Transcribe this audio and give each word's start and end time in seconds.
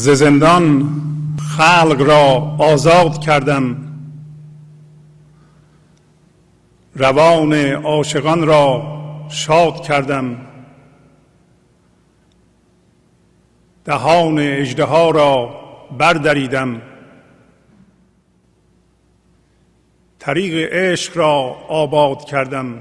ز 0.00 0.08
زندان 0.08 0.90
خلق 1.56 2.00
را 2.00 2.56
آزاد 2.58 3.20
کردم. 3.20 3.76
روان 6.94 7.52
عاشقان 7.72 8.46
را 8.46 8.82
شاد 9.28 9.82
کردم. 9.82 10.36
دهان 13.84 14.38
اجدها 14.38 15.10
را 15.10 15.60
بردریدم. 15.98 16.82
طریق 20.18 20.72
عشق 20.72 21.16
را 21.16 21.56
آباد 21.68 22.24
کردم. 22.24 22.80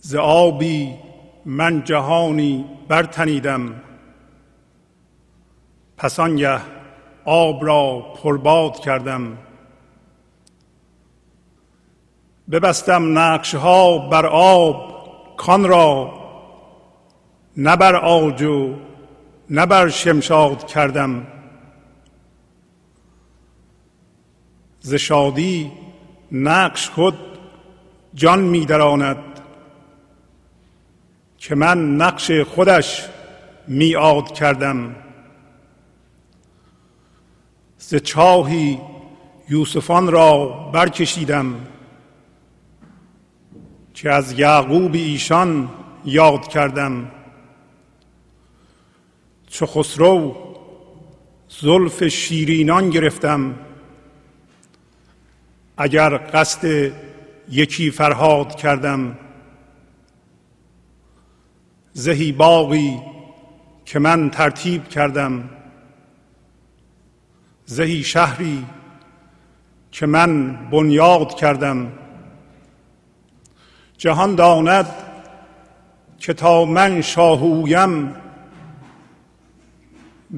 ز 0.00 0.14
آبی 0.14 1.09
من 1.44 1.84
جهانی 1.84 2.64
برتنیدم. 2.88 3.74
پس 5.96 6.20
آنگه 6.20 6.60
آب 7.24 7.64
را 7.64 8.00
پرباد 8.00 8.80
کردم. 8.80 9.38
ببستم 12.50 13.18
نقش 13.18 13.54
ها 13.54 13.98
بر 13.98 14.26
آب 14.26 14.90
کان 15.36 15.64
را 15.64 16.12
نه 17.56 17.76
بر 17.76 17.96
آج 17.96 18.42
و 18.42 18.74
نه 19.50 19.66
بر 19.66 19.88
شمشاد 19.88 20.66
کردم. 20.66 21.26
ز 24.80 24.94
شادی 24.94 25.72
نقش 26.32 26.90
خود 26.90 27.18
جان 28.14 28.40
میدراند. 28.40 29.29
که 31.40 31.54
من 31.54 31.96
نقش 31.96 32.30
خودش 32.30 33.08
میعاد 33.68 34.32
کردم. 34.32 34.96
ز 37.78 37.94
چاهی 37.94 38.80
یوسفان 39.48 40.12
را 40.12 40.46
برکشیدم 40.72 41.54
که 43.94 44.10
از 44.10 44.38
یعقوب 44.38 44.94
ایشان 44.94 45.68
یاد 46.04 46.48
کردم. 46.48 47.10
چو 49.46 49.66
خسرو 49.66 50.36
زلف 51.48 52.04
شیرینان 52.04 52.90
گرفتم. 52.90 53.54
اگر 55.76 56.16
قصد 56.16 56.92
یکی 57.48 57.90
فرهاد 57.90 58.54
کردم 58.54 59.18
زهی 61.92 62.32
باقی 62.32 62.98
که 63.84 63.98
من 63.98 64.30
ترتیب 64.30 64.88
کردم. 64.88 65.50
زهی 67.64 68.02
شهری 68.02 68.66
که 69.92 70.06
من 70.06 70.56
بنیاد 70.70 71.34
کردم. 71.34 71.92
جهان 73.98 74.34
داند 74.34 74.86
که 76.18 76.32
تا 76.32 76.64
من 76.64 77.00
شاه 77.00 77.42
اویم 77.42 78.14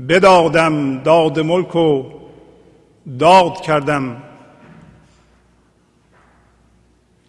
بدادم 0.09 0.99
داد 0.99 1.41
ملک 1.41 1.77
و 1.77 2.05
داد 3.19 3.61
کردم. 3.61 4.23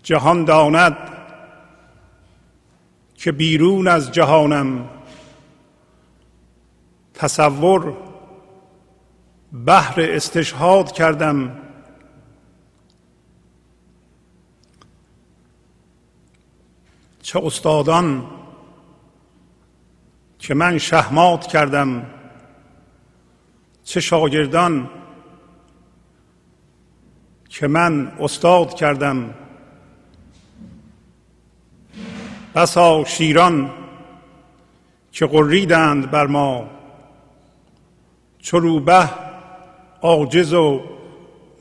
جهان 0.03 0.45
داند 0.45 1.12
که 3.23 3.31
بیرون 3.31 3.88
از 3.88 4.11
جهانم 4.11 4.89
تصور 7.13 7.97
بحر 9.66 10.01
استشهاد 10.01 10.91
کردم. 10.91 11.57
چه 17.22 17.39
استادان 17.45 18.25
که 20.39 20.53
من 20.53 20.78
شهمات 20.78 21.47
کردم 21.47 22.06
چه 23.83 24.00
شاگردان 24.00 24.89
که 27.50 27.67
من 27.67 28.12
استاد 28.19 28.73
کردم. 28.73 29.33
بسا 32.56 33.03
شیران 33.03 33.72
که 35.12 35.25
قریدند 35.25 36.12
بر 36.12 36.28
ما. 36.28 36.69
چو 38.40 38.59
روبه 38.59 39.09
عاجز 40.02 40.53
و 40.53 40.81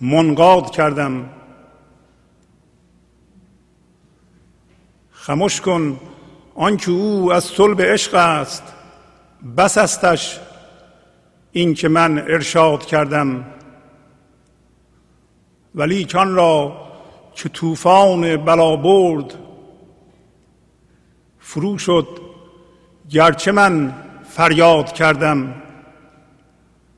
منقاد 0.00 0.70
کردم. 0.70 1.28
خموش 5.10 5.60
کن 5.60 6.00
آنکه 6.54 6.90
او 6.90 7.32
از 7.32 7.44
صلب 7.44 7.82
عشق 7.82 8.14
است 8.14 8.62
بس 9.56 9.78
استش 9.78 10.40
این 11.52 11.74
که 11.74 11.88
من 11.88 12.18
ارشاد 12.18 12.86
کردم. 12.86 13.44
ولی 15.74 16.04
کان 16.04 16.34
را 16.34 16.76
که 17.34 17.48
طوفان 17.48 18.36
بلا 18.36 18.76
برد 18.76 19.34
فرو 21.42 21.78
شد. 21.78 22.08
گرچه 23.10 23.52
من 23.52 23.94
فریاد 24.28 24.92
کردم 24.92 25.54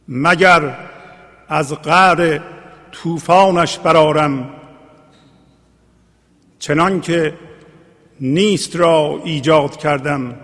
مگر 0.09 0.77
از 1.49 1.73
قعر 1.73 2.41
طوفانش 2.93 3.79
برارم 3.79 4.51
چنان 6.59 7.01
که 7.01 7.35
نیست 8.21 8.77
را 8.77 9.21
ایجاد 9.25 9.77
کردم. 9.77 10.35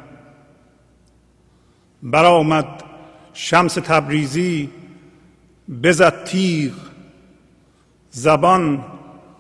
برآمد 2.03 2.83
شمس 3.33 3.75
تبریزی 3.75 4.71
بزد 5.83 6.25
تیغ. 6.25 6.73
زبان 8.11 8.85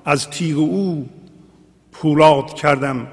از 0.04 0.30
تیغ 0.30 0.58
او 0.58 1.08
پولاد 1.92 2.54
کردم. 2.54 3.06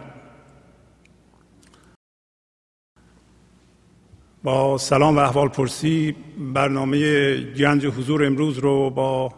با 4.48 4.78
سلام 4.78 5.18
و 5.18 5.20
احوال 5.20 5.48
پرسی 5.48 6.16
برنامه 6.54 7.38
گنج 7.38 7.86
حضور 7.86 8.26
امروز 8.26 8.58
رو 8.58 8.90
با 8.90 9.34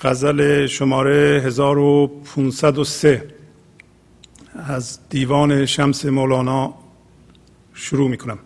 غزل 0.00 0.66
شماره 0.66 1.42
1503 1.44 3.28
از 4.54 4.98
دیوان 5.08 5.66
شمس 5.66 6.04
مولانا 6.04 6.74
شروع 7.74 8.10
می 8.10 8.16
کنم 8.16 8.38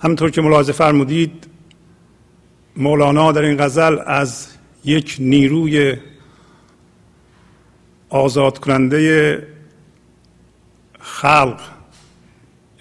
همطور 0.00 0.30
که 0.30 0.40
ملاحظه 0.40 0.72
فرمودید 0.72 1.46
مولانا 2.76 3.32
در 3.32 3.42
این 3.42 3.56
غزل 3.64 3.98
از 4.06 4.48
یک 4.84 5.16
نیروی 5.20 5.96
آزاد 8.08 8.58
کننده 8.58 9.46
خلق 11.00 11.73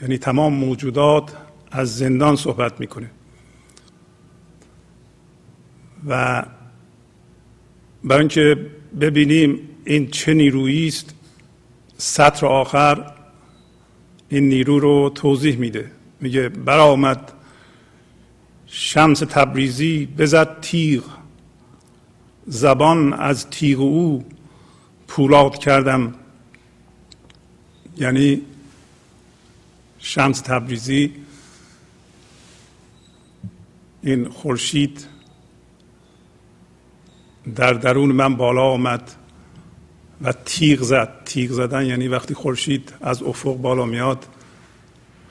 یعنی 0.03 0.17
تمام 0.17 0.53
موجودات 0.53 1.35
از 1.71 1.97
زندان 1.97 2.35
صحبت 2.35 2.79
می‌کنه. 2.79 3.09
و 6.07 6.45
برای 8.03 8.19
اینکه 8.19 8.71
ببینیم 9.01 9.59
این 9.85 10.07
چه 10.07 10.33
نیرویی 10.33 10.87
است 10.87 11.15
سطر 11.97 12.45
آخر 12.45 13.11
این 14.29 14.49
نیرو 14.49 14.79
رو 14.79 15.11
توضیح 15.15 15.57
میده. 15.57 15.91
میگه 16.21 16.49
برآمد 16.49 17.31
شمس 18.65 19.19
تبریزی 19.19 20.05
بزد 20.05 20.59
تیغ. 20.61 21.03
زبان 22.47 23.13
از 23.13 23.49
تیغ 23.49 23.79
او 23.79 24.25
پولاد 25.07 25.57
کردم. 25.57 26.13
یعنی 27.97 28.41
شمس 30.05 30.41
تبریزی. 30.41 31.13
این 34.01 34.29
خورشید 34.29 35.05
در 37.55 37.73
درون 37.73 38.11
من 38.11 38.35
بالا 38.35 38.61
آمد 38.61 39.11
و 40.21 40.33
تیغ 40.45 40.81
زد. 40.81 41.23
تیغ 41.25 41.51
زدن 41.51 41.85
یعنی 41.85 42.07
وقتی 42.07 42.33
خورشید 42.33 42.93
از 43.01 43.23
افق 43.23 43.57
بالا 43.57 43.85
میاد 43.85 44.25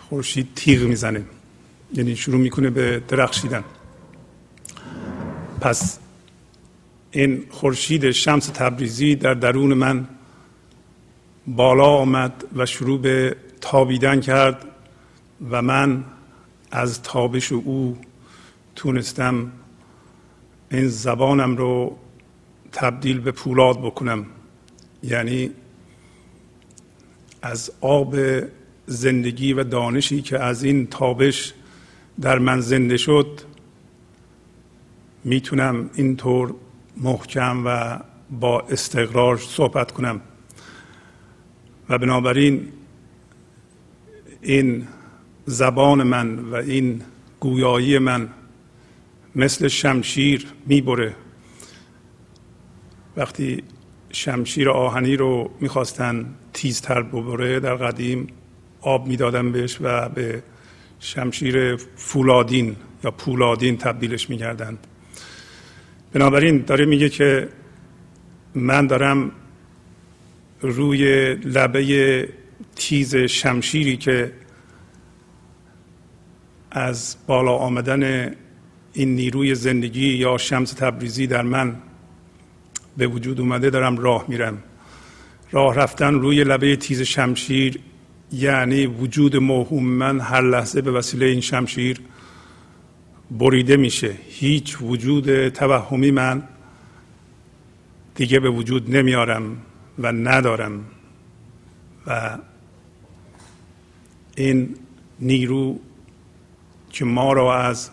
خورشید 0.09 0.49
تیغ 0.55 0.83
می‌زنه. 0.83 1.25
یعنی 1.95 2.17
شروع 2.17 2.41
می‌کنه 2.41 2.71
به 2.71 3.03
درخشیدن. 3.09 3.65
پس 5.61 5.99
این 7.11 7.47
خورشید 7.51 8.11
شمس 8.11 8.47
تبریزی 8.47 9.15
در 9.15 9.35
درون 9.35 9.75
من 9.75 10.09
بالا 11.47 11.87
آمد 11.87 12.45
و 12.57 12.67
شروع 12.67 13.01
به 13.01 13.37
تابیدن 13.63 14.21
کرد 14.21 14.65
و 15.51 15.63
من 15.63 16.05
از 16.71 17.03
تابش 17.03 17.53
او 17.53 17.99
تونستم 18.77 19.53
این 20.71 20.89
زبانم 20.89 21.57
رو 21.57 21.99
تبدیل 22.73 23.21
به 23.21 23.33
پولاد 23.33 23.79
بکنم. 23.79 24.27
یعنی 25.03 25.51
از 27.43 27.73
آب 27.81 28.17
زندگی 28.87 29.53
و 29.53 29.65
دانشی 29.65 30.23
که 30.23 30.39
از 30.39 30.65
این 30.65 30.87
تابش 30.87 31.55
در 32.21 32.39
من 32.39 32.61
زنده 32.61 32.97
شد 32.97 33.41
می‌تونم 35.25 35.91
اینطور 35.95 36.55
محکم 36.97 37.63
و 37.67 38.01
با 38.41 38.61
استقرار 38.61 39.37
صحبت 39.37 39.93
کنم. 39.93 40.21
و 41.89 41.99
بنابراین 41.99 42.69
این 44.43 44.89
زبان 45.47 46.03
من 46.03 46.39
و 46.39 46.55
این 46.55 47.03
گویایی 47.41 47.99
من 47.99 48.29
مثل 49.37 49.69
شمشیر 49.69 50.47
می‌بره. 50.67 51.15
وقتی 53.17 53.63
شمشیر 54.11 54.71
آهنی 54.71 55.17
رو 55.17 55.51
می‌خواستن 55.61 56.35
تیزتر 56.53 57.03
ببره 57.03 57.61
در 57.61 57.75
قدیم 57.75 58.27
آب 58.81 59.07
می‌دادن 59.07 59.53
بهش 59.53 59.79
و 59.81 60.09
به 60.09 60.43
شمشیر 61.01 61.77
فولادین 61.97 62.77
یا 63.05 63.11
پولادین 63.11 63.77
تبدیلش 63.77 64.31
می‌کردند. 64.31 64.87
بنابراین 66.13 66.59
داره 66.59 66.85
میگه 66.85 67.09
که 67.09 67.49
من 68.55 68.87
دارم 68.87 69.31
روی 70.61 71.35
لبه 71.35 72.29
تیز 72.77 73.17
شمشیری 73.17 73.97
که 73.97 74.33
از 76.71 77.17
بالا 77.27 77.53
آمدن 77.53 78.35
این 78.93 79.15
نیروی 79.15 79.55
زندگی 79.55 80.09
یا 80.09 80.39
شمس 80.39 80.73
تبریزی 80.73 81.27
در 81.27 81.43
من 81.43 81.77
به 82.97 83.07
وجود 83.07 83.41
اومده 83.41 83.71
دارم 83.71 83.97
راه 83.99 84.25
میرم. 84.29 84.63
راه 85.51 85.75
رفتن 85.75 86.15
روی 86.15 86.45
لبه 86.45 86.77
تیز 86.77 87.03
شمشیر 87.03 87.81
یعنی 88.33 88.87
وجود 88.87 89.37
موهوم 89.37 89.85
من 89.85 90.21
هر 90.21 90.41
لحظه 90.41 90.83
به 90.83 90.91
وسیله 90.91 91.27
این 91.27 91.41
شمشیر 91.41 92.01
بریده 93.31 93.77
میشه. 93.77 94.15
هیچ 94.29 94.77
وجود 94.81 95.49
توهمی 95.49 96.11
من 96.11 96.43
دیگه 98.15 98.41
به 98.41 98.51
وجود 98.51 98.97
نمیارم 98.97 99.57
و 99.99 100.13
ندارم 100.13 100.85
و 102.07 102.39
این 104.37 104.75
نیرو 105.21 105.79
که 106.91 107.05
ما 107.05 107.33
را 107.33 107.59
از 107.59 107.91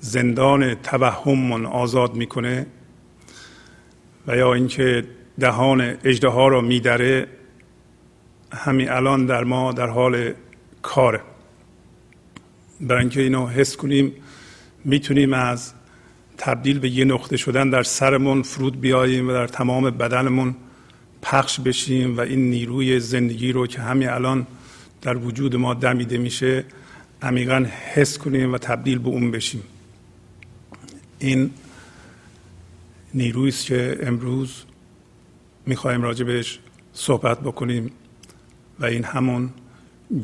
زندان 0.00 0.74
توهممون 0.74 1.66
آزاد 1.66 2.14
می‌کنه 2.14 2.66
و 4.26 4.36
یا 4.36 4.54
اینکه 4.54 5.04
دهان 5.40 5.80
اجده 6.04 6.28
را 6.28 6.60
میدره 6.60 7.26
همین 8.52 8.90
الان 8.90 9.26
در 9.26 9.44
ما 9.44 9.72
در 9.72 9.86
حال 9.86 10.32
کاره. 10.82 11.20
برای 12.80 13.00
اینکه 13.00 13.20
اینو 13.22 13.46
حس 13.46 13.76
کنیم 13.76 14.12
می‌تونیم 14.84 15.32
از 15.32 15.72
تبدیل 16.38 16.78
به 16.78 16.90
یه 16.90 17.04
نقطه 17.04 17.36
شدن 17.36 17.70
در 17.70 17.82
سرمون 17.82 18.42
فرود 18.42 18.80
بیاییم 18.80 19.28
و 19.28 19.32
در 19.32 19.46
تمام 19.46 19.90
بدنمون 19.90 20.54
پخش 21.22 21.60
بشیم 21.60 22.16
و 22.16 22.20
این 22.20 22.50
نیروی 22.50 23.00
زندگی 23.00 23.52
رو 23.52 23.66
که 23.66 23.80
همین 23.80 24.08
الان 24.08 24.46
در 25.02 25.16
وجود 25.16 25.56
ما 25.56 25.74
دمیده 25.74 26.18
میشه 26.18 26.64
عمیقا 27.22 27.66
حس 27.94 28.18
کنیم 28.18 28.52
و 28.52 28.58
تبدیل 28.58 28.98
به 28.98 29.08
اون 29.08 29.30
بشیم. 29.30 29.62
این 31.18 31.50
نیرویی 33.14 33.52
که 33.52 33.98
امروز 34.02 34.62
می‌خوایم 35.66 36.02
راجع 36.02 36.24
بهش 36.24 36.58
صحبت 36.92 37.40
بکنیم 37.40 37.90
و 38.80 38.84
این 38.84 39.04
همون 39.04 39.50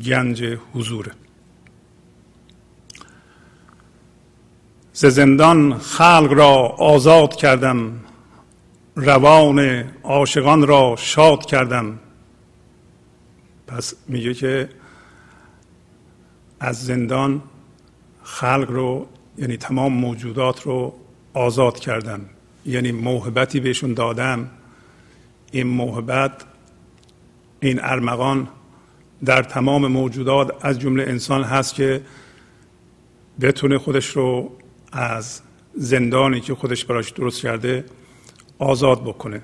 گنج 0.05 0.57
حضوره. 0.73 1.11
ز 4.93 5.05
زندان 5.05 5.77
خلق 5.77 6.33
را 6.33 6.55
آزاد 6.67 7.35
کردم 7.35 7.99
روان 8.95 9.83
عاشقان 10.03 10.67
را 10.67 10.95
شاد 10.99 11.45
کردم. 11.45 11.99
پس 13.73 13.93
میگه 14.07 14.33
که 14.33 14.69
از 16.59 16.85
زندان 16.85 17.41
خلق 18.23 18.71
رو 18.71 19.07
یعنی 19.37 19.57
تمام 19.57 19.93
موجودات 19.93 20.61
رو 20.61 20.93
آزاد 21.33 21.79
کردم 21.79 22.21
یعنی 22.65 22.91
موهبتی 22.91 23.59
بهشون 23.59 23.93
دادم 23.93 24.49
این 25.51 25.67
موهبت 25.67 26.31
این 27.59 27.79
ارمغان 27.83 28.47
در 29.25 29.43
تمام 29.43 29.87
موجودات 29.87 30.65
از 30.65 30.79
جمله 30.79 31.03
انسان 31.03 31.43
هست 31.43 31.75
که 31.75 32.01
بتونه 33.41 33.77
خودش 33.77 34.07
رو 34.07 34.51
از 34.91 35.41
زندانی 35.73 36.41
که 36.41 36.55
خودش 36.55 36.85
براش 36.85 37.11
درست 37.11 37.41
کرده 37.41 37.85
آزاد 38.59 39.03
بکنه. 39.03 39.41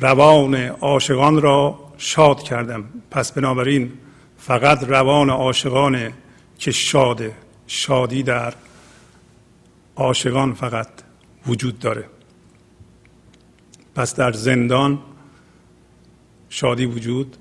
روان 0.00 0.54
عاشقان 0.54 1.42
را 1.42 1.89
شاد 2.00 2.42
کردم. 2.42 2.84
پس 3.10 3.32
بنابراین 3.32 3.92
فقط 4.38 4.84
روان 4.84 5.30
عاشقان 5.30 6.12
که 6.58 6.70
شاده 6.70 7.34
شادی 7.66 8.22
در 8.22 8.54
عاشقان 9.96 10.54
فقط 10.54 10.88
وجود 11.46 11.78
داره. 11.78 12.04
پس 13.94 14.14
در 14.14 14.32
زندان 14.32 14.98
شادی 16.48 16.86
وجود 16.86 17.36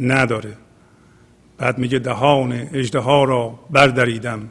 نداره. 0.00 0.56
بعد 1.58 1.78
میگه 1.78 1.98
دهان 1.98 2.52
اجده 2.52 3.04
را 3.04 3.58
بردریدم 3.70 4.48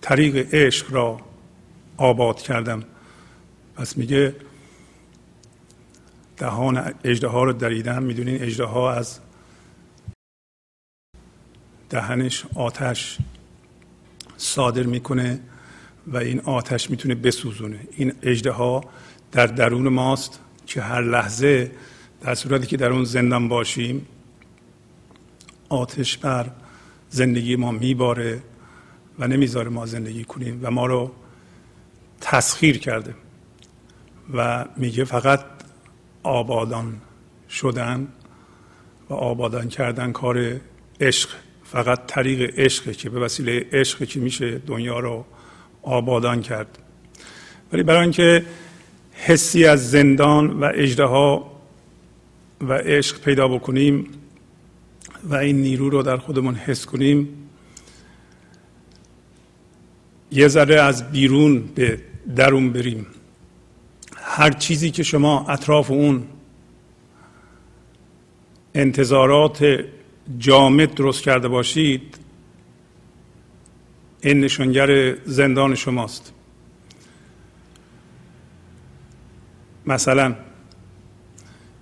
طریق 0.00 0.54
عشق 0.54 0.92
را 0.92 1.20
آباد 1.96 2.42
کردم. 2.42 2.84
پس 3.76 3.96
میگه 3.96 4.34
دهان 6.38 6.94
اجده 7.04 7.28
ها 7.28 7.44
رو 7.44 7.52
دریدم. 7.52 8.02
می‌دونین 8.02 8.42
اجده 8.42 8.64
ها 8.64 8.92
از 8.92 9.18
دهنش 11.90 12.44
آتش 12.54 13.18
صادر 14.36 14.82
می‌کنه 14.82 15.40
و 16.06 16.16
این 16.16 16.40
آتش 16.40 16.90
می‌تونه 16.90 17.14
بسوزونه. 17.14 17.80
این 17.90 18.12
اجده 18.22 18.50
ها 18.50 18.84
در 19.32 19.46
درون 19.46 19.88
ماست 19.88 20.40
که 20.66 20.82
هر 20.82 21.00
لحظه 21.00 21.70
در 22.20 22.34
صورتی 22.34 22.66
که 22.66 22.76
در 22.76 22.90
اون 22.90 23.04
زندان 23.04 23.48
باشیم 23.48 24.06
آتش 25.68 26.16
بر 26.16 26.50
زندگی 27.10 27.56
ما 27.56 27.70
میباره 27.70 28.42
و 29.18 29.26
نمی‌ذاره 29.26 29.68
ما 29.70 29.86
زندگی 29.86 30.24
کنیم 30.24 30.60
و 30.62 30.70
ما 30.70 30.86
رو 30.86 31.12
تسخیر 32.20 32.78
کرده 32.78 33.14
و 34.34 34.64
میگه 34.76 35.04
فقط 35.04 35.40
آبادان 36.22 37.00
شدن 37.50 38.08
و 39.10 39.14
آبادان 39.14 39.68
کردن 39.68 40.12
کار 40.12 40.60
عشق 41.00 41.30
فقط 41.64 42.06
طریق 42.06 42.58
عشقه 42.58 42.94
که 42.94 43.10
به 43.10 43.20
وسیله 43.20 43.66
عشق 43.72 44.04
که 44.04 44.20
میشه 44.20 44.58
دنیا 44.58 44.98
رو 44.98 45.24
آبادان 45.82 46.42
کرد. 46.42 46.78
ولی 47.72 47.82
برای 47.82 48.02
اینکه 48.02 48.44
حسی 49.12 49.64
از 49.64 49.90
زندان 49.90 50.50
و 50.50 50.70
اجدها 50.74 51.52
و 52.60 52.72
عشق 52.72 53.20
پیدا 53.20 53.48
بکنیم 53.48 54.06
و 55.24 55.34
این 55.34 55.62
نیرو 55.62 55.90
رو 55.90 56.02
در 56.02 56.16
خودمون 56.16 56.54
حس 56.54 56.86
کنیم 56.86 57.28
یه 60.30 60.48
ذره 60.48 60.80
از 60.80 61.10
بیرون 61.12 61.60
به 61.74 62.00
درون 62.36 62.72
بریم. 62.72 63.06
هر 64.38 64.50
چیزی 64.50 64.90
که 64.90 65.02
شما 65.02 65.46
اطراف 65.48 65.90
اون 65.90 66.26
انتظارات 68.74 69.84
جامد 70.38 70.94
درست 70.94 71.22
کرده 71.22 71.48
باشید 71.48 72.18
این 74.20 74.40
نشانگر 74.40 75.16
زندان 75.24 75.74
شماست. 75.74 76.32
مثلا 79.86 80.34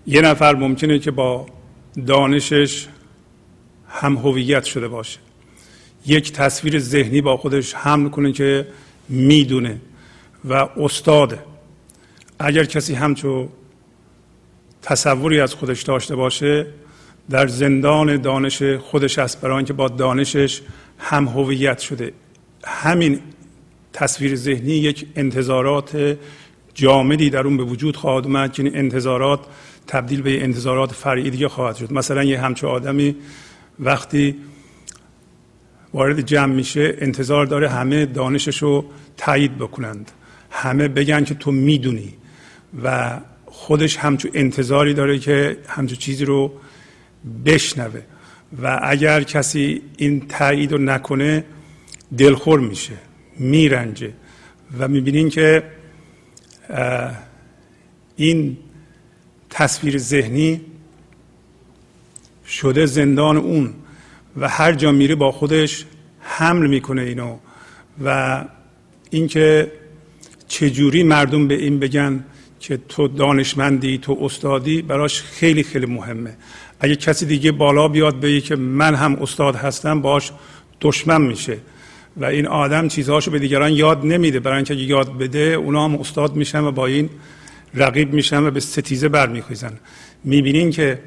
یه 0.07 0.21
نفر 0.21 0.55
ممکنه 0.55 0.99
که 0.99 1.11
با 1.11 1.47
دانشش 2.07 2.87
هم 3.89 4.17
هویت 4.17 4.65
شده 4.65 4.89
باشه. 4.89 5.19
یک 6.07 6.33
تصویر 6.33 6.79
ذهنی 6.79 7.21
با 7.21 7.37
خودش 7.37 7.75
هم 7.75 8.11
کنه 8.11 8.33
که 8.33 8.69
می‌دونه 9.09 9.81
و 10.45 10.55
استاده. 10.55 11.56
اگر 12.39 12.65
کسی 12.65 12.95
همچو 12.95 13.49
تصوری 14.83 15.41
از 15.41 15.55
خودش 15.55 15.83
داشته 15.83 16.17
باشه 16.17 16.67
در 17.31 17.47
زندان 17.47 18.17
دانش 18.17 18.63
خودش 18.63 19.19
است 19.19 19.41
برای 19.41 19.57
اینکه 19.57 19.73
با 19.73 19.89
دانشش 19.89 20.61
هم 20.99 21.29
هویت 21.29 21.79
شده. 21.79 22.13
همین 22.65 23.21
تصویر 23.93 24.37
ذهنی 24.37 24.73
یک 24.73 25.07
انتظارات 25.17 26.17
جامدی 26.75 27.31
در 27.31 27.47
اون 27.47 27.57
به 27.57 27.63
وجود 27.63 27.97
خواهد 27.97 28.25
اومد 28.25 28.53
که 28.53 28.63
این 28.63 28.77
انتظارات 28.77 29.41
تبدیل 29.87 30.23
به 30.23 30.43
انتظارات 30.43 30.93
فرعی 30.93 31.31
دیگه 31.31 31.49
خواهد 31.49 31.77
شد. 31.77 31.93
مثلا 31.93 32.25
یه 32.25 32.41
همچه 32.41 32.67
آدمی 32.67 33.17
وقتی 33.79 34.37
وارد 35.95 36.21
جمع 36.21 36.55
میشه 36.55 36.97
انتظار 36.99 37.47
داره 37.47 37.69
همه 37.69 38.07
دانشش 38.07 38.59
رو 38.59 38.85
تایید 39.17 39.59
بکنند. 39.59 40.11
همه 40.51 40.89
بگن 40.89 41.25
که 41.25 41.35
تو 41.35 41.53
می‌دونی. 41.53 42.15
و 42.83 43.21
خودش 43.47 43.97
همچون 43.97 44.31
انتظاری 44.35 44.95
داره 44.95 45.19
که 45.19 45.57
همچون 45.69 45.99
چیزی 45.99 46.25
رو 46.25 46.53
بشنوه. 47.45 48.01
و 48.63 48.81
اگر 48.83 49.23
کسی 49.23 49.83
این 49.97 50.27
تایید 50.29 50.73
رو 50.73 50.79
نکنه 50.79 51.45
دلخور 52.19 52.61
میشه 52.61 52.95
میرنجه 53.39 54.13
و 54.79 54.89
می‌بینین 54.89 55.29
که 55.29 55.63
این 58.17 58.57
تصویر 59.51 59.99
ذهنی 59.99 60.61
شده 62.47 62.87
زندان 62.87 63.37
اون 63.37 63.75
و 64.37 64.49
هر 64.49 64.73
جا 64.73 64.93
میره 64.93 65.15
با 65.15 65.33
خودش 65.33 65.85
حمل 66.21 66.67
می‌کنه 66.67 67.03
اینو. 67.03 67.39
و 68.05 68.45
اینکه 69.11 69.73
چجوری 70.49 71.03
مردم 71.03 71.49
به 71.49 71.55
این 71.55 71.79
بگن 71.79 72.25
که 72.61 72.77
تو 72.89 73.09
دانشمندی 73.09 73.99
تو 73.99 74.19
استادی 74.21 74.83
براش 74.83 75.23
خیلی 75.23 75.63
خیلی 75.63 75.87
مهمه. 75.87 76.37
اگه 76.81 76.97
کسی 76.97 77.27
دیگه 77.27 77.53
بالا 77.53 77.89
بیاد 77.89 78.21
بگه 78.21 78.41
که 78.41 78.57
من 78.57 78.95
هم 78.95 79.15
استاد 79.15 79.57
هستم 79.57 80.01
باش 80.01 80.33
دشمن 80.81 81.23
میشه. 81.23 81.59
و 82.17 82.25
این 82.25 82.47
آدم 82.47 82.89
چیزهاشو 82.89 83.31
به 83.31 83.39
دیگران 83.39 83.73
یاد 83.73 84.07
نمیده. 84.07 84.41
برای 84.41 84.57
اینکه 84.57 84.75
یاد 84.75 85.19
بده 85.19 85.39
اونا 85.39 85.85
هم 85.85 85.95
استاد 85.95 86.37
میشن 86.37 86.65
و 86.65 86.73
با 86.73 86.87
این 86.87 87.11
رقیب 87.75 88.13
میشن 88.13 88.47
و 88.47 88.51
به 88.51 88.61
ستیزه 88.61 89.09
برمیخیزن. 89.09 89.73
می‌بینین 90.25 90.71
که 90.71 90.99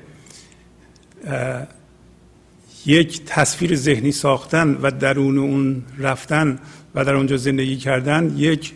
یک 2.85 3.21
تصویر 3.25 3.75
ذهنی 3.75 4.11
ساختن 4.11 4.77
و 4.81 4.91
درون 4.91 5.37
اون 5.37 5.83
رفتن 5.97 6.59
و 6.95 7.05
در 7.05 7.15
اونجا 7.15 7.37
زندگی 7.37 7.77
کردن 7.77 8.33
یک 8.37 8.73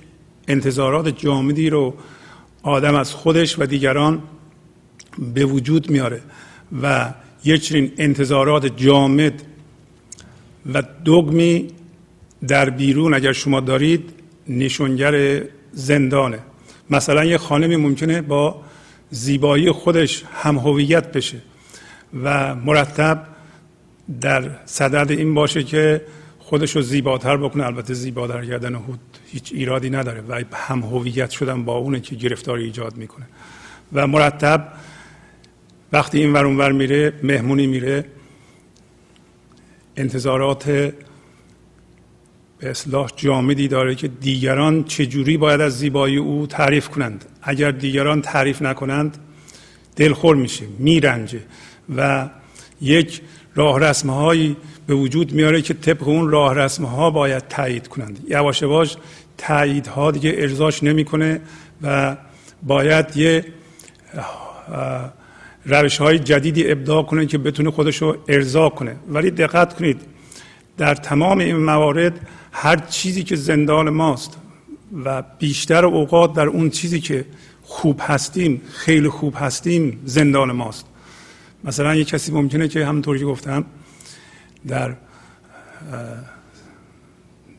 انتظارات 0.47 1.17
جامدی 1.17 1.69
رو 1.69 1.93
آدم 2.63 2.95
از 2.95 3.13
خودش 3.13 3.59
و 3.59 3.65
دیگران 3.65 4.21
به 5.33 5.45
وجود 5.45 5.89
میاره 5.89 6.21
و 6.81 7.13
یک 7.43 7.61
چنین 7.61 7.91
انتظارات 7.97 8.77
جامد 8.77 9.43
و 10.73 10.83
دگمی 11.05 11.67
در 12.47 12.69
بیرون 12.69 13.13
اگر 13.13 13.31
شما 13.33 13.59
دارید 13.59 14.09
نشونگر 14.49 15.43
زندانه. 15.71 16.39
مثلا 16.89 17.25
یه 17.25 17.37
خانمی 17.37 17.75
ممکنه 17.75 18.21
با 18.21 18.61
زیبایی 19.09 19.71
خودش 19.71 20.23
هم 20.33 20.57
هویت 20.57 21.11
بشه 21.11 21.37
و 22.23 22.55
مرتب 22.55 23.23
در 24.21 24.49
صدد 24.65 25.11
این 25.11 25.33
باشه 25.33 25.63
که 25.63 26.01
خودش 26.39 26.75
رو 26.75 26.81
زیباتر 26.81 27.37
بکنه. 27.37 27.65
البته 27.65 27.93
زیبا 27.93 28.27
در 28.27 28.45
گردن 28.45 28.75
هود 28.75 28.99
هیچ 29.33 29.51
ایرادی 29.53 29.89
نداره 29.89 30.21
و 30.29 30.43
هم 30.53 30.79
هویت 30.79 31.29
شدن 31.29 31.65
با 31.65 31.77
اونه 31.77 31.99
که 31.99 32.15
گرفتاری 32.15 32.63
ایجاد 32.63 32.97
می‌کنه. 32.97 33.25
و 33.93 34.07
مرتب 34.07 34.73
وقتی 35.91 36.19
این 36.19 36.33
ور 36.33 36.45
ور 36.45 36.71
میره 36.71 37.13
مهمونی 37.23 37.67
میره 37.67 38.05
انتظارات 39.97 40.65
به 42.59 42.69
اصلاح 42.69 43.09
جامدی 43.15 43.67
داره 43.67 43.95
که 43.95 44.07
دیگران 44.07 44.83
چجوری 44.83 45.37
باید 45.37 45.61
از 45.61 45.77
زیبایی 45.79 46.17
او 46.17 46.47
تعریف 46.47 46.89
کنند. 46.89 47.25
اگر 47.41 47.71
دیگران 47.71 48.21
تعریف 48.21 48.61
نکنند 48.61 49.17
دلخور 49.95 50.35
میشه 50.35 50.65
میرنجه 50.79 51.41
و 51.97 52.29
یک 52.81 53.21
راه 53.55 53.79
رسمهایی 53.79 54.57
به 54.87 54.95
وجود 54.95 55.33
میاره 55.33 55.61
که 55.61 55.73
طبق 55.73 56.07
اون 56.07 56.29
راه 56.29 56.55
رسمها 56.55 57.09
باید 57.09 57.47
تایید 57.47 57.87
کنند. 57.87 58.19
یواش 58.29 58.61
یواش 58.61 58.97
تاییدها 59.37 60.11
دیگه 60.11 60.35
ارزاش 60.37 60.83
نمی‌کنه 60.83 61.41
و 61.81 62.17
باید 62.63 63.17
یه 63.17 63.45
روش 65.65 65.97
های 65.97 66.19
جدیدی 66.19 66.71
ابداع 66.71 67.03
کنه 67.03 67.25
که 67.25 67.37
بتونه 67.37 67.71
خودش 67.71 68.01
رو 68.01 68.17
ارضا 68.27 68.69
کنه. 68.69 68.95
ولی 69.07 69.31
دقت 69.31 69.73
کنید 69.73 70.01
در 70.77 70.95
تمام 70.95 71.39
این 71.39 71.55
موارد 71.55 72.27
هر 72.51 72.75
چیزی 72.75 73.23
که 73.23 73.35
زندان 73.35 73.89
ماست 73.89 74.37
و 75.05 75.23
بیشتر 75.39 75.85
اوقات 75.85 76.33
در 76.33 76.47
اون 76.47 76.69
چیزی 76.69 76.99
که 76.99 77.25
خوب 77.63 78.01
هستیم 78.03 78.61
خیلی 78.73 79.09
خوب 79.09 79.35
هستیم 79.37 80.01
زندان 80.05 80.51
ماست. 80.51 80.85
مثلا 81.63 81.95
یه 81.95 82.03
کسی 82.03 82.31
ممکنه 82.31 82.67
که 82.67 82.85
همونطوری 82.85 83.19
که 83.19 83.25
گفتم 83.25 83.65
در 84.67 84.95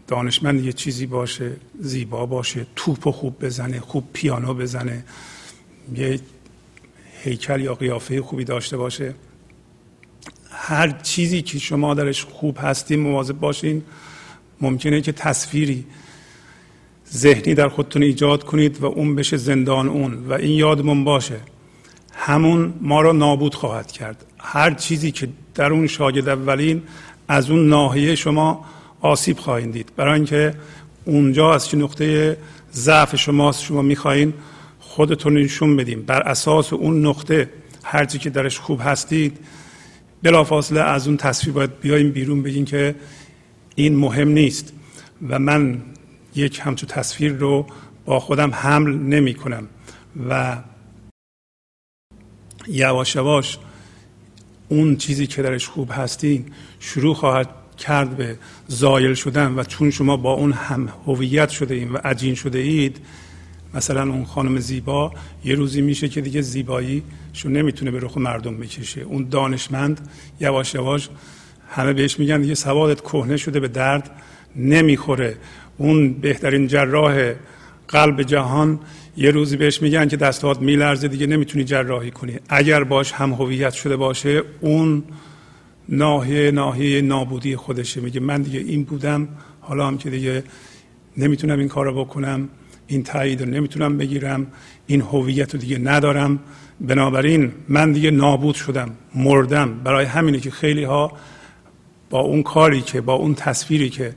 دانشمند 0.06 0.64
یه 0.64 0.72
چیزی 0.72 1.06
باشه 1.06 1.52
زیبا 1.80 2.26
باشه 2.26 2.66
توپ 2.76 3.10
خوب 3.10 3.44
بزنه 3.44 3.80
خوب 3.80 4.04
پیانو 4.12 4.54
بزنه 4.54 5.04
یه 5.96 6.20
هیکل 7.22 7.60
یا 7.60 7.74
قیافه 7.74 8.22
خوبی 8.22 8.44
داشته 8.44 8.76
باشه. 8.76 9.14
هر 10.50 10.90
چیزی 10.90 11.42
که 11.42 11.58
شما 11.58 11.94
درش 11.94 12.24
خوب 12.24 12.58
هستین 12.60 13.00
مواظب 13.00 13.40
باشین. 13.40 13.82
ممکنه 14.60 15.00
که 15.00 15.12
تصویری 15.12 15.84
ذهنی 17.12 17.54
در 17.54 17.68
خودتون 17.68 18.02
ایجاد 18.02 18.44
کنید 18.44 18.80
و 18.80 18.86
اون 18.86 19.14
بشه 19.14 19.36
زندان 19.36 19.88
اون 19.88 20.14
و 20.14 20.32
این 20.32 20.52
یادمون 20.52 21.04
باشه. 21.04 21.40
همون 22.12 22.74
ما 22.80 23.00
را 23.00 23.12
نابود 23.12 23.54
خواهد 23.54 23.92
کرد. 23.92 24.24
هر 24.38 24.74
چیزی 24.74 25.10
که 25.10 25.28
در 25.54 25.72
اون 25.72 25.86
شاگرد 25.86 26.28
اولین 26.28 26.82
از 27.28 27.50
اون 27.50 27.68
ناحیه 27.68 28.14
شما 28.14 28.64
آسیب 29.04 29.38
خواهید 29.38 29.72
دید. 29.72 29.92
برای 29.96 30.14
اینکه 30.14 30.54
اونجا 31.04 31.54
از 31.54 31.68
چه 31.68 31.76
نقطه 31.76 32.36
ضعف 32.72 33.16
شماست 33.16 33.62
شما 33.62 33.82
می‌خواهید 33.82 34.34
خودتون 34.80 35.34
نشون 35.38 35.76
بدیم. 35.76 36.02
بر 36.02 36.22
اساس 36.22 36.72
اون 36.72 37.06
نقطه 37.06 37.50
هرچی 37.82 38.18
که 38.18 38.30
درش 38.30 38.58
خوب 38.58 38.80
هستید 38.82 39.38
بلافاصله 40.22 40.80
از 40.80 41.08
اون 41.08 41.16
تصویر 41.16 41.54
باید 41.54 41.80
بیایم 41.80 42.10
بیرون 42.10 42.42
بگین 42.42 42.64
که 42.64 42.94
این 43.74 43.96
مهم 43.96 44.28
نیست 44.28 44.72
و 45.28 45.38
من 45.38 45.82
یک 46.34 46.60
همچون 46.62 46.88
تصویر 46.88 47.32
رو 47.32 47.66
با 48.04 48.20
خودم 48.20 48.50
حمل 48.50 48.94
نمی 48.94 49.34
کنم 49.34 49.68
و 50.28 50.56
یواش 52.68 53.16
یواش 53.16 53.58
اون 54.68 54.96
چیزی 54.96 55.26
که 55.26 55.42
درش 55.42 55.68
خوب 55.68 55.90
هستین 55.92 56.46
شروع 56.80 57.14
خواهد 57.14 57.48
کرد 57.78 58.16
به 58.16 58.36
زایل 58.68 59.14
شدن 59.14 59.54
و 59.58 59.64
چون 59.64 59.90
شما 59.90 60.16
با 60.16 60.32
اون 60.32 60.52
هم 60.52 60.88
هویت 61.06 61.48
شده 61.48 61.74
اید 61.74 61.90
و 61.94 61.96
عجین 61.96 62.34
شده 62.34 62.58
اید 62.58 63.00
مثلا 63.74 64.02
اون 64.02 64.24
خانم 64.24 64.58
زیبا 64.58 65.12
یه 65.44 65.54
روزی 65.54 65.82
میشه 65.82 66.08
که 66.08 66.20
دیگه 66.20 66.40
زیبایی 66.40 67.02
شو 67.32 67.48
نمی‌تونه 67.48 67.90
به 67.90 68.00
رخ 68.00 68.18
مردم 68.18 68.56
بکشه. 68.56 69.00
اون 69.00 69.28
دانشمند 69.30 70.08
یواش 70.40 70.74
یواش 70.74 71.08
همه 71.68 71.92
بهش 71.92 72.18
میگن 72.18 72.40
دیگه 72.40 72.54
سوادت 72.54 73.00
کهنه 73.00 73.36
شده 73.36 73.60
به 73.60 73.68
درد 73.68 74.10
نمی‌خوره. 74.56 75.36
اون 75.78 76.12
بهترین 76.12 76.66
جراح 76.66 77.32
قلب 77.88 78.22
جهان 78.22 78.80
یه 79.16 79.30
روزی 79.30 79.56
بهش 79.56 79.82
میگن 79.82 80.08
که 80.08 80.16
دستات 80.16 80.60
میلرزه 80.60 81.08
دیگه 81.08 81.26
نمی‌تونی 81.26 81.64
جراحی 81.64 82.10
کنی. 82.10 82.32
اگر 82.48 82.84
باش 82.84 83.12
هم 83.12 83.32
هویت 83.32 83.72
شده 83.72 83.96
باشه 83.96 84.42
اون 84.60 85.02
ناحیه 85.88 86.50
ناحیه 86.50 87.00
نابودی 87.00 87.56
خودشه. 87.56 88.00
میگه 88.00 88.20
من 88.20 88.42
دیگه 88.42 88.58
این 88.60 88.84
بودم 88.84 89.28
حالا 89.60 89.86
هم 89.86 89.98
که 89.98 90.10
دیگه 90.10 90.44
نمی‌تونم 91.16 91.58
این 91.58 91.68
کار 91.68 91.86
رو 91.86 92.04
بکنم 92.04 92.48
این 92.86 93.02
تایید 93.02 93.42
رو 93.42 93.48
نمی‌تونم 93.48 93.98
بگیرم 93.98 94.46
این 94.86 95.00
هویت 95.00 95.54
رو 95.54 95.60
دیگه 95.60 95.78
ندارم. 95.78 96.38
بنابراین 96.80 97.52
من 97.68 97.92
دیگه 97.92 98.10
نابود 98.10 98.54
شدم 98.54 98.90
مردم. 99.14 99.74
برای 99.84 100.04
همینه 100.04 100.40
که 100.40 100.50
خیلی 100.50 100.84
ها 100.84 101.12
با 102.10 102.20
اون 102.20 102.42
کاری 102.42 102.80
که 102.80 103.00
با 103.00 103.14
اون 103.14 103.34
تصویری 103.34 103.90
که 103.90 104.14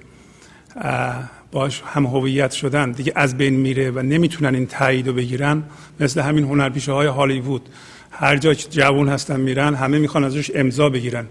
باش 1.51 1.81
هم 1.85 2.05
هویت 2.05 2.51
شدن 2.51 2.91
دیگه 2.91 3.13
از 3.15 3.37
بین 3.37 3.53
میره 3.53 3.91
و 3.91 3.99
نمی‌تونن 3.99 4.55
این 4.55 4.65
تایید 4.65 5.07
رو 5.07 5.13
بگیرن. 5.13 5.63
مثل 5.99 6.21
همین 6.21 6.43
هنرپیشه 6.43 6.91
های 6.91 7.07
هالیوود. 7.07 7.69
هر 8.11 8.37
جا 8.37 8.53
که 8.53 8.69
جوان 8.69 9.09
هستن 9.09 9.39
میرن 9.39 9.75
همه 9.75 9.99
می‌خوان 9.99 10.23
ازش 10.23 10.51
امضا 10.55 10.89
بگیرن. 10.89 11.25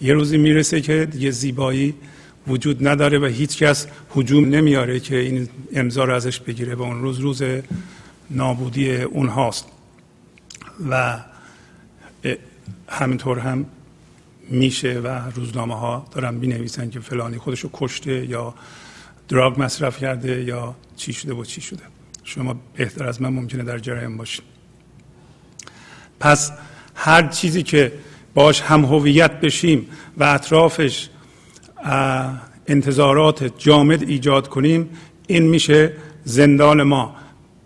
یه 0.00 0.14
روزی 0.14 0.38
می‌رسه 0.38 0.80
که 0.80 1.06
دیگه 1.06 1.30
زیبایی 1.30 1.94
وجود 2.46 2.88
نداره 2.88 3.18
و 3.18 3.24
هیچ 3.24 3.58
کس 3.58 3.86
حجوم 4.10 4.44
نمیاره 4.44 5.00
که 5.00 5.16
این 5.16 5.48
امضا 5.72 6.04
رو 6.04 6.14
ازش 6.14 6.40
بگیره 6.40 6.74
و 6.74 6.82
اون 6.82 7.02
روز 7.02 7.18
روز 7.18 7.42
نابودی 8.30 8.96
اونهاست 8.96 9.66
و 10.90 11.20
همینطور 12.88 13.38
هم 13.38 13.66
میشه 14.48 15.00
و 15.00 15.30
روزنامه 15.34 15.74
ها 15.74 16.06
دارن 16.10 16.34
می 16.34 16.46
نویسن 16.46 16.90
که 16.90 17.00
فلانی 17.00 17.38
خودشو 17.38 17.70
کشته 17.72 18.26
یا 18.26 18.54
دراگ 19.28 19.62
مصرف 19.62 19.98
کرده 19.98 20.44
یا 20.44 20.74
چی 20.96 21.12
شده 21.12 21.34
و 21.34 21.44
چی 21.44 21.60
شده. 21.60 21.82
شما 22.24 22.60
بهتر 22.76 23.06
از 23.06 23.22
من 23.22 23.28
ممکنه 23.32 23.62
در 23.62 23.78
جریان 23.78 24.16
باشید 24.16 24.44
پس 26.20 26.52
هر 26.94 27.28
چیزی 27.28 27.62
که 27.62 27.92
باش 28.34 28.60
هم 28.60 28.84
هویت 28.84 29.40
بشیم 29.40 29.86
و 30.16 30.24
اطرافش 30.24 31.08
انتظارات 32.66 33.58
جامد 33.58 34.02
ایجاد 34.02 34.48
کنیم 34.48 34.90
این 35.26 35.42
میشه 35.42 35.92
زندان 36.24 36.82
ما. 36.82 37.16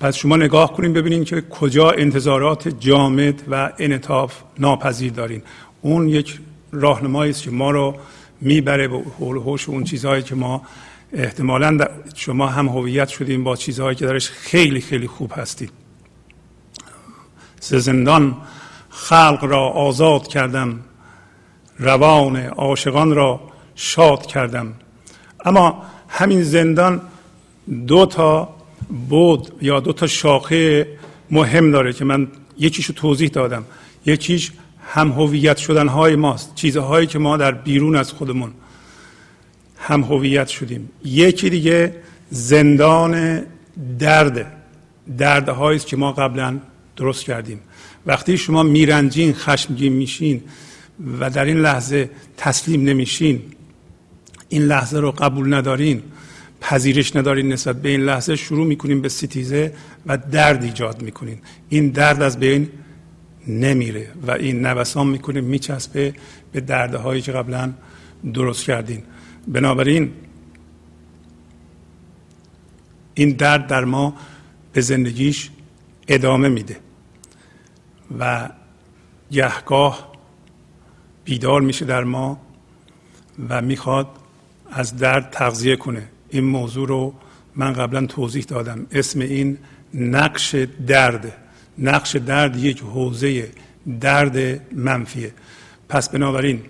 پس 0.01 0.17
شما 0.17 0.37
نگاه 0.37 0.73
کنیم 0.73 0.93
ببینید 0.93 1.25
که 1.25 1.41
کجا 1.41 1.91
انتظارات 1.91 2.69
جامد 2.69 3.43
و 3.51 3.73
انطاف 3.79 4.35
ناپذیر 4.59 5.13
دارین. 5.13 5.43
اون 5.83 6.09
یک 6.09 6.41
راهنمایی 6.73 7.31
است 7.31 7.43
که 7.43 7.51
ما 7.51 7.71
رو 7.71 7.95
می‌بره 8.41 8.89
به 8.89 9.03
حول 9.19 9.37
هوش 9.37 9.69
اون 9.69 9.85
چیزهایی 9.85 10.23
که 10.23 10.35
ما 10.35 10.63
احتمالا 11.13 11.79
شما 12.15 12.47
هم 12.47 12.69
هویت 12.69 13.09
شدیم 13.09 13.45
با 13.45 13.57
چیزهایی 13.57 13.97
که 13.97 14.07
درش 14.07 14.31
خیلی 14.31 14.81
خیلی 14.81 15.07
خوب 15.07 15.33
هستید 15.37 15.71
زندان 17.61 18.37
خلق 18.95 19.45
را 19.45 19.69
آزاد 19.69 20.29
کردم. 20.29 20.81
روان 21.79 22.37
عاشقان 22.37 23.15
را 23.15 23.41
شاد 23.75 24.27
کردم. 24.27 24.73
اما 25.45 25.83
همین 26.09 26.43
زندان 26.43 27.01
دو 27.87 28.07
تا 28.07 28.55
بود 29.09 29.53
یا 29.63 29.81
دو 29.81 29.93
تا 29.93 30.07
شاخه 30.07 30.87
مهم 31.31 31.71
داره 31.71 31.93
که 31.93 32.05
من 32.05 32.29
یکیشو 32.59 32.93
توضیح 32.93 33.29
دادم. 33.29 33.65
یکیش 34.07 34.53
هم 34.87 35.13
هویت 35.13 35.57
شدن 35.57 35.89
های 35.89 36.17
ماست 36.17 36.55
چیزهایی 36.55 37.07
که 37.07 37.19
ما 37.19 37.37
در 37.37 37.53
بیرون 37.53 37.97
از 37.97 38.13
خودمون 38.13 38.53
هم 39.79 40.03
هویت 40.03 40.49
شدیم. 40.49 40.91
یکی 41.05 41.51
دیگه 41.51 41.95
زندان 42.31 43.43
درد 43.99 44.53
دردهایی 45.19 45.77
است 45.77 45.87
که 45.87 45.97
ما 45.97 46.13
قبلا 46.13 46.59
درست 46.97 47.25
کردیم. 47.25 47.61
وقتی 48.07 48.39
شما 48.39 48.63
میرنجین 48.63 49.33
خشمگین 49.33 49.93
میشین 49.93 50.43
و 51.21 51.31
در 51.31 51.45
این 51.45 51.57
لحظه 51.57 52.11
تسلیم 52.37 52.83
نمیشین 52.83 53.43
این 54.49 54.63
لحظه 54.63 54.99
رو 54.99 55.11
قبول 55.11 55.55
ندارین 55.55 56.03
پذیرش 56.61 57.17
ندارین 57.17 57.53
نسبت 57.53 57.83
به 57.83 57.89
این 57.89 58.01
لحظه 58.01 58.37
شروع 58.37 58.67
می‌کنین 58.67 59.03
به 59.03 59.09
ستیزه 59.09 59.75
و 60.07 60.19
درد 60.19 60.65
ایجاد 60.65 61.03
می‌کنین. 61.03 61.39
این 61.69 61.89
درد 61.89 62.23
از 62.23 62.39
بین 62.39 62.69
نمیره 63.47 64.09
و 64.27 64.31
این 64.31 64.67
نوسان 64.67 65.07
می‌کنه 65.07 65.41
میچسبه 65.41 66.15
به 66.53 66.61
درده 66.61 66.99
هایی 66.99 67.23
که 67.23 67.33
قبلا 67.33 67.73
درست 68.35 68.65
کردین. 68.65 69.03
بنابراین 69.49 70.11
این 73.15 73.31
درد 73.31 73.67
در 73.67 73.85
ما 73.85 74.15
به 74.73 74.81
زندگیش 74.81 75.51
ادامه 76.09 76.49
میده. 76.49 76.77
و 78.19 78.49
گهگاه 79.31 80.13
بیدار 81.25 81.61
میشه 81.61 81.85
در 81.85 82.05
ما 82.05 82.41
و 83.49 83.63
می‌خواد 83.63 84.07
از 84.73 84.97
درد 84.97 85.31
تغذیه 85.31 85.77
کنه. 85.77 86.09
این 86.29 86.45
موضوع 86.45 86.89
رو 86.89 87.15
من 87.57 87.73
قبلا 87.73 88.07
توضیح 88.07 88.45
دادم. 88.45 88.87
اسم 88.93 89.21
این 89.21 89.59
نقش 89.95 90.55
درد. 90.87 91.37
نقش 91.79 92.17
درد 92.17 92.57
یک 92.57 92.81
حوزه 92.81 93.49
درد 94.01 94.61
منفیه. 94.75 95.33
پس 95.89 96.09
بنابراین 96.09 96.63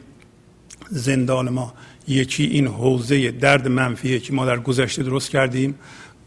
زندان 0.91 1.49
ما 1.49 1.75
یکی 2.09 2.45
این 2.45 2.67
حوزه 2.67 3.31
درد 3.31 3.69
منفیه 3.69 4.19
که 4.19 4.33
ما 4.33 4.47
در 4.47 4.59
گذشته 4.59 5.03
درست 5.03 5.31
کردیم 5.31 5.75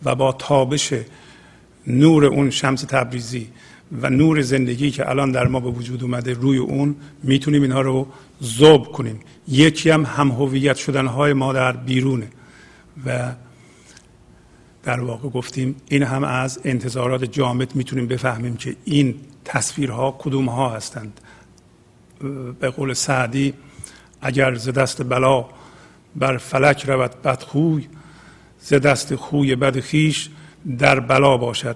و 0.04 0.16
با 0.16 0.32
تابش 0.32 0.94
نور 1.88 2.26
اون 2.26 2.50
شمس 2.50 2.82
تبریزی 2.82 3.48
و 4.02 4.10
نور 4.10 4.42
زندگی 4.42 4.92
که 4.92 5.10
الان 5.10 5.32
در 5.32 5.48
ما 5.48 5.60
به 5.60 5.70
وجود 5.70 6.04
اومده 6.04 6.34
روی 6.34 6.58
اون 6.58 6.96
می‌تونیم 7.24 7.62
اینها 7.62 7.82
رو 7.82 8.08
ذوب 8.44 8.86
کنیم. 8.92 9.20
یکی 9.48 9.90
هم 9.90 10.06
هم 10.06 10.32
هویت 10.32 10.76
شدن 10.76 11.06
های 11.06 11.34
ما 11.34 11.54
در 11.54 11.72
بیرونه. 11.72 12.28
و 13.06 13.34
در 14.84 15.00
واقع 15.00 15.30
گفتیم 15.30 15.76
این 15.90 16.04
هم 16.04 16.24
از 16.24 16.60
انتظارات 16.64 17.24
جامد 17.24 17.76
می‌تونیم 17.76 18.08
بفهمیم 18.08 18.56
که 18.56 18.76
این 18.86 19.16
تصویرها 19.46 20.16
کدوم 20.20 20.50
ها 20.50 20.70
هستند. 20.70 21.22
به 22.60 22.70
قول 22.70 22.94
سعدی 22.94 23.54
اگر 24.22 24.56
ز 24.56 24.70
دست 24.70 25.10
بلا 25.10 25.46
بر 26.16 26.38
فلک 26.38 26.86
رود 26.86 27.22
بدخوی 27.22 27.88
ز 28.62 28.74
دست 28.74 29.16
خوی 29.16 29.56
بد 29.56 29.80
خیش 29.80 30.30
در 30.78 31.00
بلا 31.00 31.38
باشد. 31.38 31.76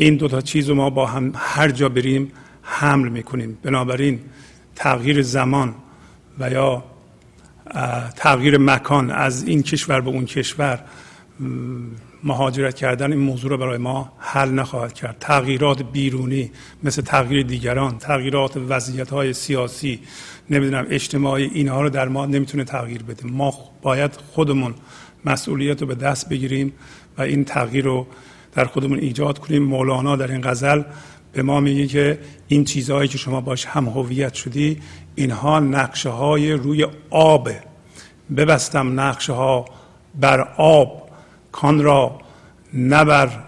این 0.00 0.16
دو 0.16 0.28
تا 0.28 0.40
چیز 0.40 0.68
رو 0.68 0.74
ما 0.74 0.90
با 0.90 1.06
هم 1.06 1.32
هر 1.36 1.70
جا 1.70 1.88
بریم 1.88 2.32
حمل 2.62 3.08
می‌کنیم. 3.08 3.58
بنابراین 3.62 4.20
تغییر 4.74 5.22
زمان 5.22 5.74
و 6.38 6.50
یا 6.50 6.84
تغییر 8.16 8.58
مکان 8.58 9.10
از 9.10 9.44
این 9.44 9.62
کشور 9.62 10.00
به 10.00 10.10
اون 10.10 10.24
کشور 10.24 10.80
مهاجرت 12.24 12.74
کردن 12.74 13.12
این 13.12 13.20
موضوع 13.20 13.50
رو 13.50 13.56
برای 13.56 13.78
ما 13.78 14.12
حل 14.18 14.50
نخواهد 14.50 14.92
کرد. 14.92 15.16
تغییرات 15.20 15.82
بیرونی 15.82 16.50
مثل 16.82 17.02
تغییر 17.02 17.46
دیگران 17.46 17.98
تغییرات 17.98 18.56
وضعیت 18.56 19.10
های 19.10 19.32
سیاسی 19.32 20.00
نمی‌دونم 20.50 20.86
اجتماعی 20.90 21.50
اینها 21.54 21.82
رو 21.82 21.90
در 21.90 22.08
ما 22.08 22.26
نمی‌تونه 22.26 22.64
تغییر 22.64 23.02
بده. 23.02 23.26
ما 23.26 23.54
باید 23.82 24.18
خودمون 24.32 24.74
مسئولیت 25.24 25.80
رو 25.80 25.86
به 25.86 25.94
دست 25.94 26.28
بگیریم 26.28 26.72
و 27.18 27.22
این 27.22 27.44
تغییر 27.44 27.84
رو 27.84 28.06
در 28.52 28.64
خودمون 28.64 28.98
ایجاد 28.98 29.38
کنیم. 29.38 29.62
مولانا 29.62 30.16
در 30.16 30.32
این 30.32 30.40
غزل 30.40 30.82
به 31.32 31.42
ما 31.42 31.60
میگه 31.60 31.86
که 31.86 32.18
این 32.48 32.64
چیزهایی 32.64 33.08
که 33.08 33.18
شما 33.18 33.40
باش 33.40 33.64
هم 33.64 33.88
هویت 33.88 34.34
شدی 34.34 34.80
اینها 35.14 35.60
نقشه 35.60 36.08
های 36.08 36.52
روی 36.52 36.86
آب. 37.10 37.50
ببستم 38.36 39.00
نقشه 39.00 39.32
ها 39.32 39.64
بر 40.20 40.40
آب. 40.56 41.10
کان 41.52 41.82
را 41.82 42.20
نه 42.74 43.04
بر 43.04 43.44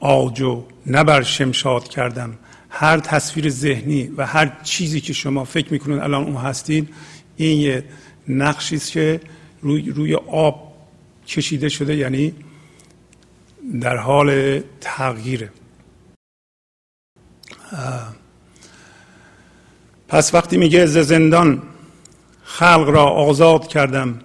آجو 0.00 0.64
نه 0.86 1.04
بر 1.04 1.22
شمشاد 1.22 1.88
کردم. 1.88 2.38
هر 2.70 2.98
تصویر 2.98 3.50
ذهنی 3.50 4.10
و 4.16 4.26
هر 4.26 4.56
چیزی 4.62 5.00
که 5.00 5.12
شما 5.12 5.44
فکر 5.44 5.72
می‌کنید 5.72 5.98
الان 5.98 6.24
اون 6.24 6.36
هستین 6.36 6.88
این 7.36 7.60
یه 7.60 7.84
نقشی 8.28 8.78
که 8.78 9.20
روی, 9.62 9.90
روی 9.90 10.14
آب 10.14 10.72
کشیده 11.26 11.68
شده. 11.68 11.96
یعنی 11.96 12.34
در 13.80 13.96
حال 13.96 14.60
تغییره 14.80 15.50
پس 20.08 20.34
وقتی 20.34 20.56
میگه 20.56 20.86
ز 20.86 20.98
زندان 20.98 21.62
خلق 22.42 22.88
را 22.88 23.04
آزاد 23.04 23.66
کردم 23.66 24.18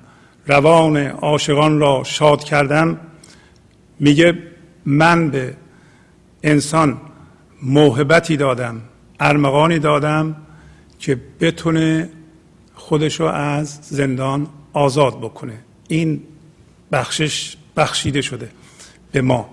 روان 0.48 0.98
عاشقان 0.98 1.80
را 1.80 2.04
شاد 2.04 2.44
کردم 2.44 3.00
میگه 4.00 4.38
من 4.86 5.30
به 5.30 5.56
انسان 6.44 7.02
موهبتی 7.62 8.38
دادم 8.38 8.82
ارمغانی 9.20 9.80
دادم 9.80 10.36
که 11.00 11.20
بتونه 11.40 12.10
خودشو 12.74 13.24
از 13.24 13.80
زندان 13.82 14.48
آزاد 14.74 15.20
بکنه. 15.20 15.58
این 15.88 16.24
بخشش 16.92 17.56
بخشیده 17.78 18.22
شده. 18.22 18.50
به 19.12 19.22
ما. 19.22 19.50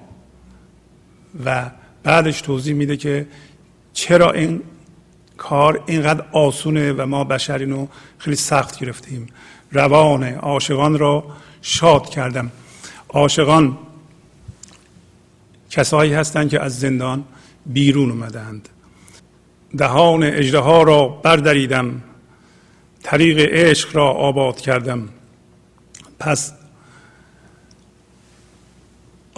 و 1.44 1.70
بعدش 2.02 2.40
توضیح 2.40 2.74
میده 2.74 2.96
که 2.96 3.26
چرا 3.92 4.32
این 4.32 4.62
کار 5.36 5.82
اینقدر 5.86 6.24
آسونه 6.32 6.92
و 6.92 7.06
ما 7.06 7.24
بشرینو 7.24 7.86
خیلی 8.18 8.36
سخت 8.36 8.78
گرفتیم. 8.78 9.26
روان 9.72 10.24
عاشقان 10.24 10.98
را 10.98 11.24
شاد 11.62 12.08
کردم. 12.08 12.50
عاشقان 13.08 13.78
کسایی 15.70 16.12
هستند 16.14 16.50
که 16.50 16.60
از 16.60 16.80
زندان 16.80 17.24
بیرون 17.66 18.10
اومدند. 18.10 18.68
دهان 19.76 20.22
اجده 20.22 20.60
را 20.60 21.08
بردریدم. 21.08 22.02
طریق 23.02 23.38
عشق 23.38 23.96
را 23.96 24.10
آباد 24.10 24.60
کردم. 24.60 25.08
پس 26.18 26.52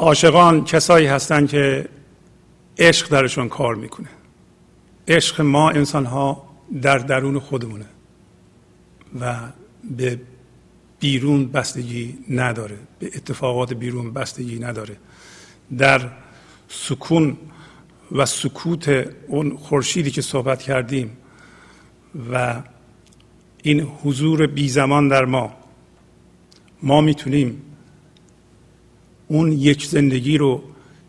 عاشقان 0.01 0.65
کسایی 0.65 1.07
هستند 1.07 1.49
که 1.49 1.89
عشق 2.79 3.09
درشون 3.09 3.49
کار 3.49 3.75
می‌کنه. 3.75 4.09
عشق 5.09 5.41
ما 5.41 5.71
انسان 5.71 6.07
ها 6.07 6.51
در 6.83 6.99
درون 6.99 7.39
خودمونه 7.39 7.85
و 9.21 9.37
به 9.97 10.21
بیرون 11.01 11.49
بستگی 11.49 12.19
نداره 12.31 12.79
به 12.99 13.07
اتفاقات 13.07 13.73
بیرون 13.73 14.13
بستگی 14.13 14.59
نداره. 14.59 14.97
در 15.79 16.11
سکون 16.69 17.37
و 18.13 18.27
سکوت 18.27 19.09
اون 19.29 19.57
خورشیدی 19.57 20.11
که 20.11 20.23
صحبت 20.23 20.63
کردیم 20.63 21.17
و 22.33 22.63
این 23.63 23.81
حضور 23.81 24.47
بی 24.47 24.69
زمان 24.69 25.09
در 25.09 25.25
ما 25.25 25.53
ما 26.83 27.01
می‌تونیم 27.01 27.63
اون 29.31 29.53
یک 29.53 29.87
زندگی 29.87 30.39
رو 30.39 30.63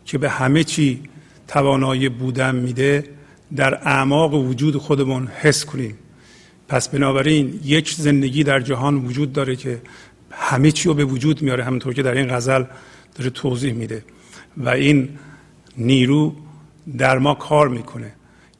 که 0.04 0.18
به 0.18 0.30
همه 0.30 0.64
چی 0.64 1.00
توانایی 1.48 2.08
بودن 2.08 2.54
میده 2.54 3.04
در 3.56 3.74
اعماق 3.74 4.34
وجود 4.34 4.76
خودمون 4.76 5.26
حس 5.26 5.64
کنیم. 5.64 5.94
پس 6.68 6.88
بنابراین 6.88 7.60
یک 7.64 7.94
زندگی 7.94 8.44
در 8.44 8.60
جهان 8.60 8.94
وجود 8.94 9.32
داره 9.32 9.56
که 9.56 9.82
همه 10.30 10.70
چی 10.70 10.88
رو 10.88 10.94
به 10.94 11.04
وجود 11.04 11.42
میاره 11.42 11.64
همونطور 11.64 11.94
که 11.94 12.02
در 12.02 12.14
این 12.14 12.28
غزل 12.36 12.64
داره 13.14 13.30
توضیح 13.30 13.72
میده. 13.72 14.04
و 14.56 14.68
این 14.68 15.08
نیرو 15.76 16.34
در 16.98 17.18
ما 17.18 17.34
کار 17.34 17.68
می‌کنه. 17.68 18.12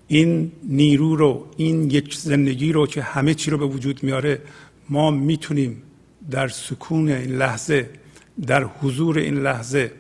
این 0.09 0.53
نیرو 0.69 1.17
رو 1.17 1.47
این 1.57 1.91
یک 1.91 2.15
زندگی 2.15 2.73
رو 2.73 2.87
که 2.87 3.03
همه 3.03 3.35
چی 3.35 3.51
رو 3.51 3.59
به 3.59 3.67
وجود 3.67 4.03
میاره 4.03 4.41
ما 4.89 5.11
می‌تونیم 5.11 5.83
در 6.31 6.49
سکون 6.49 7.09
این 7.09 7.37
لحظه 7.37 8.02
در 8.47 8.65
حضور 8.65 9.19
این 9.19 9.35
لحظه 9.35 9.93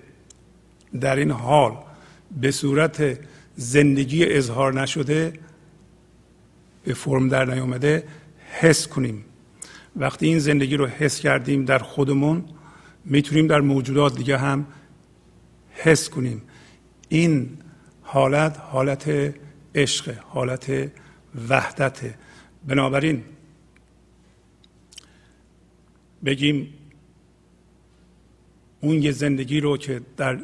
در 1.01 1.16
این 1.16 1.31
حال 1.31 1.77
به 2.40 2.51
صورت 2.51 3.18
زندگی 3.57 4.25
اظهار 4.25 4.81
نشده 4.81 5.33
به 6.85 6.95
فرم 6.95 7.29
در 7.29 7.45
نیامده 7.45 8.05
حس 8.61 8.88
کنیم. 8.88 9.25
وقتی 9.97 10.27
این 10.27 10.38
زندگی 10.38 10.77
رو 10.77 10.87
حس 10.87 11.21
کردیم 11.21 11.64
در 11.64 11.79
خودمون 11.79 12.45
می‌تونیم 13.05 13.47
در 13.47 13.61
موجودات 13.61 14.16
دیگه 14.16 14.38
هم 14.38 14.66
حس 15.71 16.09
کنیم. 16.09 16.42
این 17.09 17.59
حالت 18.03 18.59
حالت 18.59 19.35
عشق 19.75 20.14
حالت 20.18 20.90
وحدت 21.49 22.01
بنابراین 22.66 23.23
بگیم 26.25 26.75
اون 28.85 29.03
یه 29.03 29.12
زندگی 29.12 29.61
رو 29.61 29.77
که 29.77 30.01
در 30.16 30.38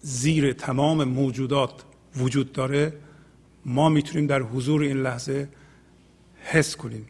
زیر 0.00 0.52
تمام 0.52 1.04
موجودات 1.04 1.84
وجود 2.16 2.52
داره 2.52 2.92
ما 3.66 3.88
می‌تونیم 3.88 4.26
در 4.26 4.42
حضور 4.42 4.82
این 4.82 4.96
لحظه 4.96 5.48
حس 6.44 6.76
کنیم. 6.76 7.06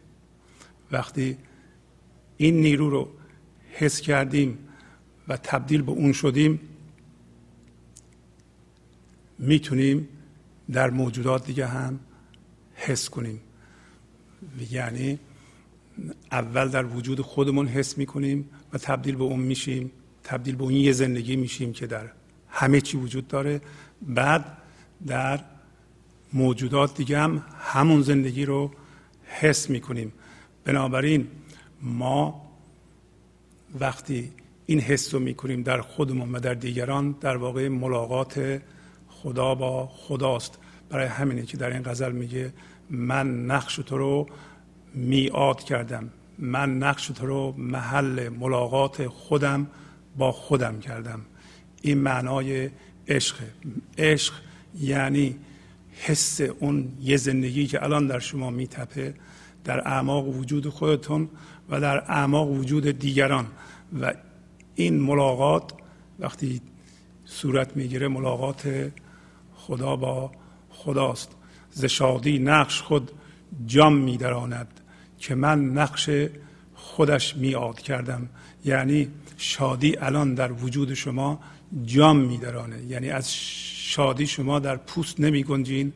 وقتی 0.91 1.37
این 2.37 2.61
نیرو 2.61 2.89
رو 2.89 3.09
حس 3.71 4.01
کردیم 4.01 4.57
و 5.27 5.37
تبدیل 5.37 5.81
به 5.81 5.91
اون 5.91 6.11
شدیم 6.11 6.59
می‌تونیم 9.39 10.07
در 10.71 10.89
موجودات 10.89 11.45
دیگه 11.45 11.67
هم 11.67 11.99
حس 12.75 13.09
کنیم. 13.09 13.39
یعنی 14.71 15.19
اول 16.31 16.69
در 16.69 16.85
وجود 16.85 17.21
خودمون 17.21 17.67
حس 17.67 17.97
می‌کنیم 17.97 18.49
و 18.73 18.77
تبدیل 18.77 19.15
به 19.15 19.23
اون 19.23 19.39
میشیم. 19.39 19.91
تبدیل 20.25 20.55
به 20.55 20.63
اون 20.63 20.73
یه 20.73 20.91
زندگی 20.91 21.35
میشیم 21.35 21.73
که 21.73 21.87
در 21.87 22.11
همه 22.49 22.81
چی 22.81 22.97
وجود 22.97 23.27
داره. 23.27 23.61
بعد 24.01 24.57
در 25.07 25.39
موجودات 26.33 26.97
دیگه 26.97 27.19
هم 27.19 27.43
همون 27.59 28.01
زندگی 28.01 28.45
رو 28.45 28.71
حس 29.25 29.69
می‌کنیم. 29.69 30.13
بنابراین 30.65 31.27
ما 31.81 32.51
وقتی 33.79 34.31
این 34.65 34.79
حس 34.79 35.13
رو 35.13 35.19
می‌کنیم 35.19 35.63
در 35.63 35.81
خودمون 35.81 36.31
و 36.31 36.39
در 36.39 36.53
دیگران 36.53 37.15
در 37.21 37.37
واقع 37.37 37.67
ملاقات 37.67 38.61
خدا 39.09 39.55
با 39.55 39.87
خداست. 39.87 40.59
برای 40.89 41.07
همینه 41.07 41.45
که 41.45 41.57
در 41.57 41.73
این 41.73 41.83
غزل 41.83 42.11
میگه 42.11 42.53
من 42.89 43.45
نقش 43.45 43.75
تو 43.75 43.97
رو 43.97 44.27
میعاد 44.93 45.63
کردم. 45.63 46.09
من 46.39 46.77
نقش 46.77 47.07
تو 47.07 47.25
رو 47.25 47.55
محل 47.57 48.29
ملاقات 48.29 49.07
خودم 49.07 49.67
با 50.17 50.31
خودم 50.31 50.79
کردم. 50.79 51.21
این 51.81 51.97
معنای 51.97 52.69
عشق. 53.07 53.35
عشق 53.97 54.33
یعنی 54.79 55.35
حس 55.91 56.41
اون 56.41 56.91
یه 57.01 57.17
زندگی 57.17 57.67
که 57.67 57.83
الان 57.83 58.07
در 58.07 58.19
شما 58.19 58.49
میتپه 58.49 59.13
در 59.63 59.87
اعماق 59.87 60.27
وجود 60.27 60.69
خودتون 60.69 61.29
و 61.69 61.81
در 61.81 61.97
اعماق 61.97 62.51
وجود 62.51 62.87
دیگران. 62.87 63.47
و 64.01 64.13
این 64.75 64.99
ملاقات 64.99 65.73
وقتی 66.19 66.61
صورت 67.25 67.77
می‌گیره 67.77 68.07
ملاقات 68.07 68.91
خدا 69.55 69.95
با 69.95 70.31
خداست. 70.69 71.31
ز 71.71 71.85
شادی 71.85 72.39
نقش 72.39 72.81
خود 72.81 73.11
جام 73.65 73.97
میدراند 73.97 74.67
که 75.17 75.35
من 75.35 75.65
نقش 75.65 76.09
خودش 76.75 77.35
میاد 77.35 77.79
کردم. 77.79 78.29
یعنی 78.65 79.07
شادی 79.37 79.97
الان 79.97 80.33
در 80.33 80.51
وجود 80.51 80.93
شما 80.93 81.39
جام 81.85 82.17
میدرانه 82.17 82.83
یعنی 82.85 83.09
از 83.09 83.33
شادی 83.33 84.27
شما 84.27 84.59
در 84.59 84.75
پوست 84.75 85.19
نمی 85.19 85.43
گنجین 85.43 85.93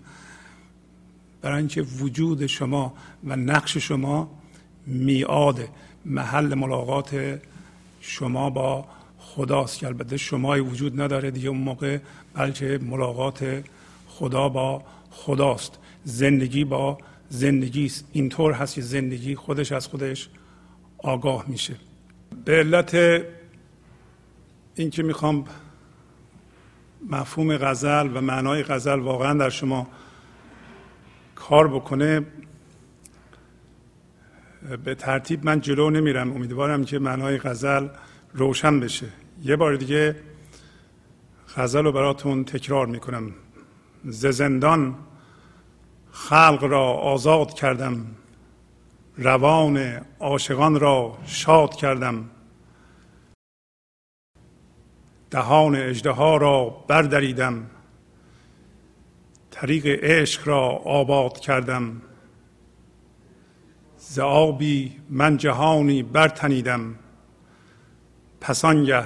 برای 1.42 1.58
اینکه 1.58 1.82
وجود 1.82 2.48
شما 2.48 2.94
و 3.24 3.36
نقش 3.36 3.78
شما 3.78 4.32
میاده 4.88 5.70
محل 6.06 6.54
ملاقات 6.54 7.40
شما 8.02 8.50
با 8.50 8.86
خداست 9.20 9.80
که 9.80 9.88
البته 9.88 10.18
شمای 10.18 10.60
وجود 10.60 11.02
نداره 11.02 11.32
دیگه 11.32 11.50
اون 11.50 11.58
موقع 11.58 11.98
بلکه 12.34 12.80
ملاقات 12.82 13.64
خدا 14.08 14.50
با 14.50 14.84
خداست. 15.12 15.78
زندگی 16.04 16.64
با 16.64 16.98
زندگی 17.30 17.86
است 17.86 18.06
اینطور 18.12 18.54
هست 18.54 18.76
که 18.76 18.82
زندگی 18.82 19.36
خودش 19.36 19.72
از 19.72 19.88
خودش 19.88 20.30
آگاه 20.98 21.46
میشه. 21.48 21.76
به 22.46 22.52
علت 22.52 22.98
اینکه 24.76 25.04
می‌خوام 25.04 25.46
مفهوم 27.10 27.58
غزل 27.58 28.18
و 28.18 28.22
معنای 28.22 28.64
غزل 28.64 29.00
واقعا 29.00 29.34
در 29.34 29.50
شما 29.50 29.88
کار 31.36 31.68
بکنه 31.68 32.26
به 34.84 34.96
ترتیب 34.96 35.46
من 35.46 35.62
جلو 35.62 35.90
نمیرم. 35.90 36.32
امیدوارم 36.32 36.86
که 36.86 37.00
معنای 37.00 37.38
غزل 37.38 37.88
روشن 38.34 38.80
بشه. 38.80 39.08
یه 39.44 39.56
بار 39.56 39.76
دیگه 39.76 40.16
غزل 41.56 41.84
رو 41.84 41.92
براتون 41.92 42.44
تکرار 42.44 42.86
می‌کنم. 42.86 43.32
ز 44.06 44.26
زندان 44.26 44.96
خلق 46.12 46.64
را 46.64 46.84
آزاد 46.92 47.54
کردم. 47.54 48.06
روان 49.22 50.06
عاشقان 50.20 50.80
را 50.80 51.18
شاد 51.26 51.76
کردم. 51.76 52.30
دهان 55.32 55.76
اجدها 55.76 56.38
را 56.38 56.70
بردریدم. 56.88 57.70
طریق 59.52 59.86
عشق 59.86 60.48
را 60.48 60.68
آباد 60.70 61.40
کردم. 61.40 62.02
ز 63.98 64.20
آبی 64.20 64.96
من 65.10 65.38
جهانی 65.38 66.04
برتنیدم. 66.04 66.96
پسانگه 68.42 69.04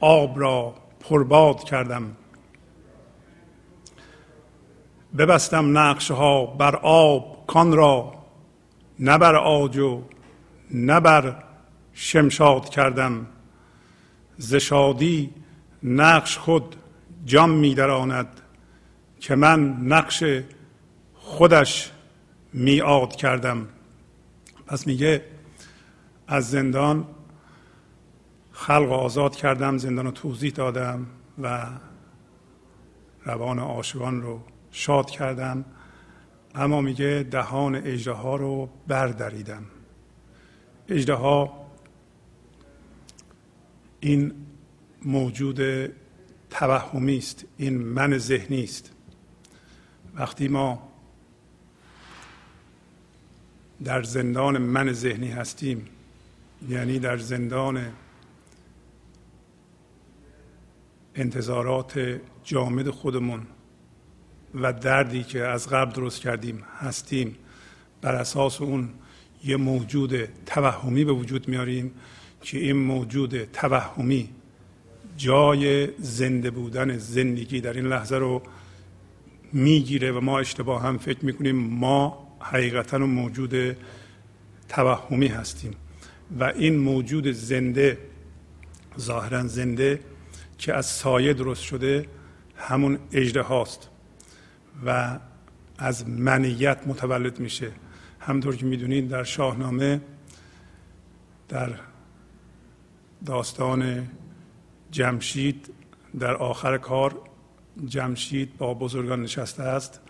آب 0.00 0.40
را 0.40 0.74
پرباد 1.00 1.64
کردم. 1.64 2.16
ببستم 5.18 5.78
نقش 5.78 6.10
ها 6.10 6.46
بر 6.46 6.76
آب 6.76 7.46
کان 7.46 7.72
را 7.72 8.25
نه 9.00 9.18
بر 9.18 9.34
آج 9.34 9.78
و 9.78 10.02
نه 10.70 11.00
بر 11.00 11.42
شمشاد 11.92 12.68
کردم. 12.68 13.26
ز 14.38 14.54
شادی 14.54 15.30
نقش 15.82 16.38
خود 16.38 16.76
جام 17.24 17.50
میدراند 17.50 18.40
که 19.20 19.34
من 19.34 19.76
نقش 19.82 20.24
خودش 21.14 21.92
میعاد 22.52 23.16
کردم. 23.16 23.68
پس 24.66 24.86
میگه 24.86 25.24
از 26.28 26.50
زندان 26.50 27.06
خلق 28.52 28.92
آزاد 28.92 29.36
کردم 29.36 29.78
زندان 29.78 30.04
رو 30.04 30.10
توضیح 30.10 30.52
دادم 30.52 31.06
و 31.42 31.66
روان 33.24 33.58
عاشقان 33.58 34.22
رو 34.22 34.40
شاد 34.70 35.10
کردم. 35.10 35.64
اما 36.56 36.80
میگه 36.80 37.26
دهان 37.30 37.74
اجده 37.74 38.12
ها 38.12 38.36
رو 38.36 38.68
بردریدم. 38.86 39.64
اجده 40.88 41.14
ها 41.14 41.66
این 44.00 44.32
موجود 45.02 45.60
توهمی 46.50 47.18
است 47.18 47.44
این 47.56 47.78
من 47.78 48.18
ذهنی 48.18 48.64
است. 48.64 48.92
وقتی 50.14 50.48
ما 50.48 50.88
در 53.84 54.02
زندان 54.02 54.58
من 54.58 54.92
ذهنی 54.92 55.28
هستیم 55.28 55.88
یعنی 56.68 56.98
در 56.98 57.16
زندان 57.16 57.92
انتظارات 61.14 62.20
جامد 62.44 62.90
خودمون 62.90 63.46
و 64.56 64.72
دردی 64.72 65.22
که 65.22 65.44
از 65.44 65.68
قبل 65.68 65.92
درست 65.92 66.20
کردیم 66.20 66.62
هستیم. 66.78 67.36
بر 68.00 68.14
اساس 68.14 68.60
اون 68.60 68.88
یه 69.44 69.56
موجود 69.56 70.28
توهمی 70.46 71.04
به 71.04 71.12
وجود 71.12 71.48
میاریم 71.48 71.90
که 72.42 72.58
این 72.58 72.76
موجود 72.76 73.44
توهمی 73.44 74.28
جای 75.16 75.88
زنده 75.98 76.50
بودن 76.50 76.98
زندگی 76.98 77.60
در 77.60 77.72
این 77.72 77.86
لحظه 77.86 78.16
رو 78.16 78.42
می‌گیره 79.52 80.12
و 80.12 80.20
ما 80.20 80.38
اشتباه 80.38 80.82
هم 80.82 80.98
فکر 80.98 81.24
می‌کنیم. 81.24 81.56
ما 81.56 82.26
حقیقتا 82.40 82.98
موجود 82.98 83.76
توهمی 84.68 85.26
هستیم 85.26 85.74
و 86.40 86.44
این 86.44 86.76
موجود 86.76 87.32
زنده 87.32 87.98
ظاهرا 88.98 89.46
زنده 89.46 90.00
که 90.58 90.74
از 90.74 90.86
سایه 90.86 91.32
درست 91.32 91.62
شده 91.62 92.06
همون 92.56 92.98
اجده 93.12 93.42
هاست 93.42 93.90
و 94.84 95.18
از 95.78 96.08
منیت 96.08 96.78
متولد 96.86 97.40
میشه. 97.40 97.72
همطور 98.20 98.56
که 98.56 98.66
می‌دونید 98.66 99.08
در 99.08 99.24
شاهنامه 99.24 100.00
در 101.48 101.70
داستان 103.26 104.08
جمشید 104.90 105.74
در 106.18 106.34
آخر 106.34 106.78
کار 106.78 107.20
جمشید 107.86 108.56
با 108.56 108.74
بزرگان 108.74 109.22
نشسته 109.22 109.62
است 109.62 110.00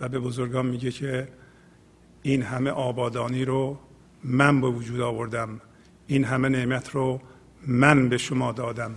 و 0.00 0.08
به 0.08 0.18
بزرگان 0.18 0.66
میگه 0.66 0.90
که 0.90 1.28
این 2.22 2.42
همه 2.42 2.70
آبادانی 2.70 3.44
رو 3.44 3.78
من 4.24 4.60
به 4.60 4.66
وجود 4.66 5.00
آوردم. 5.00 5.60
این 6.06 6.24
همه 6.24 6.48
نعمت 6.48 6.90
رو 6.90 7.20
من 7.66 8.08
به 8.08 8.18
شما 8.18 8.52
دادم. 8.52 8.94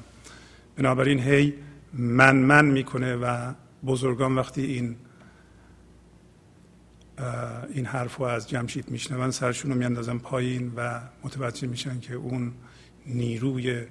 بنابراین 0.75 1.19
هی 1.19 1.53
من 1.93 2.35
من 2.35 2.65
می‌کنه 2.65 3.15
و 3.15 3.53
بزرگان 3.85 4.35
وقتی 4.35 4.61
این 4.65 4.95
این 7.73 7.85
حرف 7.85 8.15
رو 8.15 8.25
از 8.25 8.49
جمشید 8.49 8.91
میشنون 8.91 9.31
سرشون 9.31 9.71
رو 9.71 9.77
میاندازن 9.77 10.17
پایین 10.17 10.71
و 10.75 10.99
متوجه 11.23 11.67
میشن 11.67 11.99
که 11.99 12.13
اون 12.13 12.53
نیروی 13.05 13.83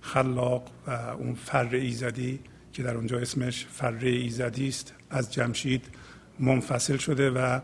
خلاق 0.00 0.70
و 0.86 0.90
اون 0.90 1.34
فر 1.34 1.68
ایزدی 1.74 2.40
که 2.72 2.82
در 2.82 2.94
اونجا 2.96 3.18
اسمش 3.18 3.66
فر 3.66 3.98
ایزدی 4.04 4.68
است 4.68 4.94
از 5.10 5.32
جمشید 5.32 5.84
منفصل 6.38 6.96
شده 6.96 7.30
و 7.30 7.60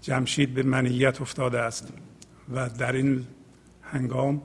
جمشید 0.00 0.54
به 0.54 0.62
منیت 0.62 1.20
افتاده 1.20 1.60
است 1.60 1.92
و 2.54 2.68
در 2.68 2.92
این 2.92 3.26
هنگام 3.82 4.42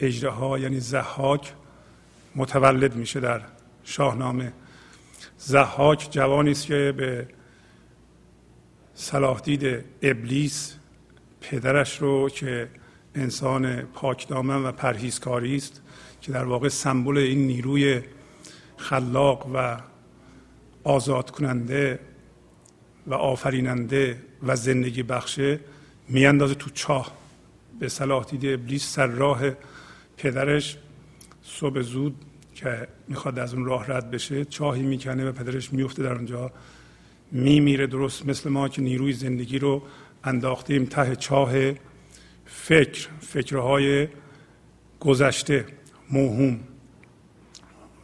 اجراها 0.00 0.58
یعنی 0.58 0.80
زحاک 0.80 1.52
متولد 2.36 2.96
میشه 2.96 3.20
در 3.20 3.40
شاهنامه 3.84 4.52
زحاک 5.38 6.08
جوانی 6.10 6.50
است 6.50 6.66
که 6.66 6.94
به 6.96 7.28
صلاح 8.94 9.40
دید 9.40 9.84
ابلیس 10.02 10.74
پدرش 11.40 12.02
رو 12.02 12.28
که 12.28 12.68
انسان 13.14 13.82
پاکدامن 13.82 14.64
و 14.64 14.72
پرهیزکاری 14.72 15.56
است 15.56 15.82
که 16.20 16.32
در 16.32 16.44
واقع 16.44 16.68
سمبل 16.68 17.18
این 17.18 17.46
نیروی 17.46 18.00
خلاق 18.76 19.50
و 19.54 19.80
آزاد 20.84 21.30
کننده 21.30 21.98
و 23.06 23.14
آفریننده 23.14 24.22
و 24.42 24.56
زندگی 24.56 25.02
بخشه 25.02 25.60
میاندازه 26.08 26.54
تو 26.54 26.70
چاه. 26.70 27.12
به 27.80 27.88
صلاح 27.88 28.24
دید 28.24 28.46
ابلیس 28.46 28.94
سر 28.94 29.06
راه 29.06 29.42
پدرش. 30.16 30.78
صبح 31.42 31.80
زود 31.80 32.16
که 32.54 32.88
می‌خواد 33.08 33.38
از 33.38 33.54
اون 33.54 33.64
راه 33.64 33.86
رد 33.86 34.10
بشه 34.10 34.44
چاهی 34.44 34.82
می‌کنه 34.82 35.24
و 35.28 35.32
پدرش 35.32 35.72
میفته 35.72 36.02
در 36.02 36.12
اونجا. 36.12 36.52
میمیره 37.32 37.86
درست 37.86 38.26
مثل 38.26 38.50
ما 38.50 38.68
که 38.68 38.82
نیروی 38.82 39.12
زندگی 39.12 39.58
رو 39.58 39.82
انداختیم 40.24 40.84
ته 40.84 41.16
چاه 41.16 41.52
فکر 42.46 43.08
فکرهای 43.20 44.08
گذشته 45.00 45.66
موهوم. 46.10 46.60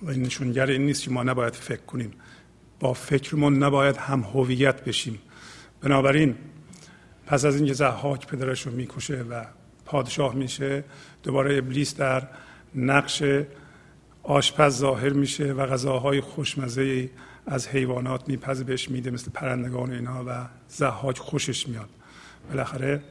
و 0.02 0.10
این 0.10 0.22
نشونگر 0.22 0.66
این 0.66 0.86
نیست 0.86 1.02
که 1.02 1.10
ما 1.10 1.22
نباید 1.22 1.54
فکر 1.54 1.80
کنیم. 1.80 2.10
با 2.80 2.92
فکرمون 2.92 3.62
نباید 3.62 3.96
هم 3.96 4.20
هویت 4.20 4.84
بشیم. 4.84 5.18
بنابراین 5.80 6.34
پس 7.26 7.44
از 7.44 7.56
اینکه 7.56 7.72
زحاک 7.72 8.26
پدرش 8.26 8.66
رو 8.66 8.72
می‌کشه 8.72 9.22
و 9.22 9.44
پادشاه 9.84 10.34
میشه 10.34 10.84
دوباره 11.22 11.58
ابلیس 11.58 11.96
در 11.96 12.28
نقش 12.74 13.22
آشپز 14.22 14.78
ظاهر 14.78 15.12
میشه 15.12 15.52
و 15.52 15.66
غذاهای 15.66 16.20
خوشمزه 16.20 17.10
از 17.46 17.68
حیوانات 17.68 18.28
میپزه 18.28 18.64
بهش 18.64 18.88
میده 18.88 19.10
مثل 19.10 19.30
پرندگان 19.30 19.92
اینا 19.92 20.24
و 20.26 20.48
زحاک 20.68 21.18
خوشش 21.18 21.68
میاد. 21.68 21.88
بالاخره 22.48 23.02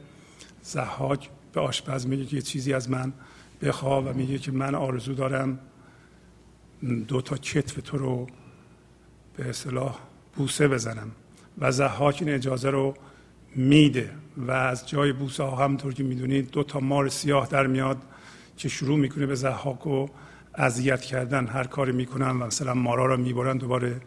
زحاک 0.62 1.30
به 1.52 1.60
آشپز 1.60 2.06
میگه 2.06 2.24
که 2.24 2.36
یه 2.36 2.42
چیزی 2.42 2.72
از 2.72 2.90
من 2.90 3.12
بخوا 3.62 4.02
و 4.02 4.12
میگه 4.12 4.38
که 4.38 4.52
من 4.52 4.74
آرزو 4.74 5.14
دارم 5.14 5.58
دو 7.08 7.20
تا 7.20 7.36
کتف 7.36 7.78
تو 7.84 7.98
رو 7.98 8.26
به 9.36 9.48
اصطلاح 9.48 9.98
بوسه 10.36 10.68
بزنم. 10.68 11.10
و 11.58 11.72
زحاک 11.72 12.18
این 12.20 12.34
اجازه 12.34 12.70
رو 12.70 12.94
میده 13.56 14.10
و 14.36 14.50
از 14.50 14.88
جای 14.88 15.12
بوسه 15.12 15.42
ها 15.42 15.64
همطور 15.64 15.94
که 15.94 16.02
می‌دونید 16.02 16.50
دو 16.50 16.62
تا 16.62 16.80
مار 16.80 17.08
سیاه 17.08 17.48
در 17.48 17.66
میاد 17.66 17.98
که 18.56 18.68
شروع 18.68 18.98
می‌کنه 18.98 19.26
به 19.26 19.34
زحاک 19.34 19.86
و 19.86 20.06
اذیت 20.54 21.00
کردن 21.00 21.46
هر 21.46 21.64
کاری 21.64 21.92
می‌کنن 21.92 22.30
و 22.30 22.46
مثلا 22.46 22.74
مارا 22.74 23.06
رو 23.06 23.16
می‌برن 23.16 23.58
دوباره 23.58 24.00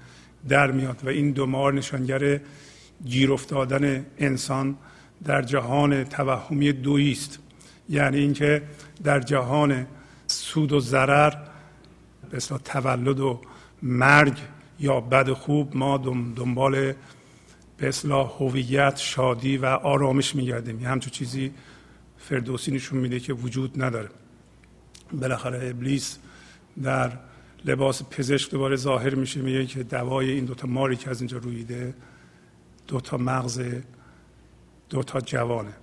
در 0.50 0.72
میاد 0.72 1.02
و 1.04 1.10
این 1.10 1.32
دو 1.32 1.46
مار 1.46 1.74
نشانگر 1.74 2.40
گیر 3.06 3.34
افتادن 3.34 4.06
انسان 4.18 4.76
در 5.24 5.42
جهان 5.42 6.04
توهمی 6.04 6.72
دویی 6.72 7.12
است 7.12 7.40
یعنی 7.90 8.18
اینکه 8.18 8.64
در 9.04 9.20
جهان 9.20 9.88
سود 10.28 10.72
و 10.72 10.80
ضرر 10.80 11.34
به 12.32 12.38
تولد 12.40 13.20
و 13.20 13.42
مرگ 13.82 14.38
یا 14.80 15.00
بد 15.00 15.30
و 15.30 15.36
خوب 15.36 15.78
ما 15.78 15.98
دنبال 16.36 16.94
به 17.78 17.88
اصلاح 17.88 18.32
هویت 18.40 18.98
شادی 18.98 19.58
و 19.58 19.66
آرامش 19.66 20.36
میگردیم. 20.36 20.82
یه 20.82 20.88
همچون 20.88 21.12
چیزی 21.12 21.52
فردوسی 22.18 22.72
نشون 22.72 23.00
میده 23.00 23.20
که 23.20 23.34
وجود 23.34 23.84
نداره. 23.84 24.10
بالاخره 25.14 25.70
ابلیس 25.70 26.18
در 26.84 27.12
لباس 27.66 28.04
پزشک 28.04 28.52
دوباره 28.52 28.76
ظاهر 28.76 29.16
میشه 29.16 29.42
میگه 29.42 29.66
که 29.66 29.84
دوای 29.84 30.32
این 30.32 30.46
دوتا 30.46 30.68
ماری 30.68 30.96
که 30.96 31.10
از 31.10 31.22
اینجا 31.22 31.38
رویده 31.38 31.94
دوتا 32.88 33.18
مغز 33.18 33.62
دوتا 34.90 35.22
جوانه. 35.22 35.74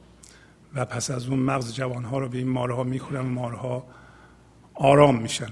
و 0.74 0.84
پس 0.84 1.10
از 1.10 1.28
اون 1.28 1.38
مغز 1.38 1.74
جوانها 1.74 2.18
رو 2.18 2.28
به 2.28 2.38
این 2.38 2.48
مارها 2.48 2.84
می‌خورن 2.84 3.20
و 3.20 3.28
مارها 3.28 3.86
آرام 4.74 5.22
میشن. 5.22 5.50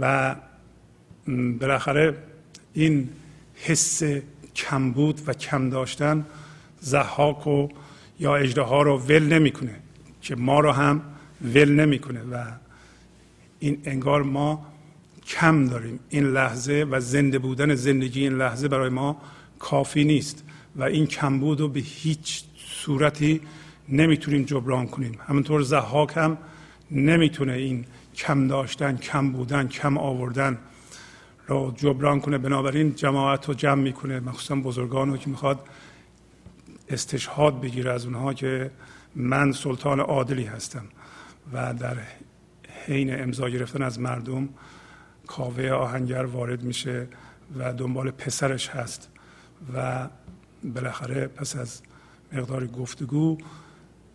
و 0.00 0.36
بالاخره 1.60 2.16
این 2.72 3.10
حس 3.54 4.02
کمبود 4.54 5.20
و 5.26 5.32
کم 5.32 5.70
داشتن 5.70 6.26
زحاک 6.80 7.46
و 7.46 7.68
یا 8.20 8.36
اجده 8.36 8.62
ها 8.62 8.82
رو 8.82 8.98
ول 8.98 9.22
نمی‌کنه 9.22 9.80
که 10.22 10.36
ما 10.36 10.60
رو 10.60 10.72
هم 10.72 11.02
ول 11.42 11.70
نمی‌کنه 11.70 12.22
و 12.22 12.44
این 13.62 13.78
انگار 13.84 14.22
ما 14.22 14.66
کم 15.26 15.66
داریم. 15.66 16.00
این 16.08 16.24
لحظه 16.24 16.86
و 16.90 17.00
زنده 17.00 17.38
بودن 17.38 17.74
زندگی 17.74 18.20
این 18.20 18.32
لحظه 18.32 18.68
برای 18.68 18.88
ما 18.88 19.16
کافی 19.58 20.04
نیست 20.04 20.44
و 20.76 20.82
این 20.82 21.06
کمبود 21.06 21.60
رو 21.60 21.68
به 21.68 21.80
هیچ 21.80 22.44
صورتی 22.56 23.40
نمی‌تونیم 23.88 24.42
جبران 24.42 24.86
کنیم. 24.86 25.18
همونطور 25.26 25.62
زحاک 25.62 26.12
هم 26.16 26.38
نمی‌تونه 26.90 27.52
این 27.52 27.84
کم 28.14 28.48
داشتن 28.48 28.96
کم 28.96 29.32
بودن 29.32 29.68
کم 29.68 29.98
آوردن 29.98 30.58
رو 31.46 31.72
جبران 31.76 32.20
کنه. 32.20 32.38
بنابراین 32.38 32.94
جماعت 32.94 33.48
رو 33.48 33.54
جمع 33.54 33.82
می‌کنه 33.82 34.20
مخصوصا 34.20 34.54
بزرگان 34.54 35.10
رو 35.10 35.16
که 35.16 35.30
می‌خواد 35.30 35.60
استشهاد 36.88 37.60
بگیره 37.60 37.92
از 37.92 38.04
اونها 38.04 38.34
که 38.34 38.70
من 39.16 39.52
سلطان 39.52 40.00
عادلی 40.00 40.44
هستم 40.44 40.84
و 41.52 41.74
در 41.74 41.96
حین 42.86 43.22
امضا 43.22 43.48
گرفتن 43.48 43.82
از 43.82 44.00
مردم 44.00 44.48
کاوه 45.26 45.70
آهنگر 45.70 46.24
وارد 46.24 46.62
میشه 46.62 47.08
و 47.58 47.72
دنبال 47.72 48.10
پسرش 48.10 48.68
هست 48.68 49.08
و 49.74 50.08
بالاخره 50.64 51.26
پس 51.26 51.56
از 51.56 51.82
مقدار 52.32 52.66
گفتگو 52.66 53.38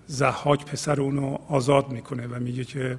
زحاک 0.08 0.66
پسر 0.66 1.02
اونو 1.02 1.38
آزاد 1.48 1.90
می‌کنه 1.90 2.28
و 2.28 2.40
میگه 2.40 2.64
که 2.64 2.98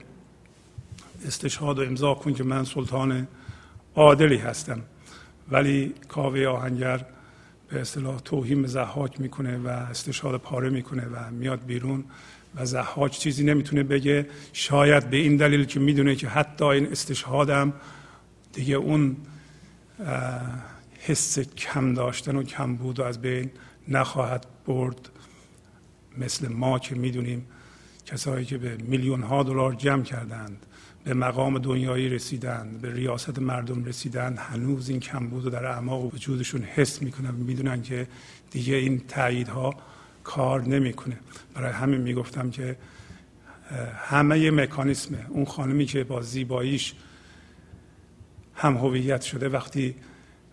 استشهاد 1.26 1.78
و 1.78 1.82
امضا 1.82 2.14
کن 2.14 2.34
که 2.34 2.44
من 2.44 2.64
سلطان 2.64 3.28
عادلی 3.94 4.36
هستم. 4.36 4.82
ولی 5.50 5.94
کاوه 6.08 6.46
آهنگر 6.46 7.04
به 7.68 7.80
اصطلاح 7.80 8.20
توهین 8.20 8.62
به 8.62 8.68
زحاک 8.68 9.20
می‌کنه 9.20 9.58
و 9.58 9.68
استشهاد 9.68 10.40
پاره 10.40 10.70
می‌کنه 10.70 11.06
و 11.06 11.30
میاد 11.30 11.66
بیرون 11.66 12.04
و 12.54 12.66
زحاک 12.66 13.12
چیزی 13.18 13.44
نمی‌تونه 13.44 13.82
بگه. 13.82 14.26
شاید 14.52 15.10
به 15.10 15.16
این 15.16 15.36
دلیل 15.36 15.64
که 15.64 15.80
می‌دونه 15.80 16.14
که 16.14 16.28
حتی 16.28 16.64
این 16.64 16.86
استشهادم 16.86 17.72
دیگه 18.52 18.74
اون 18.74 19.16
حس 20.98 21.38
کم 21.38 21.94
داشتن 21.94 22.36
و 22.36 22.42
کم 22.42 22.76
بود 22.76 23.00
و 23.00 23.02
از 23.02 23.20
بین 23.20 23.50
نخواهد 23.88 24.46
برد. 24.66 25.10
مثل 26.18 26.48
ما 26.48 26.78
که 26.78 26.94
می‌دونیم 26.94 27.46
کسایی 28.06 28.44
که 28.44 28.58
به 28.58 28.76
میلیون 28.76 29.22
ها 29.22 29.42
دلار 29.42 29.74
جمع 29.74 30.02
کردند 30.02 30.66
به 31.08 31.14
مقام 31.14 31.58
دنیایی 31.58 32.08
رسیدند 32.08 32.80
به 32.80 32.94
ریاست 32.94 33.38
مردم 33.38 33.84
رسیدند 33.84 34.38
هنوز 34.38 34.88
این 34.88 35.00
کمبود 35.00 35.44
رو 35.44 35.50
در 35.50 35.66
اعماق 35.66 36.14
وجودشون 36.14 36.62
حس 36.62 37.02
می‌کنن 37.02 37.30
می‌دونن 37.30 37.82
که 37.82 38.06
دیگه 38.50 38.74
این 38.74 39.00
تاییدها 39.08 39.74
کار 40.24 40.62
نمی‌کنه. 40.62 41.18
برای 41.54 41.72
همین 41.72 42.00
می‌گفتم 42.00 42.50
که 42.50 42.76
همه 43.96 44.50
مکانیسم 44.50 45.14
اون 45.28 45.44
خانمی 45.44 45.86
که 45.86 46.04
با 46.04 46.22
زیباییش 46.22 46.94
هم 48.54 48.76
هویت 48.76 49.22
شده 49.22 49.48
وقتی 49.48 49.94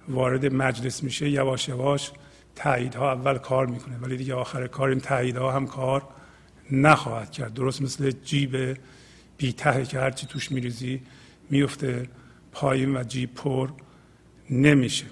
وارد 0.09 0.53
مجلس 0.53 1.03
میشه 1.03 1.29
یواش 1.29 1.69
یواش 1.69 2.11
تاییدها 2.55 3.11
اول 3.11 3.37
کار 3.37 3.65
می‌کنه. 3.67 3.97
ولی 3.97 4.17
دیگه 4.17 4.33
آخر 4.33 4.67
کار 4.67 4.89
این 4.89 4.99
تاییدها 4.99 5.51
هم 5.51 5.67
کار 5.67 6.07
نخواهد 6.71 7.31
کرد. 7.31 7.53
درست 7.53 7.81
مثل 7.81 8.11
جیب 8.11 8.77
بیته 9.37 9.85
که 9.85 9.99
هرچی 9.99 10.27
توش 10.27 10.51
میریزی 10.51 11.01
میفته 11.49 12.09
پایین 12.51 12.97
و 12.97 13.03
جیب 13.03 13.33
پر 13.33 13.69
نمیشه. 14.49 15.05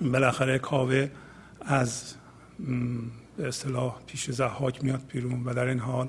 بالاخره 0.00 0.58
کاوه 0.58 1.10
از 1.60 2.14
به 3.36 3.48
اصطلاح 3.48 4.00
پیش 4.06 4.30
زحاک 4.30 4.84
میاد 4.84 5.02
بیرون 5.12 5.44
و 5.44 5.54
در 5.54 5.66
این 5.66 5.78
حال 5.78 6.08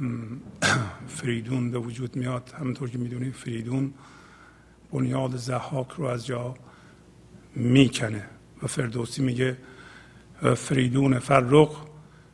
فریدون 1.16 1.70
به 1.70 1.78
وجود 1.78 2.16
میاد. 2.16 2.54
همونطور 2.58 2.90
که 2.90 2.98
می‌دونید 2.98 3.32
فریدون 3.32 3.94
بنیاد 4.92 5.36
زحاک 5.36 5.90
رو 5.90 6.04
از 6.04 6.26
جا 6.26 6.54
می‌کنه 7.54 8.24
و 8.62 8.66
فردوسی 8.66 9.22
میگه 9.22 9.56
فریدون 10.56 11.18
فرق 11.18 11.76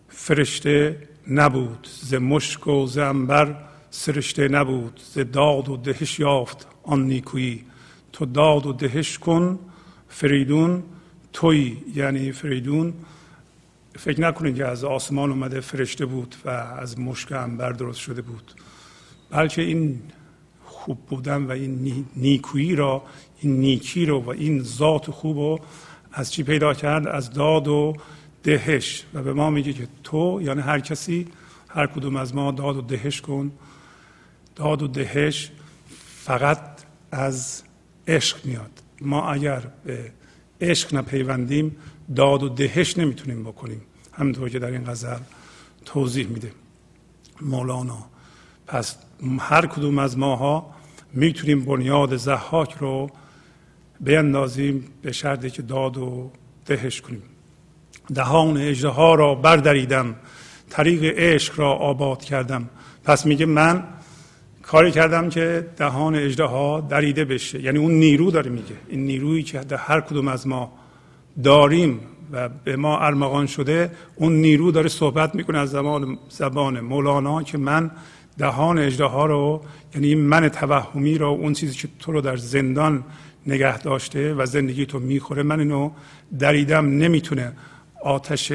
فرشته 0.09 1.09
نبود 1.29 1.89
ز 2.03 2.15
مشک 2.15 2.67
و 2.67 2.87
ز 2.87 2.99
انبر 2.99 3.57
سرشته 3.91 4.49
نبود 4.49 5.01
ز 5.15 5.19
داد 5.19 5.69
و 5.69 5.77
دهش 5.77 6.19
یافت 6.19 6.67
آن 6.83 7.03
نیکویی. 7.03 7.65
تو 8.13 8.27
داد 8.27 8.67
و 8.67 8.73
دهش 8.73 9.19
کن 9.19 9.59
فریدون 10.09 10.83
توی 11.33 11.77
یعنی 11.95 12.33
فریدون. 12.33 12.95
فکر 13.99 14.21
نکنید 14.21 14.57
که 14.57 14.65
از 14.65 14.85
آسمان 14.85 15.31
اومده 15.31 15.61
فرشته 15.61 16.07
بود 16.07 16.35
و 16.45 16.49
از 16.49 16.99
مشک 16.99 17.33
انبر 17.33 17.73
درست 17.73 18.01
شده 18.01 18.23
بود. 18.23 18.53
بلکه 19.31 19.63
این 19.63 20.03
خوب 20.65 20.99
بودن 21.09 21.45
و 21.45 21.51
این 21.51 22.07
نیکویی 22.17 22.75
را 22.75 23.03
این 23.41 23.61
نیکی 23.61 24.07
رو 24.07 24.21
و 24.21 24.31
این 24.31 24.63
ذات 24.63 25.11
خوب 25.11 25.37
رو 25.37 25.61
از 26.13 26.33
چی 26.33 26.43
پیدا 26.43 26.75
کرد؟ 26.75 27.07
از 27.07 27.31
داد 27.31 27.69
و 27.69 27.97
دهش. 28.43 29.05
و 29.15 29.23
به 29.23 29.33
ما 29.33 29.51
میگه 29.51 29.73
که 29.73 29.89
تو 30.05 30.41
یعنی 30.43 30.61
هر 30.61 30.81
کسی 30.81 31.29
هر 31.69 31.87
کدوم 31.87 32.17
از 32.17 32.35
ما 32.35 32.51
داد 32.51 32.77
و 32.77 32.81
دهش 32.81 33.21
کن. 33.21 33.53
داد 34.57 34.83
و 34.83 34.87
دهش 34.89 35.51
فقط 36.25 36.59
از 37.13 37.63
عشق 38.09 38.47
میاد. 38.47 38.71
ما 39.01 39.31
اگر 39.33 39.63
به 39.85 40.13
عشق 40.61 40.95
نپیوندیم 40.95 41.77
داد 42.17 42.43
و 42.43 42.49
دهش 42.49 42.99
نمی‌تونیم 42.99 43.43
بکنیم. 43.43 43.83
همینطور 44.13 44.49
که 44.49 44.59
در 44.59 44.71
این 44.71 44.85
غزل 44.85 45.19
توضیح 45.85 46.27
میده. 46.27 46.53
مولانا 47.41 48.05
پس 48.67 48.97
هر 49.39 49.67
کدوم 49.67 49.99
از 49.99 50.19
ماها 50.19 50.75
می‌تونیم 51.13 51.65
بنیاد 51.65 52.17
زحاک 52.17 52.73
رو 52.73 53.11
بیندازیم 54.01 54.89
به 55.03 55.13
شرطی 55.13 55.51
که 55.51 55.63
داد 55.63 55.97
و 55.97 56.31
دهش 56.67 57.01
کنیم. 57.01 57.23
دهان 58.15 58.57
اجده 58.57 58.97
را 59.17 59.35
بردریدم 59.35 60.15
طریق 60.71 61.19
عشق 61.19 61.61
را 61.61 61.73
آباد 61.73 62.25
کردم. 62.25 62.69
پس 63.05 63.27
میگه 63.27 63.47
من 63.47 63.85
کاری 64.63 64.91
کردم 64.91 65.29
که 65.29 65.67
دهان 65.77 66.15
اجده 66.15 66.81
دریده 66.89 67.25
بشه. 67.25 67.61
یعنی 67.61 67.79
اون 67.79 67.93
نیرو 67.93 68.31
داره 68.31 68.51
میگه. 68.51 68.75
این 68.89 69.07
نیرویی 69.07 69.43
که 69.43 69.59
در 69.59 69.77
هر 69.77 70.01
کدوم 70.01 70.29
از 70.29 70.47
ما 70.47 70.73
داریم 71.45 72.01
و 72.33 72.49
به 72.65 72.77
ما 72.77 72.99
ارمغان 72.99 73.47
شده 73.47 73.91
اون 74.15 74.33
نیرو 74.33 74.71
داره 74.73 74.89
صحبت 74.89 75.35
می‌کنه 75.35 75.59
از 75.59 75.71
زمان 75.71 76.19
زبان 76.29 76.81
مولانا 76.81 77.43
که 77.43 77.59
من 77.59 77.91
دهان 78.39 78.79
اجده 78.79 79.05
رو 79.05 79.63
یعنی 79.95 80.15
من 80.15 80.49
توهمی 80.49 81.19
رو 81.19 81.27
اون 81.27 81.53
چیزی 81.53 81.75
که 81.75 81.89
تو 81.99 82.13
رو 82.13 82.21
در 82.21 82.37
زندان 82.37 83.05
نگه 83.47 83.79
داشته 83.79 84.35
و 84.35 84.47
زندگی 84.47 84.87
تو 84.87 84.99
می‌خوره 84.99 85.43
من 85.43 85.61
اینو 85.61 85.91
دریدم 86.39 86.87
نمی‌تونه 86.87 87.53
آتش 88.05 88.53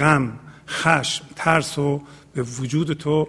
غم 0.00 0.32
خشم 0.68 1.24
ترس 1.36 1.78
و 1.78 2.02
به 2.34 2.42
وجود 2.42 2.92
تو 2.92 3.28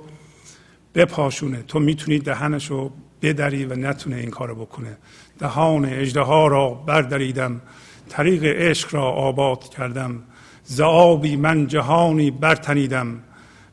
بپاشونه. 0.95 1.63
تو 1.67 1.79
می‌تونی 1.79 2.19
دهنش 2.19 2.65
رو 2.65 2.91
بدری 3.21 3.65
و 3.65 3.75
نتونه 3.75 4.15
این 4.15 4.29
کارو 4.29 4.55
بکنه. 4.55 4.97
دهان 5.39 5.85
اجده 5.85 6.21
ها 6.21 6.47
را 6.47 6.69
بردریدم. 6.69 7.61
طریق 8.09 8.43
عشق 8.43 8.95
را 8.95 9.03
آباد 9.03 9.69
کردم. 9.69 10.23
زعابی 10.63 11.35
من 11.35 11.67
جهانی 11.67 12.31
برتنیدم. 12.31 13.19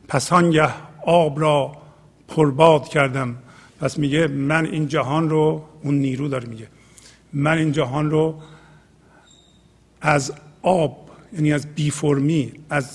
پس 0.07 0.33
آب 1.05 1.39
را 1.39 1.71
پرباد 2.27 2.87
کردم. 2.87 3.35
پس 3.79 3.99
میگه 3.99 4.27
من 4.27 4.65
این 4.65 4.87
جهان 4.87 5.29
رو 5.29 5.65
اون 5.83 5.95
نیرو 5.95 6.27
داره 6.27 6.47
میگه. 6.47 6.67
من 7.33 7.57
این 7.57 7.71
جهان 7.71 8.11
رو 8.11 8.39
از 10.01 10.33
آب 10.61 11.02
یعنی 11.33 11.53
از 11.53 11.75
بی 11.75 11.91
فرمی 11.91 12.51
از 12.69 12.85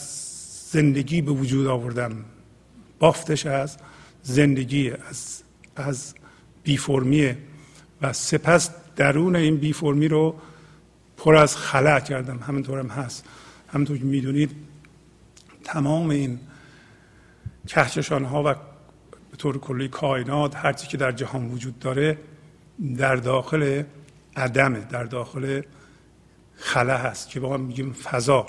زندگی 0.70 1.22
به 1.22 1.32
وجود 1.32 1.66
آوردم 1.66 2.24
بافتش 2.98 3.46
از 3.46 3.76
زندگی 4.22 4.90
از 4.90 5.42
از 5.76 6.14
بی 6.62 6.76
فرمی 6.76 7.34
و 8.02 8.12
سپس 8.12 8.70
درون 8.96 9.36
این 9.36 9.56
بی 9.56 9.72
فرمی 9.72 10.08
رو 10.08 10.34
پر 11.16 11.36
از 11.36 11.56
خلع 11.56 12.00
کردم. 12.00 12.38
همینطور 12.38 12.78
هم 12.78 12.88
هست. 12.88 13.24
همینطور 13.68 13.98
که 13.98 14.04
می‌دونید 14.04 14.50
تمام 15.64 16.10
این 16.10 16.38
کهکشان 17.66 18.24
ها 18.24 18.42
و 18.42 18.54
به 19.30 19.36
طور 19.38 19.58
کلی 19.58 19.88
کائنات 19.88 20.56
هرچی 20.56 20.86
که 20.86 20.96
در 20.96 21.12
جهان 21.12 21.50
وجود 21.50 21.78
داره 21.78 22.18
در 22.96 23.16
داخل 23.16 23.82
عدمه 24.36 24.80
در 24.80 25.04
داخل 25.04 25.62
خلا 26.58 26.96
هست 26.96 27.28
که 27.28 27.40
با 27.40 27.54
هم 27.54 27.60
میگیم 27.60 27.92
فضا. 27.92 28.46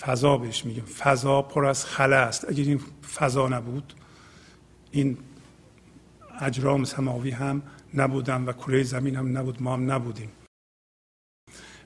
فضا 0.00 0.36
بهش 0.36 0.64
میگیم. 0.64 0.84
فضا 0.84 1.42
پر 1.42 1.66
از 1.66 1.84
خلا 1.84 2.16
است. 2.16 2.48
اگر 2.48 2.64
این 2.64 2.80
فضا 3.14 3.48
نبود 3.48 3.94
این 4.90 5.18
اجرام 6.40 6.84
سماوی 6.84 7.30
هم 7.30 7.62
نبودن 7.94 8.44
و 8.44 8.52
کره 8.52 8.82
زمین 8.82 9.16
هم 9.16 9.38
نبود 9.38 9.62
ما 9.62 9.72
هم 9.72 9.92
نبودیم. 9.92 10.28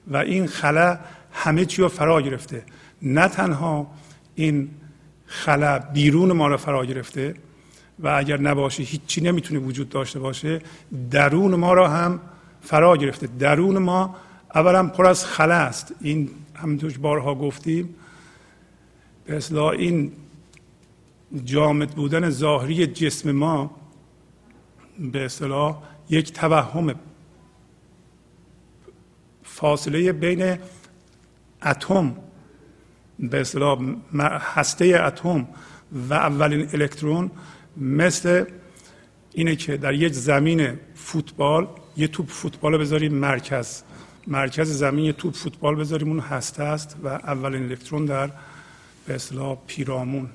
و 0.07 0.17
این 0.17 0.47
خلا 0.47 0.99
همه 1.33 1.65
چی 1.65 1.83
رو 1.83 1.89
فرا 1.89 2.23
گرفته. 2.23 2.65
نه 3.03 3.29
تنها 3.29 3.91
این 4.35 4.71
خلا 5.27 5.79
بیرون 5.79 6.33
ما 6.33 6.49
رو 6.49 6.57
فرا 6.57 6.87
گرفته 6.87 7.35
و 7.99 8.09
اگر 8.09 8.41
نباشه 8.41 8.83
هیچی 8.83 9.21
نمی‌تونه 9.21 9.61
وجود 9.61 9.89
داشته 9.89 10.19
باشه 10.19 10.61
درون 11.11 11.55
ما 11.55 11.73
را 11.73 11.89
هم 11.89 12.21
فرا 12.61 12.97
گرفته. 12.97 13.27
درون 13.27 13.79
ما 13.79 14.17
اولا 14.59 14.87
پر 14.87 15.07
از 15.07 15.25
خلا 15.25 15.55
است. 15.55 15.95
این 16.01 16.31
همینطور 16.55 16.99
بارها 16.99 17.35
گفتیم 17.35 17.95
به 19.25 19.37
اصلاح 19.37 19.69
این 19.69 20.13
جامد 21.45 21.91
بودن 21.91 22.31
ظاهری 22.31 22.87
جسم 22.87 23.33
ما 23.33 23.71
به 24.99 25.25
اصطلاح 25.25 25.83
یک 26.11 26.33
توهم 26.33 26.95
فاصله 29.43 30.13
بین 30.13 30.59
اتم 31.63 32.17
به 33.19 33.41
اصطلاح 33.41 33.79
هسته 34.55 35.01
اتم 35.05 35.49
و 36.09 36.15
اولین 36.15 36.69
الکترون 36.73 37.31
مثل 37.77 38.45
اینه 39.33 39.57
که 39.57 39.77
در 39.77 39.95
یک 39.95 40.13
زمین 40.13 40.79
فوتبال 40.95 41.69
یه 41.97 42.09
توپ 42.09 42.29
فوتبال 42.29 42.79
بذاریم 42.79 43.15
مرکز. 43.15 43.83
مرکز 44.29 44.71
زمین 44.71 45.13
توپ 45.13 45.35
فوتبال 45.35 45.75
بذاریم 45.75 46.09
اون 46.09 46.21
هسته 46.21 46.63
است 46.63 46.97
و 47.05 47.09
اولین 47.09 47.63
الکترون 47.63 48.05
در 48.05 48.31
به 49.07 49.15
اصطلاح 49.15 49.59
پیرامون 49.67 50.29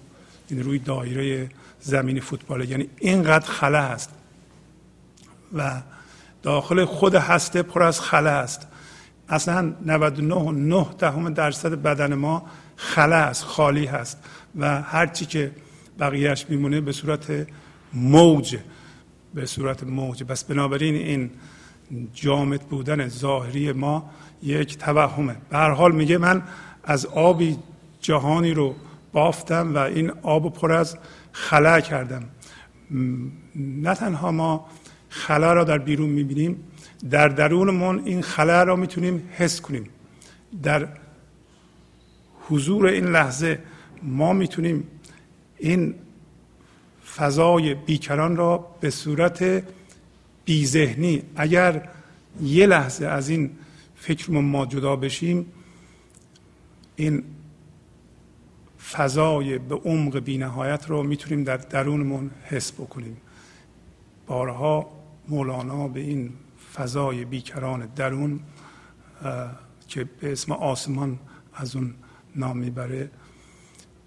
این 0.49 0.63
روی 0.63 0.79
دایره 0.79 1.49
زمین 1.81 2.19
فوتبال 2.19 2.69
یعنی 2.69 2.89
اینقدر 2.99 3.45
خلا 3.45 3.79
است 3.79 4.09
و 5.53 5.81
داخل 6.43 6.85
خود 6.85 7.15
هسته 7.15 7.61
پر 7.61 7.83
از 7.83 7.99
خلا 7.99 8.31
است. 8.31 8.67
اصلا 9.29 9.73
99 9.85 10.85
دهم 10.99 11.33
درصد 11.33 11.73
بدن 11.73 12.13
ما 12.13 12.45
خلا 12.75 13.15
است 13.15 13.43
خالی 13.43 13.85
هست 13.85 14.17
و 14.55 14.81
هرچی 14.81 15.25
که 15.25 15.51
بقیهش 15.99 16.45
میمونه 16.49 16.81
به 16.81 16.91
صورت 16.91 17.47
موج 17.93 18.57
به 19.33 19.45
صورت 19.45 19.83
موج. 19.83 20.23
بس 20.23 20.43
بنابراین 20.43 20.95
این 20.95 21.31
جامد 22.13 22.61
بودن 22.61 23.07
ظاهری 23.07 23.71
ما 23.71 24.09
یک 24.43 24.77
توهمه 24.77 25.35
به 25.49 25.57
هر 25.57 25.69
حال 25.69 25.91
میگه 25.91 26.17
من 26.17 26.43
از 26.83 27.05
آبی 27.05 27.57
جهانی 28.01 28.51
رو 28.51 28.75
بافتم 29.11 29.75
و 29.75 29.77
این 29.77 30.11
آب 30.21 30.53
پر 30.53 30.71
از 30.71 30.97
خلا 31.31 31.81
کردم. 31.81 32.23
نه 33.55 33.95
تنها 33.95 34.31
ما 34.31 34.65
خلا 35.09 35.53
را 35.53 35.63
در 35.63 35.77
بیرون 35.77 36.09
می‌بینیم 36.09 36.63
در 37.09 37.27
درونمون 37.27 38.01
این 38.05 38.21
خلا 38.21 38.63
را 38.63 38.75
می‌تونیم 38.75 39.29
حس 39.31 39.61
کنیم. 39.61 39.89
در 40.63 40.87
حضور 42.49 42.85
این 42.85 43.05
لحظه 43.05 43.59
ما 44.03 44.33
می‌تونیم 44.33 44.87
این 45.57 45.95
فضای 47.15 47.73
بیکران 47.73 48.35
را 48.35 48.67
به 48.79 48.89
صورت 48.89 49.63
بیذهنی. 50.45 51.23
اگر 51.35 51.89
یه 52.41 52.65
لحظه 52.65 53.05
از 53.05 53.29
این 53.29 53.51
فکرمون 53.95 54.45
ما 54.45 54.65
جدا 54.65 54.95
بشیم 54.95 55.45
این 56.95 57.23
فضای 58.91 59.57
به 59.57 59.75
عمق 59.75 60.19
بینهایت 60.19 60.89
رو 60.89 61.03
می‌تونیم 61.03 61.43
در 61.43 61.57
درونمون 61.57 62.31
حس 62.43 62.71
بکنیم. 62.71 63.17
بارها 64.27 64.91
مولانا 65.27 65.87
به 65.87 65.99
این 65.99 66.33
فضای 66.75 67.25
بیکران 67.25 67.85
درون 67.85 68.39
که 69.87 70.03
به 70.03 70.31
اسم 70.31 70.51
آسمان 70.51 71.19
از 71.53 71.75
اون 71.75 71.93
نام 72.35 72.57
می‌بره 72.57 73.09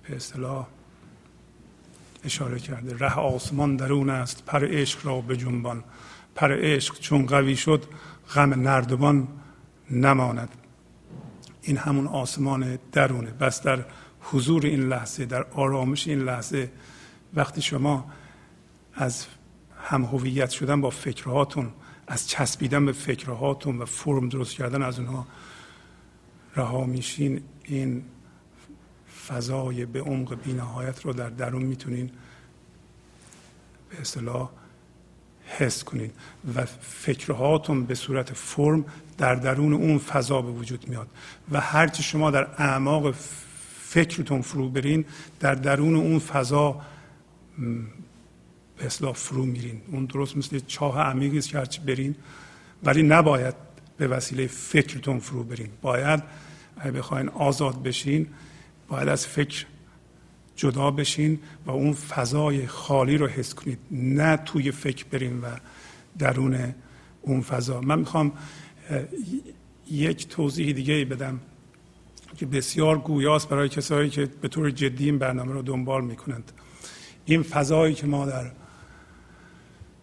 به 0.08 0.16
اصطلاح 0.16 0.66
اشاره 2.24 2.58
کرده. 2.58 2.96
ره 2.98 3.14
آسمان 3.14 3.76
درون 3.76 4.10
است 4.10 4.44
پر 4.46 4.66
عشق 4.66 5.06
را 5.06 5.20
به 5.20 5.36
جنبان. 5.36 5.84
پر 6.36 6.52
عشق 6.52 7.00
چون 7.00 7.26
قوی 7.26 7.56
شد 7.56 7.84
غم 8.34 8.54
نردبان 8.54 9.28
نماند. 9.90 10.48
این 11.62 11.76
همون 11.76 12.06
آسمان 12.06 12.78
درونه. 12.92 13.30
بس 13.30 13.62
در 13.62 13.84
حضور 14.20 14.66
این 14.66 14.88
لحظه 14.88 15.24
در 15.24 15.42
آرامش 15.42 16.08
این 16.08 16.18
لحظه 16.18 16.70
وقتی 17.34 17.62
شما 17.62 18.10
از 18.94 19.26
هم 19.82 20.04
هویت 20.04 20.50
شدن 20.50 20.80
با 20.80 20.90
فکرهاتون 20.90 21.72
از 22.06 22.28
چسبیدن 22.28 22.86
به 22.86 22.92
فکرهاتون 22.92 23.78
و 23.78 23.84
فرم 23.84 24.28
درست 24.28 24.54
کردن 24.54 24.82
از 24.82 24.98
اونها 24.98 25.26
رها 26.56 26.84
میشین 26.84 27.42
این 27.64 28.04
فضای 29.26 29.86
به 29.86 30.00
عمق 30.00 30.34
بینهایت 30.42 31.00
رو 31.04 31.12
در 31.12 31.30
درون 31.30 31.62
می‌تونین 31.62 32.10
به 33.90 34.00
اصطلاح 34.00 34.50
حس 35.46 35.84
کنید 35.84 36.12
و 36.56 36.64
فکرهاتون 36.80 37.84
به 37.84 37.94
صورت 37.94 38.32
فرم 38.32 38.84
در 39.18 39.34
درون 39.34 39.72
اون 39.72 39.98
فضا 39.98 40.42
به 40.42 40.50
وجود 40.50 40.88
میاد 40.88 41.08
و 41.50 41.60
هرچی 41.60 42.02
شما 42.02 42.30
در 42.30 42.48
اعماق 42.58 43.14
فکرتون 43.80 44.42
فرو 44.42 44.68
برین 44.68 45.04
در 45.40 45.54
درون 45.54 45.94
اون 45.94 46.18
فضا 46.18 46.80
به 48.78 48.86
اصلاح 48.86 49.12
فرو 49.12 49.44
میرین. 49.44 49.80
اون 49.92 50.04
درست 50.04 50.36
مثل 50.36 50.60
چاه 50.66 51.00
عمیقی 51.00 51.38
است 51.38 51.48
که 51.48 51.58
هرچی 51.58 51.80
برین 51.80 52.14
ولی 52.84 53.02
نباید 53.02 53.54
به 53.96 54.08
وسیله 54.08 54.46
فکرتون 54.46 55.18
فرو 55.18 55.44
برین. 55.44 55.68
باید 55.82 56.22
اگه 56.76 56.90
بخواین 56.90 57.28
آزاد 57.28 57.82
بشین 57.82 58.26
باید 58.88 59.08
از 59.08 59.26
فکر 59.26 59.66
جدا 60.56 60.90
بشین 60.90 61.38
و 61.66 61.70
اون 61.70 61.92
فضای 61.92 62.66
خالی 62.66 63.16
رو 63.16 63.26
حس 63.26 63.54
کنید. 63.54 63.78
نه 63.90 64.36
توی 64.36 64.70
فکر 64.70 65.04
برین 65.10 65.40
و 65.40 65.46
درون 66.18 66.74
اون 67.22 67.40
فضا. 67.40 67.80
من 67.80 67.98
می‌خوام 67.98 68.32
یک 69.90 70.28
توضیح 70.28 70.72
دیگه 70.72 70.94
ای 70.94 71.04
بدم 71.04 71.40
که 72.36 72.46
بسیار 72.46 72.98
گویاست 72.98 73.48
برای 73.48 73.68
کسایی 73.68 74.10
که 74.10 74.28
به 74.40 74.48
طور 74.48 74.70
جدی 74.70 75.04
این 75.04 75.18
برنامه 75.18 75.52
رو 75.52 75.62
دنبال 75.62 76.04
می‌کنند. 76.04 76.52
این 77.24 77.42
فضایی 77.42 77.94
که 77.94 78.06
ما 78.06 78.26
در 78.26 78.50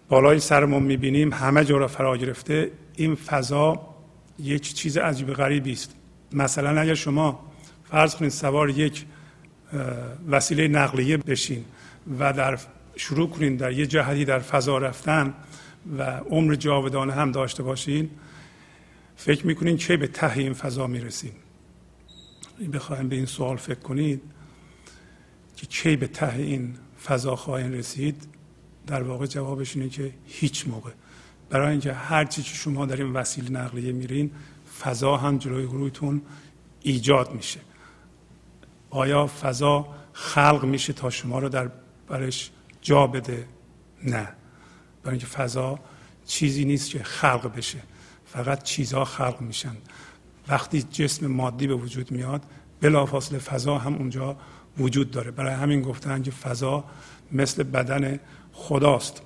بالای 0.09 0.39
سرمون 0.39 0.83
می‌بینیم 0.83 1.33
همه 1.33 1.65
جا 1.65 1.77
را 1.77 1.87
فرا 1.87 2.17
گرفته 2.17 2.71
این 2.95 3.15
فضا 3.15 3.81
یک 4.39 4.73
چیز 4.73 4.97
عجیب 4.97 5.33
غریبی 5.33 5.71
است. 5.71 5.95
مثلا 6.31 6.81
اگر 6.81 6.93
شما 6.93 7.39
فرض 7.83 8.15
کنید 8.15 8.31
سوار 8.31 8.69
یک 8.69 9.05
وسیله 10.27 10.67
نقلیه 10.67 11.17
بشین 11.17 11.65
و 12.19 12.33
در 12.33 12.59
شروع 12.95 13.29
کنین 13.29 13.55
در 13.55 13.71
یه 13.71 13.87
جهتی 13.87 14.25
در 14.25 14.39
فضا 14.39 14.77
رفتن 14.77 15.33
و 15.97 16.03
عمر 16.03 16.55
جاودانه 16.55 17.13
هم 17.13 17.31
داشته 17.31 17.63
باشین 17.63 18.09
فکر 19.15 19.47
می‌کنین 19.47 19.77
چه 19.77 19.97
به 19.97 20.07
ته 20.07 20.37
این 20.37 20.53
فضا 20.53 20.87
می‌رسین 20.87 21.31
بخوایم 22.73 23.09
به 23.09 23.15
این 23.15 23.25
سوال 23.25 23.57
فکر 23.57 23.79
کنید 23.79 24.21
که 25.55 25.65
چه 25.65 25.95
به 25.95 26.07
ته 26.07 26.35
این 26.35 26.75
فضا 27.05 27.35
خواهین 27.35 27.73
رسید؟ 27.73 28.23
در 28.87 29.03
واقع 29.03 29.25
جوابش 29.25 29.75
اینه 29.75 29.89
که 29.89 30.11
هیچ 30.25 30.67
موقع. 30.67 30.91
برای 31.49 31.71
اینکه 31.71 31.93
هر 31.93 32.25
چی 32.25 32.41
که 32.41 32.55
شما 32.55 32.85
در 32.85 32.97
این 32.97 33.13
وسیله 33.13 33.49
نقلیه 33.49 33.91
میرین 33.91 34.31
فضا 34.79 35.17
هم 35.17 35.37
جلوی 35.37 35.63
رویتون 35.63 36.21
ایجاد 36.81 37.33
میشه. 37.35 37.59
آیا 38.93 39.27
فضا 39.27 39.87
خلق 40.13 40.65
میشه 40.65 40.93
تا 40.93 41.09
شما 41.09 41.39
رو 41.39 41.49
در 41.49 41.69
برش 42.07 42.51
جا 42.81 43.07
بده؟ 43.07 43.47
نه. 44.03 44.27
برای 45.03 45.17
اینکه 45.17 45.25
فضا 45.25 45.79
چیزی 46.25 46.65
نیست 46.65 46.89
که 46.89 47.03
خلق 47.03 47.55
بشه. 47.55 47.79
فقط 48.25 48.63
چیزها 48.63 49.05
خلق 49.05 49.41
میشن. 49.41 49.75
وقتی 50.47 50.81
جسم 50.81 51.27
مادی 51.27 51.67
به 51.67 51.75
وجود 51.75 52.11
میاد 52.11 52.41
بلافاصله 52.81 53.39
فضا 53.39 53.77
هم 53.77 53.95
اونجا 53.95 54.37
وجود 54.77 55.11
داره. 55.11 55.31
برای 55.31 55.53
همین 55.53 55.81
گفتن 55.81 56.21
که 56.21 56.31
فضا 56.31 56.83
مثل 57.31 57.63
بدن 57.63 58.19
خداست. 58.53 59.21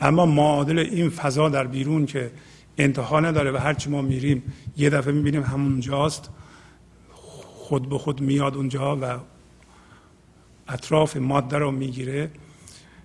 اما 0.00 0.26
معادل 0.26 0.78
این 0.78 1.10
فضا 1.10 1.48
در 1.48 1.66
بیرون 1.66 2.06
که 2.06 2.30
انتها 2.78 3.20
نداره 3.20 3.52
و 3.52 3.56
هرچی 3.56 3.90
ما 3.90 4.02
میریم 4.02 4.42
یه 4.76 4.90
دفعه 4.90 5.12
می‌بینیم 5.12 5.42
همونجاست. 5.42 6.30
خود 7.72 7.88
به 7.88 7.98
خود 7.98 8.20
میاد 8.20 8.56
اونجا 8.56 8.96
و 8.96 9.18
اطراف 10.68 11.16
ماده 11.16 11.58
رو 11.58 11.70
می‌گیره 11.70 12.30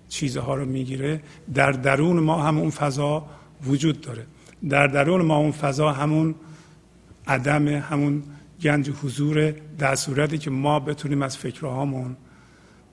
چیزها 0.08 0.54
رو 0.54 0.64
می‌گیره. 0.64 1.22
در 1.54 1.72
درون 1.72 2.20
ما 2.20 2.42
هم 2.42 2.58
اون 2.58 2.70
فضا 2.70 3.26
وجود 3.66 4.00
داره. 4.00 4.26
در 4.68 4.86
درون 4.86 5.22
ما 5.22 5.36
اون 5.36 5.52
فضا 5.52 5.92
همون 5.92 6.34
عدم 7.26 7.68
همون 7.68 8.22
گنج 8.62 8.90
حضور 8.90 9.50
در 9.78 9.94
صورتی 9.94 10.38
که 10.38 10.50
ما 10.50 10.80
بتونیم 10.80 11.22
از 11.22 11.36
فکرهامون 11.36 12.16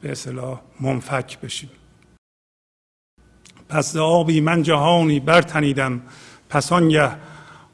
به 0.02 0.12
اصطلاح 0.12 0.62
منفک 0.80 1.40
بشیم. 1.40 1.70
پس 3.70 3.96
آبی 3.96 4.42
من 4.42 4.64
جهانی 4.64 5.20
برتنیدم 5.20 6.02
پس 6.50 6.72
آنگه 6.72 7.12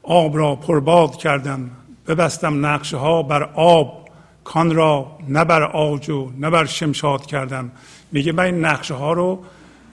آب 0.02 0.36
را 0.36 0.56
پرباد 0.56 1.16
کردم. 1.16 1.70
ببستم 2.06 2.66
نقشه 2.66 2.96
ها 2.96 3.22
بر 3.22 3.42
آب. 3.42 4.02
کان 4.44 4.74
را 4.74 5.18
نه 5.28 5.44
بر 5.44 5.62
آج 5.62 6.10
و 6.10 6.30
نه 6.38 6.50
بر 6.50 6.64
شمشاد 6.64 7.26
کردم. 7.26 7.70
میگه 8.12 8.32
من 8.32 8.44
این 8.44 8.64
نقشه 8.64 8.94
ها 8.94 9.12
رو 9.12 9.44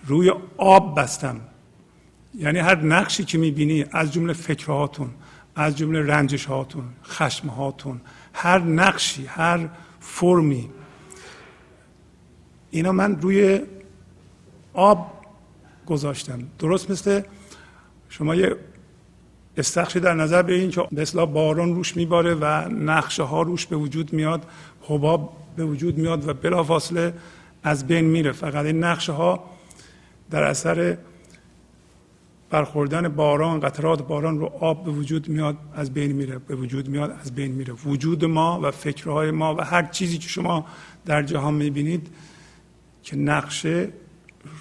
روی 0.06 0.34
آب 0.58 1.00
بستم. 1.00 1.40
یعنی 2.36 2.60
هر 2.60 2.76
نقشی 2.76 3.24
که 3.24 3.38
می‌بینی 3.38 3.86
از 3.92 4.14
جمله 4.14 4.34
فکرهاتون 4.34 5.10
از 5.56 5.78
جمله 5.78 6.02
رنجش 6.02 6.46
هاتون 6.46 6.84
خشم 7.04 7.48
هاتون 7.48 8.02
هر 8.34 8.60
نقشی 8.60 9.26
هر 9.26 9.70
فرمی 10.00 10.70
اینا 12.72 12.92
من 12.92 13.22
روی 13.22 13.62
آب 14.74 15.12
گذاشتم. 15.86 16.40
درست 16.60 16.92
مثل 16.92 17.22
شما 18.10 18.36
یه 18.36 18.56
استخشی 19.58 20.00
در 20.00 20.14
نظر 20.14 20.42
بگیرین 20.42 20.72
که 20.72 20.88
مثلا 20.92 21.26
باران 21.26 21.76
روش 21.76 21.98
میباره 21.98 22.34
و 22.34 22.46
نقشه 22.70 23.24
ها 23.24 23.42
روش 23.42 23.66
به 23.66 23.76
وجود 23.76 24.14
میاد 24.14 24.46
حباب 24.82 25.38
به 25.56 25.66
وجود 25.66 25.98
میاد 25.98 26.28
و 26.28 26.34
بلافاصله 26.34 27.14
از 27.64 27.88
بین 27.88 28.06
میره. 28.06 28.32
فقط 28.32 28.66
این 28.66 28.84
نقشه 28.84 29.12
ها 29.12 29.44
در 30.32 30.44
اثر 30.44 30.98
برخوردن 32.50 33.08
باران 33.08 33.60
قطرات 33.60 34.08
باران 34.08 34.40
رو 34.40 34.46
آب 34.46 34.86
به 34.86 34.92
وجود 34.92 35.30
میاد 35.30 35.58
از 35.74 35.94
بین 35.94 36.12
میره 36.12 36.38
به 36.38 36.56
وجود 36.56 36.90
میاد 36.90 37.18
از 37.22 37.36
بین 37.36 37.52
میره. 37.52 37.74
وجود 37.74 38.26
ما 38.26 38.60
و 38.64 38.72
فکرهای 38.72 39.32
ما 39.32 39.56
و 39.56 39.62
هر 39.62 39.84
چیزی 39.84 40.18
که 40.18 40.28
شما 40.28 40.66
در 41.06 41.24
جهان 41.24 41.54
می‌بینید 41.54 42.08
که 43.04 43.16
نقشه 43.16 43.90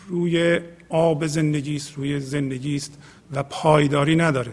روی 0.08 0.60
آب 0.88 1.26
زندگی 1.26 1.76
است 1.76 1.94
روی 1.96 2.20
زندگی 2.20 2.76
است 2.76 2.98
و 3.32 3.42
پایداری 3.42 4.16
نداره. 4.16 4.52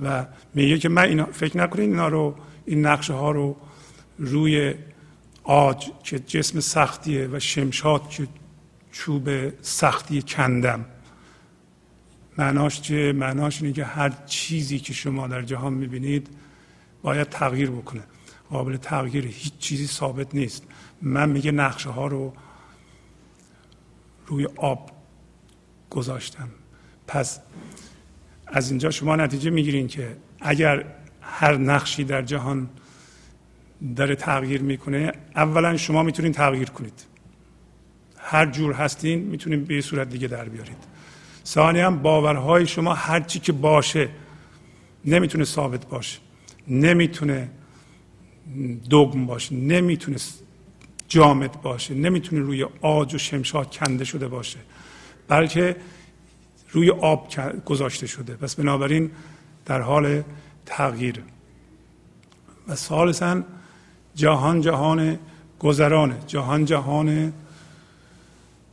و 0.00 0.26
میگه 0.54 0.78
که 0.78 0.88
من 0.88 1.02
اینا 1.02 1.24
فکر 1.24 1.58
نکنید 1.58 1.90
اینا 1.90 2.08
رو 2.08 2.34
این 2.64 2.86
نقشه 2.86 3.12
ها 3.12 3.30
رو 3.30 3.56
روی 4.18 4.74
آج 5.44 5.90
که 6.02 6.18
جسم 6.18 6.60
سختیه 6.60 7.28
و 7.32 7.40
شمشاد 7.40 8.08
که 8.08 8.28
چوب 8.92 9.28
سختی 9.62 10.22
کندم. 10.22 10.84
معناش 12.38 12.80
چه 12.80 13.12
معناش 13.12 13.62
اینه 13.62 13.74
که 13.74 13.84
هر 13.84 14.08
چیزی 14.26 14.78
که 14.78 14.92
شما 14.92 15.26
در 15.26 15.42
جهان 15.42 15.72
می‌بینید 15.72 16.28
باید 17.02 17.28
تغییر 17.28 17.70
بکنه. 17.70 18.02
قابل 18.50 18.76
تغییر 18.76 19.26
هیچ 19.26 19.58
چیزی 19.58 19.86
ثابت 19.86 20.34
نیست. 20.34 20.64
من 21.02 21.28
میگه 21.28 21.52
نقشه 21.52 21.90
ها 21.90 22.06
رو 22.06 22.32
روی 24.26 24.48
آب 24.56 24.90
گذاشتم. 25.90 26.48
پس 27.06 27.40
از 28.46 28.70
اینجا 28.70 28.90
شما 28.90 29.16
نتیجه 29.16 29.50
می‌گیرین 29.50 29.88
که 29.88 30.16
اگر 30.40 30.84
هر 31.20 31.56
نقشی 31.56 32.04
در 32.04 32.22
جهان 32.22 32.68
داره 33.96 34.14
تغییر 34.14 34.62
می‌کنه 34.62 35.12
اولا 35.36 35.76
شما 35.76 36.02
می‌تونید 36.02 36.34
تغییر 36.34 36.70
کنید. 36.70 37.04
هر 38.18 38.46
جور 38.46 38.72
هستین 38.72 39.18
می‌تونید 39.18 39.66
به 39.66 39.80
صورت 39.80 40.08
دیگه 40.08 40.28
در 40.28 40.44
بیارید. 40.48 40.76
ثانی 41.46 41.80
هم 41.80 42.02
باورهای 42.02 42.66
شما 42.66 42.94
هر 42.94 43.20
چی 43.20 43.38
که 43.38 43.52
باشه 43.52 44.08
نمی‌تونه 45.04 45.44
ثابت 45.44 45.86
باشه. 45.86 46.18
نمی‌تونه 46.68 47.50
دگم 48.90 49.26
باشه. 49.26 49.54
نمی‌تونه 49.54 50.16
جامد 51.08 51.52
باشه. 51.62 51.94
نمی‌تونه 51.94 52.42
روی 52.42 52.66
آج 52.80 53.14
و 53.14 53.18
شمشاد 53.18 53.70
کنده 53.76 54.04
شده 54.04 54.28
باشه. 54.28 54.58
بلکه 55.28 55.76
روی 56.76 56.90
آب 56.90 57.28
گذاشته 57.64 58.06
شده. 58.06 58.34
پس 58.34 58.54
بنابراین 58.54 59.10
در 59.66 59.80
حال 59.80 60.22
تغییر. 60.66 61.22
و 62.68 62.74
ثالثا 62.74 63.42
جهان 64.14 64.60
جهان 64.60 65.18
گذرانه 65.58 66.16
جهان 66.26 66.64
جهان 66.64 67.32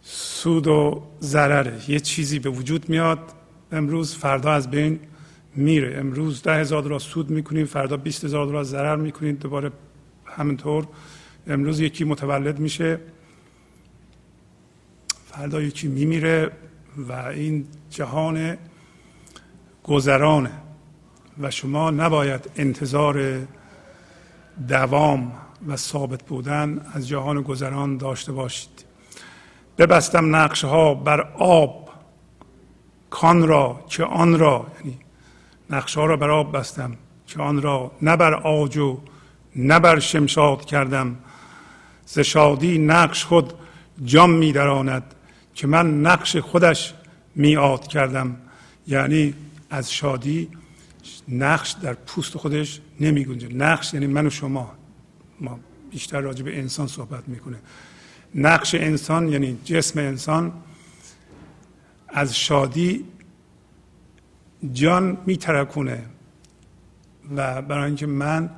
سود 0.02 0.68
و 0.68 1.04
ضرره 1.22 1.90
یه 1.90 2.00
چیزی 2.00 2.40
به 2.40 2.50
وجود 2.50 2.90
میاد. 2.90 3.20
امروز 3.72 4.16
فردا 4.16 4.52
از 4.52 4.70
بین 4.72 5.00
میره. 5.56 5.98
امروز 6.00 6.42
ده 6.42 6.56
هزار 6.56 6.82
دلار 6.82 7.00
سود 7.00 7.30
می‌کنیم 7.30 7.66
فردا 7.66 7.98
بیست 7.98 8.26
هزار 8.26 8.46
دلار 8.46 8.64
ضرر 8.64 8.96
می‌کنیم. 8.96 9.36
دوباره 9.36 9.72
همینطور. 10.26 10.88
امروز 11.48 11.80
یکی 11.80 12.04
متولد 12.04 12.60
میشه. 12.60 13.00
فردا 15.32 15.62
یکی 15.62 15.88
میمیره. 15.88 16.52
و 16.98 17.14
این 17.14 17.68
جهان 17.90 18.58
گذرانه 19.84 20.52
و 21.42 21.52
شما 21.52 21.92
نباید 21.92 22.50
انتظار 22.56 23.40
دوام 24.68 25.32
و 25.68 25.78
ثابت 25.78 26.24
بودن 26.24 26.86
از 26.94 27.08
جهان 27.08 27.42
گذران 27.42 27.98
داشته 27.98 28.32
باشید. 28.32 28.86
ببستم 29.78 30.36
نقشه 30.36 30.68
ها 30.68 30.94
بر 30.94 31.22
آب 31.38 31.90
کان 33.10 33.48
را 33.48 33.86
که 33.90 34.04
آن 34.04 34.40
را 34.40 34.66
یعنی 34.80 34.98
نقشه 35.70 36.00
ها 36.00 36.06
را 36.06 36.18
بر 36.18 36.30
آب 36.30 36.58
بستم 36.58 36.96
که 37.28 37.42
آن 37.42 37.62
را 37.62 37.92
نه 38.02 38.18
بر 38.18 38.34
آجو 38.34 38.98
نه 39.56 39.80
بر 39.80 40.00
شمشاد 40.00 40.66
کردم. 40.66 41.16
ز 42.06 42.20
شادی 42.20 42.78
نقش 42.78 43.26
خود 43.26 43.54
جام 44.04 44.32
می 44.32 44.52
دراند 44.52 45.04
که 45.56 45.68
من 45.68 46.02
نقش 46.02 46.38
خودش 46.38 46.94
میاد 47.36 47.88
کردم. 47.88 48.38
یعنی 48.88 49.34
از 49.70 49.94
شادی 49.94 50.50
نقش 51.28 51.72
در 51.72 51.94
پوست 51.94 52.38
خودش 52.38 52.82
نمی 53.00 53.26
گنجه 53.26 53.48
نقش 53.48 53.94
یعنی 53.94 54.08
من 54.08 54.28
و 54.28 54.30
شما. 54.30 54.72
ما 55.42 55.60
بیشتر 55.92 56.20
راجع 56.20 56.44
به 56.44 56.60
انسان 56.60 56.88
صحبت 56.88 57.30
می‌کنه. 57.30 57.58
نقش 58.36 58.76
انسان 58.76 59.28
یعنی 59.28 59.58
جسم 59.66 60.00
انسان 60.00 60.54
از 62.08 62.38
شادی 62.38 63.06
جان 64.74 65.18
میترکونه. 65.26 66.04
و 67.36 67.62
برای 67.62 67.86
اینکه 67.86 68.06
من 68.06 68.50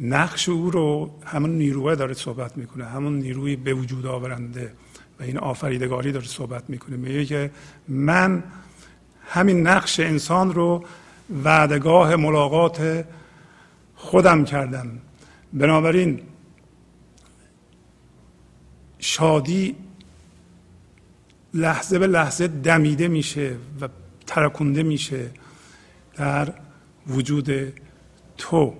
نقش 0.00 0.48
او 0.48 0.70
رو 0.70 1.18
همون 1.24 1.50
نیروه 1.50 1.94
داره 1.94 2.14
صحبت 2.14 2.56
می‌کنه. 2.56 2.84
همون 2.84 3.18
نیروی 3.18 3.56
به 3.56 3.74
وجود 3.74 4.06
آورنده. 4.06 4.72
و 5.20 5.22
این 5.22 5.38
آفریدگاری 5.38 6.12
داره 6.12 6.26
صحبت 6.26 6.70
می‌کنه. 6.70 6.96
میگه 6.96 7.24
که 7.24 7.50
من 7.88 8.44
همین 9.26 9.66
نقش 9.66 10.00
انسان 10.00 10.54
رو 10.54 10.84
وعدگاه 11.44 12.16
ملاقات 12.16 13.04
خودم 13.94 14.44
کردم. 14.44 14.98
بنابراین 15.52 16.20
شادی 18.98 19.76
لحظه 21.54 21.98
به 21.98 22.06
لحظه 22.06 22.46
دمیده 22.46 23.08
میشه 23.08 23.56
و 23.80 23.88
ترکونده 24.26 24.82
میشه 24.82 25.30
در 26.16 26.52
وجود 27.06 27.72
تو 28.36 28.74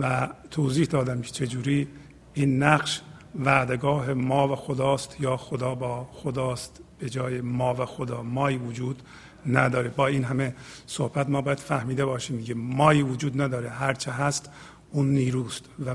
و 0.00 0.28
توضیح 0.50 0.86
دادم 0.86 1.20
که 1.20 1.30
چجوری 1.30 1.88
این 2.34 2.62
نقش 2.62 3.00
وعدگاه 3.38 4.12
ما 4.14 4.48
و 4.48 4.56
خداست 4.56 5.20
یا 5.20 5.36
خدا 5.36 5.74
با 5.74 6.04
خداست 6.12 6.80
به 6.98 7.10
جای 7.10 7.40
ما 7.40 7.74
و 7.74 7.86
خدا 7.86 8.22
مایی 8.22 8.56
وجود 8.56 9.02
نداره. 9.46 9.88
با 9.88 10.06
این 10.06 10.24
همه 10.24 10.54
صحبت 10.86 11.28
ما 11.28 11.40
باید 11.40 11.58
فهمیده 11.58 12.04
باشیم 12.04 12.36
میگه 12.36 12.54
مایی 12.54 13.02
وجود 13.02 13.42
نداره. 13.42 13.70
هرچه 13.70 14.12
هست 14.12 14.50
اون 14.90 15.10
نیروست 15.10 15.64
و 15.86 15.94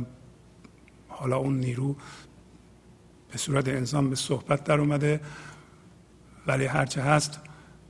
حالا 1.07 1.37
اون 1.37 1.59
نیرو 1.59 1.95
به 3.31 3.37
صورت 3.37 3.67
انسان 3.67 4.09
به 4.09 4.15
صحبت 4.15 4.63
در 4.63 4.79
اومده 4.79 5.19
ولی 6.47 6.65
هرچه 6.65 7.01
هست 7.01 7.39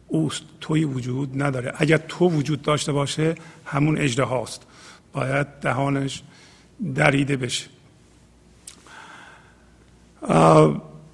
اوست. 0.07 0.43
توی 0.61 0.85
وجود 0.85 1.43
نداره. 1.43 1.73
اگر 1.77 1.97
تو 1.97 2.29
وجود 2.29 2.61
داشته 2.61 2.91
باشه 2.91 3.35
همون 3.65 3.97
اجده 3.97 4.23
هاست. 4.23 4.67
باید 5.13 5.47
دهانش 5.47 6.23
دریده 6.95 7.37
بشه. 7.37 7.69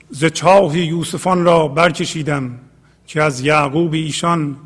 ز 0.10 0.26
چاه 0.26 0.78
یوسفان 0.78 1.44
را 1.44 1.68
برکشیدم 1.68 2.60
که 3.08 3.24
از 3.24 3.42
یعقوب 3.42 3.94
ایشان 3.94 4.58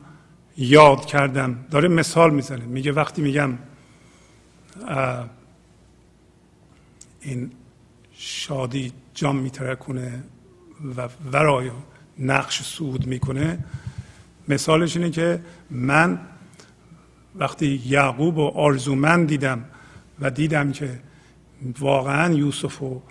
یاد 0.58 1.06
کردم. 1.06 1.66
داره 1.72 1.88
مثال 1.88 2.34
می‌زنه 2.34 2.66
میگه 2.66 2.92
وقتی 2.92 3.22
میگم 3.22 3.58
این 7.22 7.52
شادی 8.14 8.92
جام 9.14 9.36
میترکونه 9.36 10.24
و 10.98 11.10
ورای 11.32 11.72
نقش 12.20 12.62
سود 12.62 13.08
می‌کنه 13.08 13.60
مثالش 14.48 14.98
اینه 14.98 15.10
که 15.10 15.42
من 15.70 16.20
وقتی 17.36 17.82
یعقوب 17.86 18.38
و 18.38 18.48
آرزومند 18.48 19.28
دیدم 19.28 19.66
و 20.20 20.32
دیدم 20.32 20.72
که 20.72 21.00
واقعا 21.80 22.34
یوسف 22.34 22.78
رو 22.78 23.02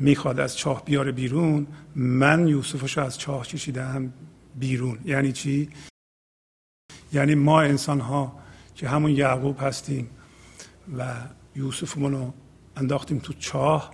می‌خواد 0.00 0.40
از 0.40 0.56
چاه 0.56 0.84
بیاره 0.84 1.12
بیرون 1.12 1.66
من 1.94 2.48
یوسفش 2.48 2.98
از 2.98 3.18
چاه 3.18 3.46
کشیدم 3.46 4.12
بیرون 4.58 4.98
یعنی 5.04 5.32
چی؟ 5.32 5.68
یعنی 7.12 7.34
ما 7.34 7.60
انسان 7.60 8.00
ها 8.00 8.40
که 8.74 8.88
همون 8.88 9.10
یعقوب 9.10 9.56
هستیم 9.60 10.10
و 10.98 11.14
یوسفمون 11.56 12.12
رو 12.12 12.32
انداختیم 12.76 13.18
تو 13.18 13.32
چاه 13.32 13.90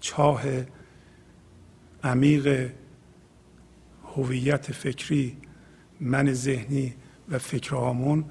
چاه 0.00 0.42
عمیق 2.04 2.70
هویت 4.16 4.72
فکری 4.72 5.36
من 6.00 6.32
ذهنی 6.32 6.94
و 7.28 7.38
فکرهامون 7.38 8.24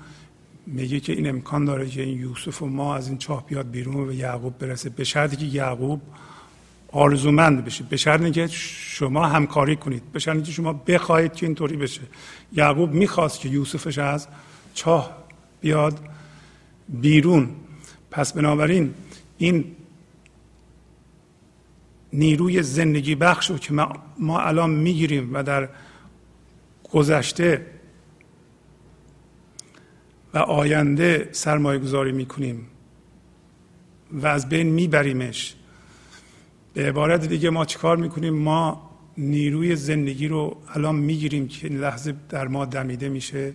میگه 0.67 0.99
که 0.99 1.13
این 1.13 1.29
امکان 1.29 1.65
داره 1.65 1.87
که 1.87 2.01
این 2.01 2.19
یوسف 2.19 2.61
و 2.61 2.65
ما 2.65 2.95
از 2.95 3.07
این 3.07 3.17
چاه 3.17 3.45
بیاد 3.45 3.71
بیرون 3.71 4.09
و 4.09 4.13
یعقوب 4.13 4.57
برسه 4.57 4.89
به 4.89 5.03
شرطی 5.03 5.35
که 5.35 5.45
یعقوب 5.45 6.01
آرزومند 6.91 7.65
بشه 7.65 7.83
به 7.83 7.97
که 8.31 8.47
شما 8.47 9.27
همکاری 9.27 9.75
کنید. 9.75 10.11
به 10.11 10.19
که 10.19 10.51
شما 10.51 10.73
بخواهید 10.73 11.33
که 11.33 11.45
اینطوری 11.45 11.77
بشه. 11.77 12.01
یعقوب 12.53 12.91
می‌خواست 12.91 13.39
که 13.39 13.49
یوسفش 13.49 13.97
از 13.97 14.27
چاه 14.73 15.23
بیاد 15.61 15.99
بیرون. 16.89 17.49
پس 18.11 18.33
بنابراین 18.33 18.93
این 19.37 19.75
نیروی 22.13 22.63
زندگی 22.63 23.15
بخش 23.15 23.49
رو 23.49 23.57
که 23.57 23.73
ما 24.19 24.39
الان 24.39 24.69
می‌گیریم 24.69 25.33
و 25.33 25.43
در 25.43 25.69
گذشته 26.91 27.65
و 30.33 30.37
آینده 30.37 31.29
سرمایه 31.31 31.79
گذاری 31.79 32.11
می‌کنیم 32.11 32.67
و 34.11 34.27
از 34.27 34.49
بین 34.49 34.67
میبریمش 34.67 35.55
به 36.77 36.83
عبارت 36.83 37.25
دیگه 37.25 37.49
ما 37.49 37.65
چیکار 37.65 37.97
می‌کنیم؟ 37.97 38.33
ما 38.33 38.89
نیروی 39.17 39.75
زندگی 39.75 40.27
رو 40.27 40.57
الان 40.73 40.95
می‌گیریم 40.95 41.47
که 41.47 41.67
این 41.67 41.79
لحظه 41.79 42.13
در 42.29 42.47
ما 42.47 42.65
دمیده 42.65 43.09
میشه. 43.09 43.53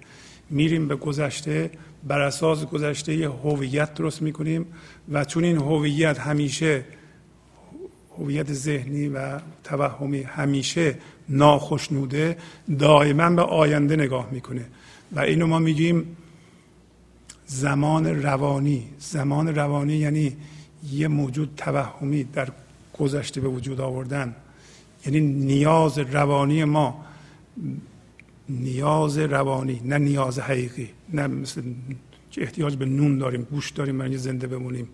میریم 0.50 0.88
به 0.88 0.96
گذشته 0.96 1.70
بر 2.04 2.20
اساس 2.20 2.64
گذشته 2.64 3.28
هویت 3.28 3.94
درست 3.94 4.22
می‌کنیم 4.22 4.66
و 5.12 5.24
چون 5.24 5.44
این 5.44 5.56
هویت 5.56 6.20
همیشه 6.20 6.84
هویت 8.18 8.52
ذهنی 8.52 9.08
و 9.08 9.40
توهمی 9.64 10.22
همیشه 10.22 10.98
ناخشنوده 11.28 12.36
دائما 12.78 13.30
به 13.30 13.42
آینده 13.42 13.96
نگاه 13.96 14.28
می‌کنه. 14.30 14.64
و 15.12 15.20
اینو 15.20 15.46
ما 15.46 15.58
میگیم 15.58 16.16
زمان 17.46 18.22
روانی. 18.22 18.84
زمان 18.98 19.54
روانی 19.54 19.94
یعنی 19.94 20.36
یه 20.92 21.08
موجود 21.08 21.54
توهمی 21.56 22.24
در 22.24 22.48
گذشته 23.02 23.40
به 23.40 23.48
وجود 23.48 23.80
آوردن. 23.80 24.36
یعنی 25.06 25.20
نیاز 25.20 25.98
روانی 25.98 26.64
ما 26.64 27.04
نیاز 28.48 29.18
روانی 29.18 29.80
نه 29.84 29.98
نیاز 29.98 30.38
حقیقی 30.38 30.88
نه 31.12 31.26
مثل 31.26 31.62
که 32.30 32.42
احتیاج 32.42 32.76
به 32.76 32.86
نون 32.86 33.18
داریم 33.18 33.42
گوش 33.42 33.70
داریم 33.70 33.98
برای 33.98 34.16
زنده 34.16 34.46
بمونیم 34.46 34.88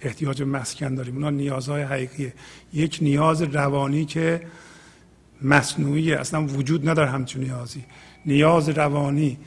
احتیاج 0.00 0.42
به 0.42 0.48
مسکن 0.58 0.94
داریم. 0.94 1.14
اونا 1.14 1.30
نیازهای 1.30 1.82
حقیقیه. 1.82 2.32
یک 2.72 2.98
نیاز 3.02 3.42
روانی 3.42 4.04
که 4.04 4.40
مصنوعی 5.42 6.14
اصلا 6.14 6.46
وجود 6.46 6.88
نداره 6.88 7.10
همچون 7.10 7.42
نیازی. 7.42 7.84
نیاز 8.26 8.68
روانی 8.68 9.38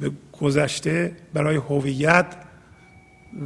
به 0.00 0.10
گذشته 0.40 1.16
برای 1.34 1.56
هویت 1.56 2.26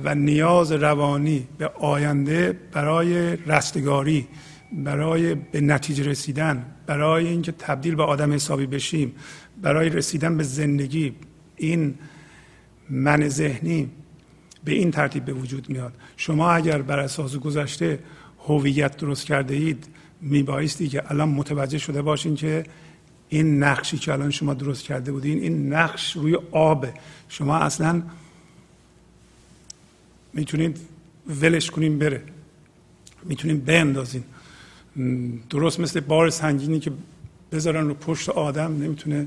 و 0.05 0.14
نیاز 0.14 0.72
روانی 0.72 1.47
به 1.59 1.68
آینده 1.68 2.59
برای 2.72 3.37
رستگاری 3.37 4.26
برای 4.72 5.34
به 5.34 5.61
نتیجه 5.61 6.05
رسیدن 6.05 6.66
برای 6.87 7.26
اینکه 7.26 7.53
تبدیل 7.53 7.95
به 7.95 8.03
آدم 8.03 8.32
حسابی 8.32 8.66
بشیم 8.66 9.12
برای 9.62 9.89
رسیدن 9.89 10.37
به 10.37 10.43
زندگی 10.43 11.14
این 11.57 11.95
من 12.91 13.28
ذهنی 13.28 13.91
به 14.64 14.72
این 14.72 14.91
ترتیب 14.91 15.24
به 15.24 15.32
وجود 15.32 15.70
میاد. 15.70 15.93
شما 16.16 16.51
اگر 16.51 16.82
بر 16.82 16.99
اساس 16.99 17.37
گذشته 17.37 17.99
هویت 18.49 18.97
درست 18.97 19.26
کرده 19.26 19.55
اید 19.55 19.87
میبایستی 20.20 20.89
که 20.89 21.11
الان 21.11 21.28
متوجه 21.28 21.78
شده 21.78 22.03
باشین 22.03 22.34
که 22.34 22.64
این 23.28 23.62
نقشی 23.62 23.99
که 23.99 24.12
الان 24.12 24.30
شما 24.30 24.55
درست 24.55 24.82
کرده 24.82 25.12
بودین 25.12 25.39
این 25.39 25.72
نقش 25.72 26.16
روی 26.16 26.39
آب. 26.51 26.87
شما 27.28 27.57
اصلا 27.57 28.03
می‌تونید 30.37 30.78
ولش 31.41 31.70
کنین 31.70 31.99
بره. 31.99 32.22
می‌تونین 33.24 33.61
بندازین 33.61 34.24
درست 35.51 35.80
مثل 35.80 36.01
بار 36.01 36.30
سنگینی 36.30 36.80
که 36.80 36.93
بذارن 37.53 37.89
رو 37.89 37.95
پشت 37.95 38.28
آدم 38.28 38.82
نمی‌تونه 38.82 39.26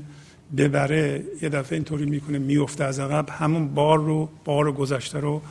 ببره. 0.56 1.24
یه 1.42 1.48
دفعه 1.48 1.76
اینطوری 1.76 2.06
می‌کنه 2.06 2.38
میفته 2.38 2.84
از 2.84 3.00
عقب. 3.00 3.28
همون 3.30 3.68
بار 3.68 3.98
رو 3.98 4.28
بار 4.44 4.72
گذشته 4.72 5.20
رو 5.20 5.42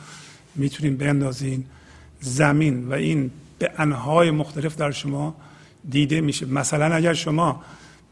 می‌تونین 0.54 0.96
بندازین 0.96 1.64
زمین 2.20 2.88
و 2.88 2.92
این 2.92 3.30
به 3.58 3.70
انهای 3.76 4.30
مختلف 4.30 4.76
در 4.76 4.90
شما 4.90 5.36
دیده 5.90 6.20
میشه. 6.20 6.46
مثلا 6.46 6.94
اگر 6.94 7.14
شما 7.14 7.62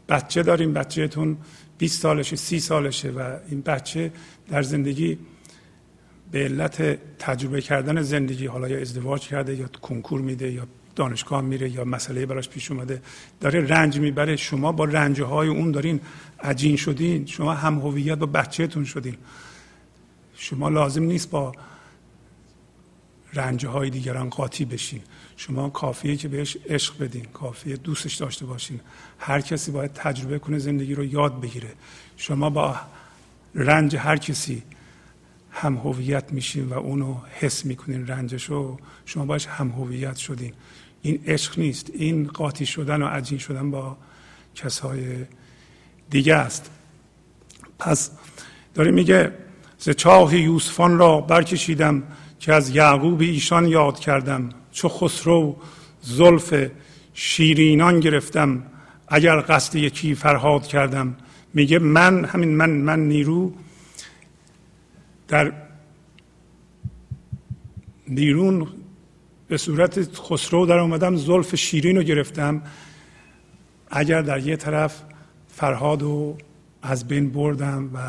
بچه 0.09 0.43
داریم 0.43 0.73
بچهتون 0.73 1.37
20 1.77 2.01
سالشه 2.01 2.35
30 2.35 2.59
سالشه 2.59 3.11
و 3.11 3.37
این 3.49 3.61
بچه 3.61 4.11
در 4.49 4.61
زندگی 4.61 5.17
به 6.31 6.43
علت 6.43 6.99
تجربه 7.19 7.61
کردن 7.61 8.01
زندگی 8.01 8.45
حالا 8.45 8.67
یا 8.67 8.81
ازدواج 8.81 9.27
کرده 9.27 9.55
یا 9.55 9.67
کنکور 9.81 10.21
میده 10.21 10.51
یا 10.51 10.67
دانشگاه 10.95 11.41
میره 11.41 11.69
یا 11.69 11.83
مسئله 11.83 12.25
براش 12.25 12.49
پیش 12.49 12.71
اومده 12.71 13.01
داره 13.39 13.67
رنج 13.67 13.99
می‌بره. 13.99 14.35
شما 14.35 14.71
با 14.71 14.85
رنج 14.85 15.21
های 15.21 15.47
اون 15.47 15.71
دارین 15.71 16.01
عجین 16.43 16.75
شدین 16.75 17.25
شما 17.25 17.53
هم 17.53 17.79
هویت 17.79 18.17
با 18.17 18.25
بچهتون 18.25 18.85
شدین. 18.85 19.17
شما 20.35 20.69
لازم 20.69 21.03
نیست 21.03 21.29
با 21.29 21.51
رنج 23.33 23.65
های 23.65 23.89
دیگران 23.89 24.29
قاطی 24.29 24.65
بشین. 24.65 25.01
شما 25.37 25.69
کافیه 25.69 26.15
که 26.15 26.27
بهش 26.27 26.57
عشق 26.69 26.97
بدین 26.97 27.25
کافیه 27.25 27.75
دوستش 27.75 28.15
داشته 28.15 28.45
باشین. 28.45 28.79
هر 29.19 29.41
کسی 29.41 29.71
باید 29.71 29.93
تجربه 29.93 30.39
کنه 30.39 30.59
زندگی 30.59 30.95
رو 30.95 31.05
یاد 31.05 31.41
بگیره. 31.41 31.69
شما 32.17 32.49
با 32.49 32.75
رنج 33.55 33.95
هر 33.95 34.17
کسی 34.17 34.63
هم 35.59 35.77
هویت 35.77 36.33
میشین 36.33 36.65
و 36.69 36.73
اونو 36.73 37.15
حس 37.39 37.65
می‌کنین 37.65 38.07
رنجشو 38.07 38.77
شما 39.05 39.25
باش 39.25 39.47
هم 39.47 39.69
هویت 39.69 40.15
شدین. 40.15 40.53
این 41.01 41.19
عشق 41.27 41.59
نیست. 41.59 41.91
این 41.93 42.27
قاطی 42.27 42.65
شدن 42.65 43.01
و 43.01 43.07
عجین 43.07 43.37
شدن 43.37 43.71
با 43.71 43.97
کسای 44.55 45.01
دیگه 46.09 46.35
است. 46.35 46.71
پس 47.79 48.11
داره 48.73 48.91
میگه 48.91 49.31
ز 49.77 49.89
چاه 49.89 50.35
یوسفان 50.35 50.97
را 50.97 51.21
برکشیدم 51.21 52.03
که 52.39 52.53
از 52.53 52.69
یعقوب 52.69 53.21
ایشان 53.21 53.67
یاد 53.67 53.99
کردم. 53.99 54.49
چو 54.71 54.89
خسرو 54.89 55.57
زلف 56.01 56.53
شیرینان 57.13 57.99
گرفتم. 57.99 58.63
اگر 59.07 59.41
قصد 59.41 59.75
یکی 59.75 60.15
فرهاد 60.15 60.67
کردم. 60.67 61.15
میگه 61.53 61.79
من 61.79 62.25
همین 62.25 62.55
من 62.55 62.69
من 62.69 62.99
نیرو 62.99 63.53
در 65.29 65.53
بیرون 68.07 68.67
به 69.47 69.57
صورت 69.57 70.15
خسرو 70.15 70.65
در 70.65 70.77
اومدم 70.79 71.15
زلف 71.15 71.55
شیرین 71.55 71.95
رو 71.95 72.03
گرفتم. 72.03 72.61
اگر 73.91 74.21
در 74.21 74.47
یه 74.47 74.55
طرف 74.55 75.01
فرهاد 75.47 76.01
رو 76.01 76.37
از 76.81 77.07
بین 77.07 77.29
بردم 77.29 77.89
و 77.93 77.99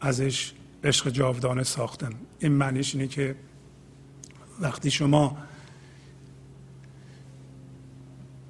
ازش 0.00 0.52
عشق 0.84 1.10
جاودانه 1.10 1.62
ساختم. 1.62 2.12
این 2.38 2.52
معنیش 2.52 2.94
اینه 2.94 3.06
که 3.06 3.34
وقتی 4.60 4.90
شما 4.90 5.38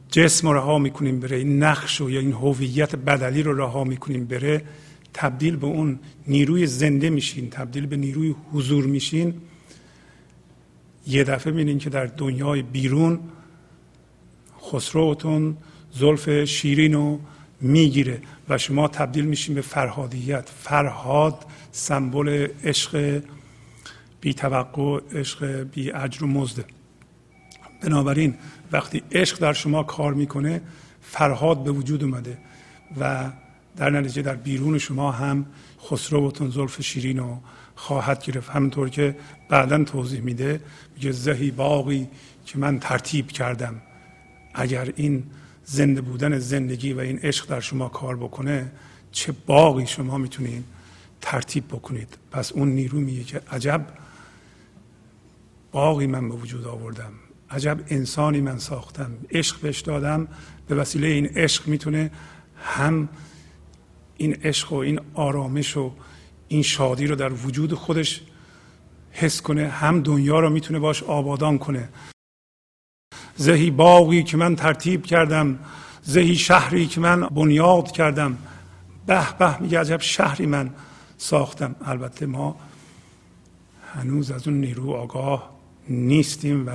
جسم 0.09 0.49
رو 0.49 0.55
رها 0.55 0.79
می‌کنیم 0.79 1.21
بره 1.21 1.37
این 1.37 1.62
نقش 1.62 2.01
و 2.01 2.11
یا 2.11 2.21
این 2.21 2.33
هویت 2.33 2.97
بدلی 2.97 3.43
رو 3.43 3.55
رها 3.55 3.85
می‌کنیم 3.85 4.25
بره 4.25 4.64
تبدیل 5.14 5.56
به 5.56 5.66
اون 5.66 5.98
نیروی 6.26 6.66
زنده 6.66 7.11
میشین 7.11 7.50
تبدیل 7.50 7.86
به 7.86 7.96
نیروی 7.96 8.34
حضور 8.52 8.86
میشین. 8.86 9.34
یه 11.06 11.24
دفعه 11.24 11.52
بینین 11.52 11.78
که 11.78 11.90
در 11.90 12.06
دنیای 12.06 12.62
بیرون 12.62 13.20
خسروتون 14.62 15.56
زلف 15.92 16.44
شیرین 16.44 16.92
رو 16.92 17.20
می‌گیره 17.61 18.22
و 18.48 18.58
شما 18.58 18.88
تبدیل 18.88 19.24
میشین 19.24 19.54
به 19.54 19.61
فرهادیت. 19.61 20.48
فرهاد 20.48 21.46
سمبل 21.72 22.48
عشق 22.64 23.22
بی 24.20 24.34
توقع 24.34 25.00
عشق 25.14 25.62
بی 25.62 25.92
اجر 25.92 26.24
و 26.24 26.26
مزده. 26.26 26.64
بنابراین 27.82 28.34
وقتی 28.72 29.02
عشق 29.12 29.38
در 29.38 29.52
شما 29.52 29.82
کار 29.82 30.14
می‌کنه 30.14 30.61
فرهاد 31.02 31.64
به 31.64 31.70
وجود 31.70 32.04
اومده 32.04 32.38
و 33.00 33.30
در 33.77 33.91
نتیجه 33.91 34.23
در 34.23 34.35
بیرون 34.35 34.79
شما 34.79 35.12
هم 35.12 35.47
خسروتون 35.87 36.51
زلف 36.51 36.83
شیرین 36.83 37.18
رو 37.18 37.39
خواهد 37.75 38.25
گرفت. 38.25 38.51
همونطور 38.51 38.89
که 38.89 39.16
بعدا 39.49 39.85
توضیح 39.85 40.21
میده 40.21 40.61
میگه 40.95 41.12
زهی 41.12 41.51
باقی 41.51 42.09
که 42.47 42.59
من 42.59 42.79
ترتیب 42.79 43.29
کردم. 43.29 43.83
اگر 44.55 44.93
این 44.97 45.23
زنده 45.64 46.01
بودن 46.01 46.39
زندگی 46.39 46.93
و 46.93 47.01
این 47.01 47.18
عشق 47.18 47.49
در 47.49 47.61
شما 47.61 47.89
کار 47.89 48.16
بکنه 48.16 48.73
چه 49.12 49.33
باقی 49.47 49.87
شما 49.87 50.18
می‌تونید 50.18 50.64
ترتیب 51.21 51.68
بکنید؟ 51.68 52.18
پس 52.31 52.53
اون 52.53 52.68
نیرو 52.68 53.01
میگه 53.01 53.25
که 53.25 53.41
عجب 53.53 53.87
باقی 55.73 56.07
من 56.07 56.29
به 56.29 56.35
وجود 56.35 56.66
آوردم. 56.66 57.12
عجب 57.51 57.81
انسانی 57.89 58.41
من 58.41 58.59
ساختم. 58.59 59.12
عشق 59.31 59.61
بهش 59.61 59.81
دادم. 59.81 60.29
به 60.68 60.75
وسیله 60.75 61.07
این 61.07 61.27
عشق 61.27 61.68
می‌تونه 61.68 62.11
هم 62.62 63.09
این 64.21 64.37
عشق 64.45 64.73
و 64.73 64.77
این 64.77 65.01
آرامش 65.14 65.77
و 65.77 65.93
این 66.49 66.62
شادی 66.62 67.07
رو 67.07 67.16
در 67.16 67.33
وجود 67.33 67.75
خودش 67.75 68.21
حس 69.11 69.43
کنه 69.43 69.68
هم 69.68 70.03
دنیا 70.03 70.41
رو 70.41 70.51
می‌تونه 70.51 70.79
باش 70.79 71.03
آبادان 71.03 71.59
کنه. 71.59 71.89
زهی 73.37 73.71
باقی 73.71 74.23
که 74.23 74.37
من 74.37 74.57
ترتیب 74.57 75.07
کردم 75.07 75.59
زهی 76.03 76.37
شهری 76.37 76.87
که 76.87 77.01
من 77.01 77.21
بنیاد 77.21 77.93
کردم. 77.93 78.39
به 79.07 79.37
به 79.39 79.62
میگه 79.62 79.81
عجب 79.81 80.01
شهری 80.01 80.47
من 80.47 80.71
ساختم. 81.16 81.77
البته 81.85 82.27
ما 82.27 82.57
هنوز 83.95 84.31
از 84.31 84.49
اون 84.49 84.61
نیرو 84.61 84.93
آگاه 84.93 85.51
نیستیم 85.89 86.66
و 86.66 86.71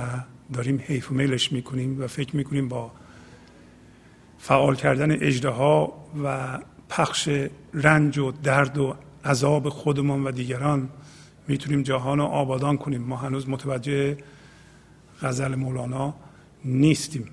داریم 0.52 0.82
حیف 0.86 1.10
و 1.10 1.14
میلش 1.14 1.52
می‌کنیم 1.52 2.02
و 2.02 2.06
فکر 2.06 2.36
می‌کنیم 2.36 2.68
با 2.68 2.90
فعال 4.38 4.76
کردن 4.76 5.10
اجده 5.10 5.48
و 6.24 6.58
پخش 6.88 7.28
رنج 7.74 8.18
و 8.18 8.32
درد 8.42 8.78
و 8.78 8.94
عذاب 9.24 9.68
خودمان 9.68 10.24
و 10.24 10.30
دیگران 10.30 10.88
می‌تونیم 11.48 11.82
جهان 11.82 12.18
رو 12.18 12.24
آبادان 12.24 12.76
کنیم. 12.76 13.02
ما 13.02 13.16
هنوز 13.16 13.48
متوجه 13.48 14.16
غزل 15.22 15.54
مولانا 15.54 16.14
نیستیم. 16.64 17.28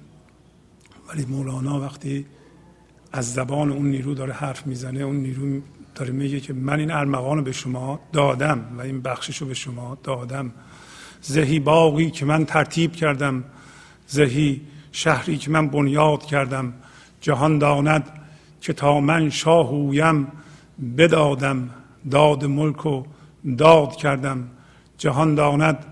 ولی 1.10 1.26
مولانا 1.26 1.80
وقتی 1.80 2.26
از 3.12 3.34
زبان 3.34 3.72
اون 3.72 3.86
نیرو 3.86 4.14
داره 4.14 4.34
حرف 4.34 4.68
می‌زنه 4.68 5.00
اون 5.00 5.16
نیرو 5.16 5.62
داره 5.96 6.12
میگه 6.12 6.40
که 6.40 6.54
من 6.54 6.80
این 6.80 6.92
ارمغان 6.92 7.38
رو 7.38 7.44
به 7.44 7.52
شما 7.52 8.00
دادم 8.14 8.66
و 8.78 8.82
این 8.82 9.02
بخشش 9.02 9.38
رو 9.38 9.48
به 9.48 9.54
شما 9.54 9.98
دادم. 10.04 10.52
زهی 11.22 11.60
باقی 11.60 12.12
که 12.12 12.26
من 12.26 12.46
ترتیب 12.46 12.92
کردم 12.92 13.44
زهی 14.08 14.62
شهری 14.92 15.38
که 15.38 15.52
من 15.52 15.68
بنیاد 15.68 16.26
کردم. 16.26 16.74
جهان 17.22 17.58
داند 17.58 18.23
که 18.64 18.74
تا 18.74 19.00
من 19.00 19.30
شاه 19.30 19.72
بدادم 20.98 21.70
داد 22.12 22.46
ملک 22.46 22.86
و 22.86 23.04
داد 23.58 23.96
کردم. 23.96 24.48
جهان 24.98 25.36
داند 25.36 25.86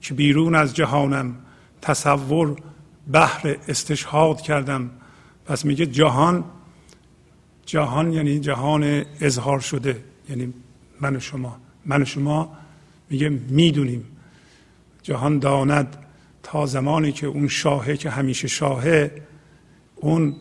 که 0.00 0.14
بیرون 0.14 0.54
از 0.54 0.74
جهانم 0.74 1.36
تصور 1.82 2.56
بحر 3.12 3.56
استشهاد 3.68 4.40
کردم. 4.40 4.90
پس 5.46 5.64
میگه 5.64 5.86
جهان 5.86 6.44
جهان 7.66 8.12
یعنی 8.12 8.40
جهان 8.40 9.04
اظهار 9.20 9.60
شده. 9.60 10.04
یعنی 10.28 10.52
من 11.00 11.16
و 11.16 11.20
شما 11.20 11.56
من 11.86 12.02
و 12.02 12.04
شما 12.04 12.52
میگه 13.10 13.28
می‌دونیم. 13.28 14.04
جهان 15.02 15.38
داند 15.38 15.96
تا 16.42 16.66
زمانی 16.66 17.12
که 17.12 17.26
اون 17.26 17.48
شاهه 17.48 17.96
که 17.96 18.10
همیشه 18.10 18.48
شاهه 18.48 19.22
اون 19.96 20.36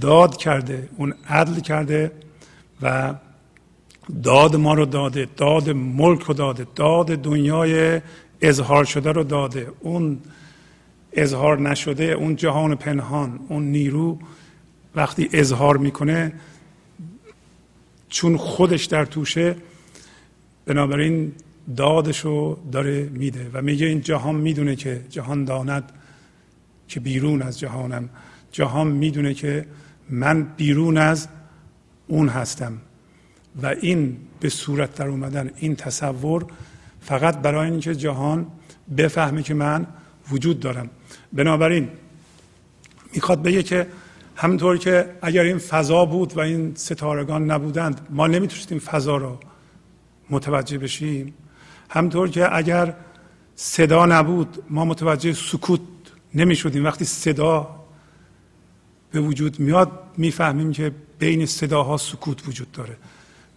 داد 0.00 0.36
کرده 0.36 0.88
اون 0.96 1.14
عدل 1.28 1.60
کرده 1.60 2.12
و 2.82 3.14
داد 4.22 4.56
ما 4.56 4.74
رو 4.74 4.86
داده 4.86 5.28
داد 5.36 5.70
ملک 5.70 6.22
رو 6.22 6.34
داده 6.34 6.66
داد 6.74 7.06
دنیای 7.06 8.00
اظهار 8.40 8.84
شده 8.84 9.12
رو 9.12 9.24
داده. 9.24 9.66
اون 9.80 10.18
اظهار 11.12 11.60
نشده 11.60 12.04
اون 12.04 12.36
جهان 12.36 12.74
پنهان 12.74 13.40
اون 13.48 13.64
نیرو 13.64 14.18
وقتی 14.94 15.28
اظهار 15.32 15.76
می‌کنه 15.76 16.32
چون 18.08 18.36
خودش 18.36 18.84
در 18.84 19.04
توشه 19.04 19.56
بنابراین 20.66 21.32
دادش 21.76 22.20
رو 22.20 22.58
داره 22.72 23.08
میده 23.12 23.50
و 23.52 23.62
میگه 23.62 23.86
این 23.86 24.00
جهان 24.00 24.34
می‌دونه 24.34 24.76
که 24.76 25.04
جهان 25.10 25.44
داند 25.44 25.92
که 26.88 27.00
بیرون 27.00 27.42
از 27.42 27.58
جهانم. 27.58 28.08
جهان 28.54 28.86
می‌دونه 28.86 29.34
که 29.34 29.66
من 30.10 30.42
بیرون 30.42 30.98
از 30.98 31.28
اون 32.06 32.28
هستم. 32.28 32.78
و 33.62 33.66
این 33.66 34.16
به 34.40 34.48
صورت 34.48 34.94
در 34.94 35.08
اومدن 35.08 35.50
این 35.56 35.76
تصور 35.76 36.46
فقط 37.00 37.38
برای 37.38 37.70
اینکه 37.70 37.94
جهان 37.94 38.46
بفهمه 38.96 39.42
که 39.42 39.54
من 39.54 39.86
وجود 40.30 40.60
دارم. 40.60 40.90
بنابراین 41.32 41.88
می‌خواد 43.14 43.42
بگه 43.42 43.62
که 43.62 43.86
همونطور 44.36 44.78
که 44.78 45.10
اگر 45.22 45.42
این 45.42 45.58
فضا 45.58 46.04
بود 46.04 46.36
و 46.36 46.40
این 46.40 46.74
ستارگان 46.74 47.50
نبودند 47.50 48.00
ما 48.10 48.26
نمی‌تونستیم 48.26 48.78
فضا 48.78 49.16
رو 49.16 49.38
متوجه 50.30 50.78
بشیم. 50.78 51.34
همطور 51.90 52.28
که 52.30 52.56
اگر 52.56 52.94
صدا 53.56 54.06
نبود 54.06 54.62
ما 54.70 54.84
متوجه 54.84 55.32
سکوت 55.32 55.80
نمی 56.34 56.56
شدیم 56.56 56.84
وقتی 56.84 57.04
صدا 57.04 57.83
به 59.14 59.20
وجود 59.20 59.60
میاد 59.60 59.90
می‌فهمیم 60.16 60.72
که 60.72 60.92
بین 61.18 61.46
صداها 61.46 61.96
سکوت 61.96 62.48
وجود 62.48 62.72
داره 62.72 62.96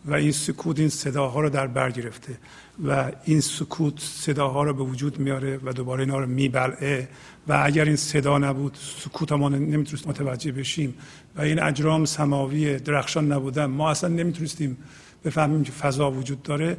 و 0.05 0.13
این 0.13 0.31
سکوت 0.31 0.79
این 0.79 0.89
صداها 0.89 1.41
رو 1.41 1.49
در 1.49 1.67
بر 1.67 1.91
گرفته 1.91 2.37
و 2.85 3.11
این 3.23 3.41
سکوت 3.41 3.99
صداها 3.99 4.63
رو 4.63 4.73
به 4.73 4.83
وجود 4.83 5.19
میاره 5.19 5.59
و 5.63 5.73
دوباره 5.73 6.03
اینا 6.03 6.19
رو 6.19 6.25
میبلعه 6.25 7.09
و 7.47 7.61
اگر 7.65 7.85
این 7.85 7.95
صدا 7.95 8.37
نبود 8.37 8.77
سکوت 8.99 9.31
ما 9.31 9.49
نمی‌تونست 9.49 10.07
متوجه 10.07 10.51
بشیم 10.51 10.93
و 11.35 11.41
این 11.41 11.61
اجرام 11.61 12.05
سماوی 12.05 12.79
درخشان 12.79 13.31
نبودن 13.31 13.65
ما 13.65 13.91
اصلا 13.91 14.09
نمی‌تونستیم 14.09 14.77
بفهمیم 15.25 15.63
که 15.63 15.71
فضا 15.71 16.11
وجود 16.11 16.43
داره. 16.43 16.77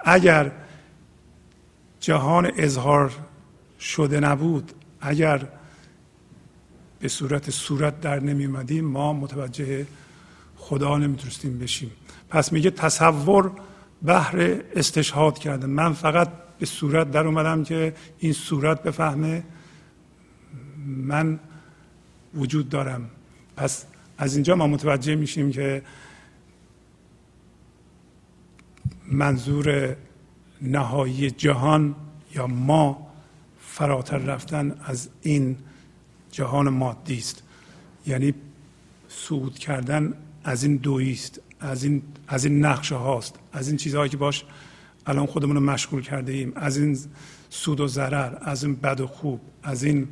اگر 0.00 0.52
جهان 2.00 2.50
اظهار 2.56 3.12
شده 3.80 4.20
نبود 4.20 4.72
اگر 5.00 5.48
به 7.02 7.08
صورت 7.08 7.50
صورت 7.50 8.00
در 8.00 8.20
نمی 8.20 8.44
اومدیم 8.44 8.84
ما 8.84 9.12
متوجه 9.12 9.86
خدا 10.56 10.98
نمی‌تونستیم 10.98 11.58
بشیم. 11.58 11.90
پس 12.28 12.52
میگه 12.52 12.70
تصور 12.70 13.52
بهر 14.02 14.60
استشهاد 14.76 15.38
کرده. 15.38 15.66
من 15.66 15.92
فقط 15.92 16.28
به 16.58 16.66
صورت 16.66 17.10
در 17.10 17.26
اومدم 17.26 17.64
که 17.64 17.94
این 18.18 18.32
صورت 18.32 18.82
بفهمه 18.82 19.44
من 20.86 21.40
وجود 22.34 22.68
دارم. 22.68 23.10
پس 23.56 23.84
از 24.18 24.34
اینجا 24.34 24.54
ما 24.54 24.66
متوجه 24.66 25.14
میشیم 25.14 25.52
که 25.52 25.82
منظور 29.06 29.96
نهایی 30.62 31.30
جهان 31.30 31.94
یا 32.34 32.46
ما 32.46 33.12
فراتر 33.60 34.18
رفتن 34.18 34.80
از 34.84 35.08
این 35.22 35.56
جهان 36.32 36.68
مادی 36.68 37.18
است. 37.18 37.42
یعنی 38.06 38.34
صعود 39.08 39.58
کردن 39.58 40.14
از 40.44 40.64
این 40.64 40.76
دویی 40.76 41.12
است 41.12 41.40
از 41.60 41.84
این 41.84 42.02
از 42.28 42.44
این 42.44 42.64
نقشه 42.64 42.94
هاست. 42.94 43.38
از 43.52 43.68
این 43.68 43.76
چیزهایی 43.76 44.10
که 44.10 44.16
باش 44.16 44.44
الان 45.06 45.26
خودمون 45.26 45.56
رو 45.56 45.62
مشغول 45.62 46.02
کرده 46.02 46.32
ایم 46.32 46.52
از 46.56 46.78
این 46.78 46.98
سود 47.50 47.80
و 47.80 47.86
ضرر 47.86 48.38
از 48.40 48.64
این 48.64 48.74
بد 48.74 49.00
و 49.00 49.06
خوب 49.06 49.40
از 49.62 49.84
این 49.84 50.08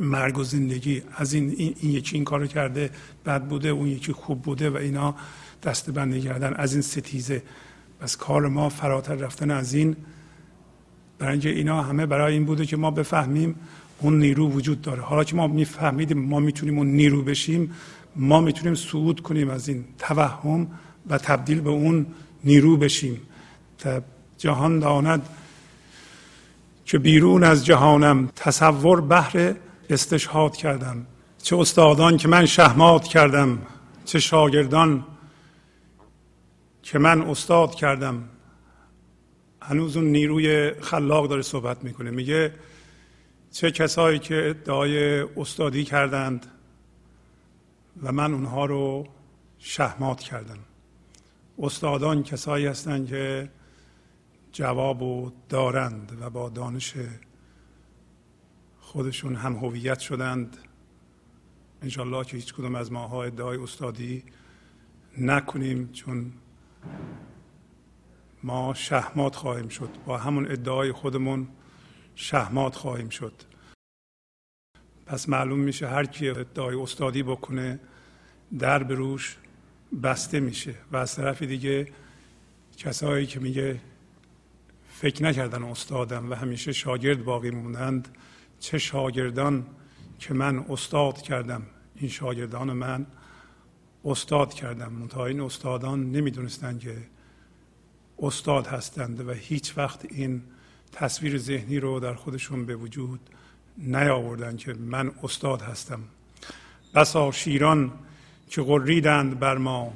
مرگ 0.00 0.38
و 0.38 0.44
زندگی 0.44 1.02
از 1.16 1.32
این 1.32 1.54
این, 1.56 1.74
این 1.80 1.92
یکی 1.92 2.16
این 2.16 2.24
کارو 2.24 2.46
کرده 2.46 2.90
بد 3.26 3.44
بوده 3.44 3.68
اون 3.68 3.86
یکی 3.86 4.12
خوب 4.12 4.42
بوده 4.42 4.70
و 4.70 4.76
اینا 4.76 5.14
دست 5.62 5.90
بندی 5.90 6.20
کردن. 6.20 6.54
از 6.54 6.72
این 6.72 6.82
ستیزه. 6.82 7.42
پس 8.00 8.16
کار 8.16 8.48
ما 8.48 8.68
فراتر 8.68 9.14
رفتن 9.14 9.50
از 9.50 9.74
این. 9.74 9.96
برای 11.18 11.48
اینا 11.48 11.82
همه 11.82 12.06
برای 12.06 12.32
این 12.32 12.44
بوده 12.44 12.66
که 12.66 12.76
ما 12.76 12.90
بفهمیم 12.90 13.54
اون 14.00 14.18
نیرو 14.18 14.50
وجود 14.50 14.80
داره. 14.80 15.02
حالا 15.02 15.24
که 15.24 15.36
ما 15.36 15.46
میفهمیدیم 15.46 16.18
ما 16.18 16.40
می‌تونیم 16.40 16.78
اون 16.78 16.86
نیرو 16.86 17.22
بشیم 17.22 17.74
ما 18.16 18.40
می‌تونیم 18.40 18.74
صعود 18.74 19.20
کنیم 19.20 19.50
از 19.50 19.68
این 19.68 19.84
توهم 19.98 20.66
و 21.10 21.18
تبدیل 21.18 21.60
به 21.60 21.70
اون 21.70 22.06
نیرو 22.44 22.76
بشیم. 22.76 23.20
جهان 24.38 24.78
داند 24.78 25.28
که 26.84 26.98
بیرون 26.98 27.44
از 27.44 27.66
جهانم 27.66 28.28
تصور 28.36 29.00
بهر 29.00 29.54
استشهاد 29.90 30.56
کردم. 30.56 31.06
چه 31.42 31.56
استادان 31.56 32.16
که 32.16 32.28
من 32.28 32.46
شهمات 32.46 33.04
کردم 33.04 33.58
چه 34.04 34.18
شاگردان 34.18 35.04
که 36.82 36.98
من 36.98 37.22
استاد 37.22 37.74
کردم. 37.74 38.24
هنوز 39.62 39.96
اون 39.96 40.06
نیروی 40.06 40.72
خلاق 40.80 41.28
داره 41.28 41.42
صحبت 41.42 41.84
می‌کنه. 41.84 42.10
میگه 42.10 42.52
چه 43.50 43.70
کسایی 43.70 44.18
که 44.18 44.48
ادعای 44.48 45.20
استادی 45.20 45.84
کردند 45.84 46.46
و 48.02 48.12
من 48.12 48.34
اونها 48.34 48.66
رو 48.66 49.06
شهمات 49.58 50.20
کردم. 50.20 50.58
استادان 51.58 52.22
کسایی 52.22 52.66
هستند 52.66 53.08
که 53.08 53.50
جواب 54.52 55.02
و 55.02 55.32
دارند 55.48 56.18
و 56.20 56.30
با 56.30 56.48
دانش 56.48 56.94
خودشون 58.80 59.34
هم 59.34 59.56
هویت 59.56 59.98
شدند. 59.98 60.56
انشالله 61.82 62.24
که 62.24 62.36
هیچ 62.36 62.54
کدوم 62.54 62.74
از 62.74 62.92
ماها 62.92 63.24
ادعای 63.24 63.58
استادی 63.58 64.24
نکنیم 65.18 65.92
چون 65.92 66.32
ما 68.42 68.74
شهمات 68.74 69.36
خواهیم 69.36 69.68
شد. 69.68 69.90
با 70.06 70.18
همون 70.18 70.50
ادعای 70.50 70.92
خودمون 70.92 71.48
شهمات 72.20 72.76
خواهیم 72.76 73.08
شد. 73.08 73.32
پس 75.06 75.28
معلوم 75.28 75.58
میشه 75.58 75.88
هر 75.88 76.04
کی 76.04 76.28
ادعای 76.28 76.76
استادی 76.76 77.22
بکنه 77.22 77.80
در 78.58 78.82
به 78.82 79.18
بسته 80.02 80.40
میشه. 80.40 80.74
و 80.92 80.96
از 80.96 81.16
طرف 81.16 81.42
دیگه 81.42 81.92
کسایی 82.76 83.26
که 83.26 83.40
میگه 83.40 83.80
فکر 84.92 85.22
نکردن 85.22 85.62
استادم 85.62 86.30
و 86.30 86.34
همیشه 86.34 86.72
شاگرد 86.72 87.24
باقی 87.24 87.50
موندند 87.50 88.08
چه 88.60 88.78
شاگردان 88.78 89.66
که 90.18 90.34
من 90.34 90.58
استاد 90.68 91.22
کردم 91.22 91.62
این 91.96 92.10
شاگردان 92.10 92.72
من 92.72 93.06
استاد 94.04 94.54
کردم. 94.54 94.92
منتها 94.92 95.26
این 95.26 95.40
استادان 95.40 96.12
نمی‌دونستند 96.12 96.80
که 96.80 96.96
استاد 98.18 98.66
هستند 98.66 99.28
و 99.28 99.32
هیچ 99.32 99.78
وقت 99.78 100.12
این 100.12 100.42
تصویر 100.92 101.38
ذهنی 101.38 101.80
رو 101.80 102.00
در 102.00 102.14
خودشون 102.14 102.66
به 102.66 102.76
وجود 102.76 103.20
نیاوردن 103.78 104.56
که 104.56 104.74
من 104.74 105.10
استاد 105.22 105.62
هستم. 105.62 106.00
بسا 106.94 107.32
شیران 107.32 107.92
که 108.50 108.62
غریدند 108.62 109.38
بر 109.38 109.56
ما 109.58 109.92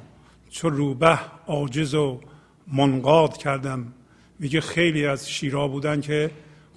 چو 0.49 0.69
روبه 0.69 1.19
عاجز 1.47 1.93
و 1.93 2.21
منقاد 2.67 3.37
کردم. 3.37 3.93
میگه 4.39 4.61
خیلی 4.61 5.05
از 5.05 5.29
شیرا 5.29 5.67
بودن 5.67 6.01
که 6.01 6.31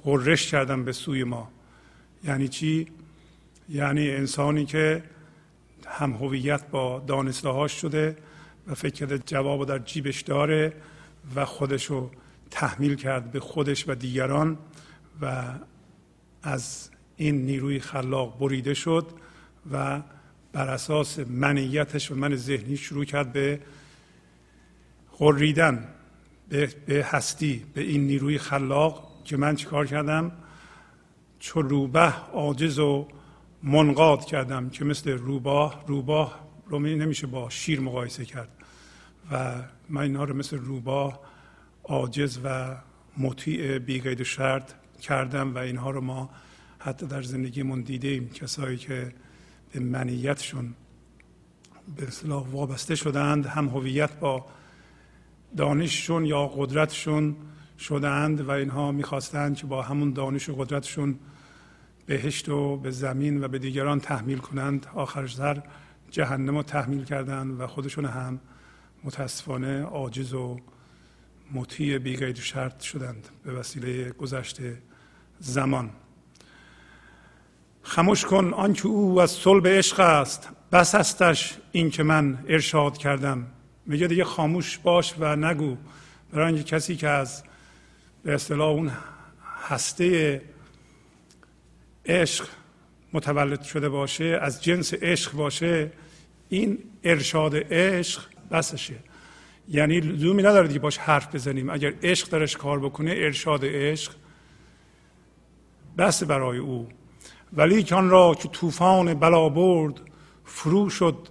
غرش 0.04 0.50
کردم 0.50 0.84
به 0.84 0.92
سوی 0.92 1.24
ما. 1.24 1.48
یعنی 2.24 2.48
چی؟ 2.48 2.86
یعنی 3.68 4.10
انسانی 4.10 4.66
که 4.66 5.02
هم 5.86 6.12
هویت 6.12 6.66
با 6.70 7.04
دانسته 7.06 7.68
شده 7.68 8.16
و 8.66 8.74
فکر 8.74 8.94
کرده 8.94 9.18
جواب 9.18 9.66
در 9.66 9.78
جیبش 9.78 10.20
داره 10.20 10.72
و 11.34 11.44
خودشو 11.44 12.10
تحمیل 12.50 12.94
کرد 12.94 13.30
به 13.30 13.40
خودش 13.40 13.88
و 13.88 13.94
دیگران 13.94 14.58
و 15.22 15.44
از 16.42 16.90
این 17.16 17.46
نیروی 17.46 17.80
خلاق 17.80 18.38
بریده 18.38 18.74
شد 18.74 19.06
و 19.72 20.02
بر 20.52 20.68
اساس 20.68 21.18
منیتش 21.18 22.10
و 22.10 22.14
من 22.14 22.36
ذهنی 22.36 22.76
شروع 22.76 23.04
کرد 23.04 23.32
به 23.32 23.60
قریدن 25.18 25.88
به, 26.48 26.66
به 26.86 27.04
هستی 27.04 27.62
به 27.74 27.80
این 27.80 28.06
نیروی 28.06 28.38
خلاق 28.38 29.12
که 29.24 29.36
من 29.36 29.56
چیکار 29.56 29.86
کردم؟ 29.86 30.32
چو 31.38 31.62
روبه 31.62 32.12
عاجز 32.32 32.78
و 32.78 33.08
منقاد 33.62 34.24
کردم 34.24 34.70
که 34.70 34.84
مثل 34.84 35.10
روباه 35.10 35.84
روباه 35.86 36.46
رو 36.66 36.78
نمیشه 36.78 37.26
با 37.26 37.50
شیر 37.50 37.80
مقایسه 37.80 38.24
کرد 38.24 38.48
و 39.32 39.54
من 39.88 40.02
اینها 40.02 40.24
رو 40.24 40.36
مثل 40.36 40.58
روباه 40.58 41.20
عاجز 41.88 42.38
و 42.44 42.76
مطیع 43.18 43.78
بیقید 43.78 44.22
شرط 44.22 44.72
کردم 45.02 45.54
و 45.54 45.58
اینها 45.58 45.90
رو 45.90 46.00
ما 46.00 46.30
حتی 46.78 47.06
در 47.06 47.22
زندگیمون 47.22 47.80
دیدیم. 47.80 48.28
کسایی 48.28 48.76
که 48.76 49.14
به 49.72 49.80
منیتشون 49.80 50.74
به 51.96 52.06
اصطلاح 52.06 52.46
وابسته 52.48 52.94
شدند 52.94 53.46
هم 53.46 53.68
هویت 53.68 54.18
با 54.18 54.46
دانششون 55.56 56.24
یا 56.24 56.46
قدرتشون 56.46 57.36
شدند 57.78 58.40
و 58.40 58.50
اینها 58.50 58.92
می‌خواستند 58.92 59.56
که 59.56 59.66
با 59.66 59.82
همون 59.82 60.12
دانش 60.12 60.48
و 60.48 60.54
قدرتشون 60.54 61.18
بهشت 62.06 62.48
و 62.48 62.76
به 62.76 62.90
زمین 62.90 63.44
و 63.44 63.48
به 63.48 63.58
دیگران 63.58 64.00
تحمیل 64.00 64.38
کنند. 64.38 64.86
آخر 64.94 65.26
سر 65.26 65.62
جهنم 66.10 66.56
رو 66.56 66.62
تحمیل 66.62 67.04
کردند 67.04 67.60
و 67.60 67.66
خودشون 67.66 68.04
هم 68.04 68.40
متاسفانه 69.04 69.82
عاجز 69.82 70.34
و 70.34 70.60
مطیع 71.52 71.98
بیقید 71.98 72.36
شرط 72.36 72.80
شدند 72.80 73.28
به 73.44 73.52
وسیله 73.52 74.10
گذشته 74.10 74.78
زمان. 75.38 75.90
خموش 77.82 78.24
کن 78.24 78.52
آنکه 78.52 78.86
او 78.86 79.20
از 79.20 79.30
صلب 79.30 79.66
عشق 79.66 80.00
است. 80.00 80.48
بس 80.72 80.94
استش 80.94 81.54
این 81.72 81.90
که 81.90 82.02
من 82.02 82.38
ارشاد 82.48 82.98
کردم. 82.98 83.46
میگه 83.86 84.06
دیگه 84.06 84.24
خاموش 84.24 84.78
باش 84.78 85.14
و 85.18 85.36
نگو. 85.36 85.76
برای 86.32 86.46
اینکه 86.46 86.62
کسی 86.62 86.96
که 86.96 87.08
از 87.08 87.42
به 88.22 88.34
اصطلاح 88.34 88.68
اون 88.68 88.92
هسته 89.68 90.42
عشق 92.06 92.48
متولد 93.12 93.62
شده 93.62 93.88
باشه 93.88 94.38
از 94.42 94.62
جنس 94.62 94.94
عشق 94.94 95.32
باشه 95.32 95.92
این 96.48 96.78
ارشاد 97.04 97.56
عشق 97.56 98.22
بسشه. 98.50 98.94
یعنی 99.68 100.00
لزومی 100.00 100.42
نداره 100.42 100.68
دیگه 100.68 100.80
باش 100.80 100.98
حرف 100.98 101.34
بزنیم. 101.34 101.70
اگر 101.70 101.94
عشق 102.02 102.30
درش 102.30 102.56
کار 102.56 102.80
بکنه 102.80 103.10
ارشاد 103.10 103.60
عشق 103.64 104.12
بس 105.98 106.22
برای 106.22 106.58
او. 106.58 106.88
ولی 107.52 107.82
کان 107.82 108.10
را 108.10 108.34
که 108.34 108.48
طوفان 108.48 109.14
بلا 109.14 109.48
برد 109.48 110.00
فرو 110.44 110.90
شد. 110.90 111.28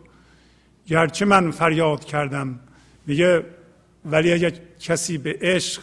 گرچه 0.88 1.26
من 1.26 1.52
فریاد 1.52 2.06
کردم. 2.06 2.60
میگه 3.08 3.46
ولی 4.06 4.34
اگر 4.34 4.52
کسی 4.80 5.18
به 5.18 5.38
عشق 5.42 5.82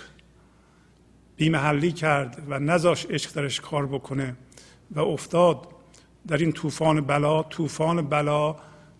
بیمحلی 1.36 1.92
کرد 1.92 2.42
و 2.48 2.58
نزاش 2.58 3.06
عشق 3.06 3.32
درش 3.32 3.60
کار 3.60 3.86
بکنه 3.86 4.36
و 4.90 5.00
افتاد 5.00 5.68
در 6.26 6.36
این 6.36 6.52
طوفان 6.52 7.00
بلا 7.00 7.42
طوفان 7.42 8.08
بلا 8.08 8.56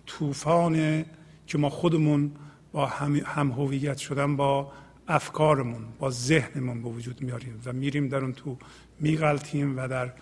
طوفان 0.07 1.05
که 1.46 1.59
ما 1.59 1.70
خودمون 1.70 2.32
با 2.72 2.86
هم 2.86 3.50
هویت 3.50 3.98
شدن 3.98 4.36
با 4.36 4.72
افکارمون 5.08 5.84
با 5.98 6.10
ذهنمون 6.10 6.82
به 6.82 6.88
وجود 6.88 7.22
میاریم 7.22 7.60
و 7.64 7.72
میریم 7.72 8.08
در 8.08 8.18
اون 8.18 8.32
تو 8.32 8.56
میغلطیم 9.00 9.78
و 9.78 9.88
در 9.88 10.12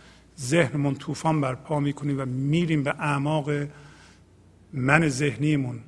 ذهنمون 0.40 0.94
طوفان 0.94 1.40
برپا 1.40 1.80
می‌کنیم 1.80 2.20
و 2.20 2.24
میریم 2.24 2.82
به 2.82 2.94
اعماق 2.98 3.50
من 4.72 5.08
ذهنیمون 5.08 5.80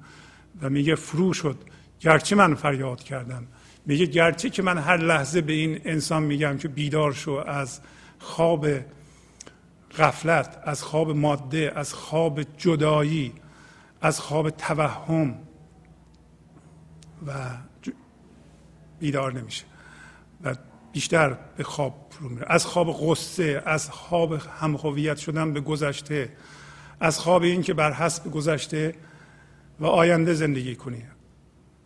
و 0.62 0.70
میگه 0.70 0.94
فرو 0.94 1.32
شد. 1.32 1.58
گرچه 2.00 2.36
من 2.36 2.54
فریاد 2.54 3.02
کردم. 3.02 3.46
میگه 3.86 4.06
گرچه 4.06 4.50
که 4.50 4.62
من 4.62 4.78
هر 4.78 4.96
لحظه 4.96 5.40
به 5.40 5.52
این 5.52 5.80
انسان 5.84 6.22
میگم 6.22 6.58
که 6.58 6.68
بیدار 6.68 7.12
شو 7.12 7.44
از 7.46 7.80
خواب 8.18 8.66
غفلت 9.98 10.62
از 10.64 10.82
خواب 10.82 11.10
ماده 11.10 11.72
از 11.74 11.94
خواب 11.94 12.42
جدایی 12.58 13.32
از 14.00 14.20
خواب 14.20 14.50
توهم 14.50 15.34
و 17.26 17.32
بیدار 18.98 19.32
نمیشه 19.32 19.64
و 20.44 20.54
بیشتر 20.92 21.38
به 21.56 21.64
خواب 21.64 22.06
فرو 22.10 22.28
میره. 22.28 22.46
از 22.48 22.66
خواب 22.66 22.92
غصه 22.92 23.62
از 23.66 23.90
خواب 23.90 24.32
همهویت 24.32 25.16
شدن 25.16 25.52
به 25.52 25.60
گذشته 25.60 26.32
از 27.00 27.18
خواب 27.18 27.42
این 27.42 27.62
که 27.62 27.74
بر 27.74 27.92
حسب 27.92 28.30
گذشته 28.30 28.94
و 29.80 29.86
آینده 29.86 30.34
زندگی 30.34 30.76
کنی. 30.76 31.02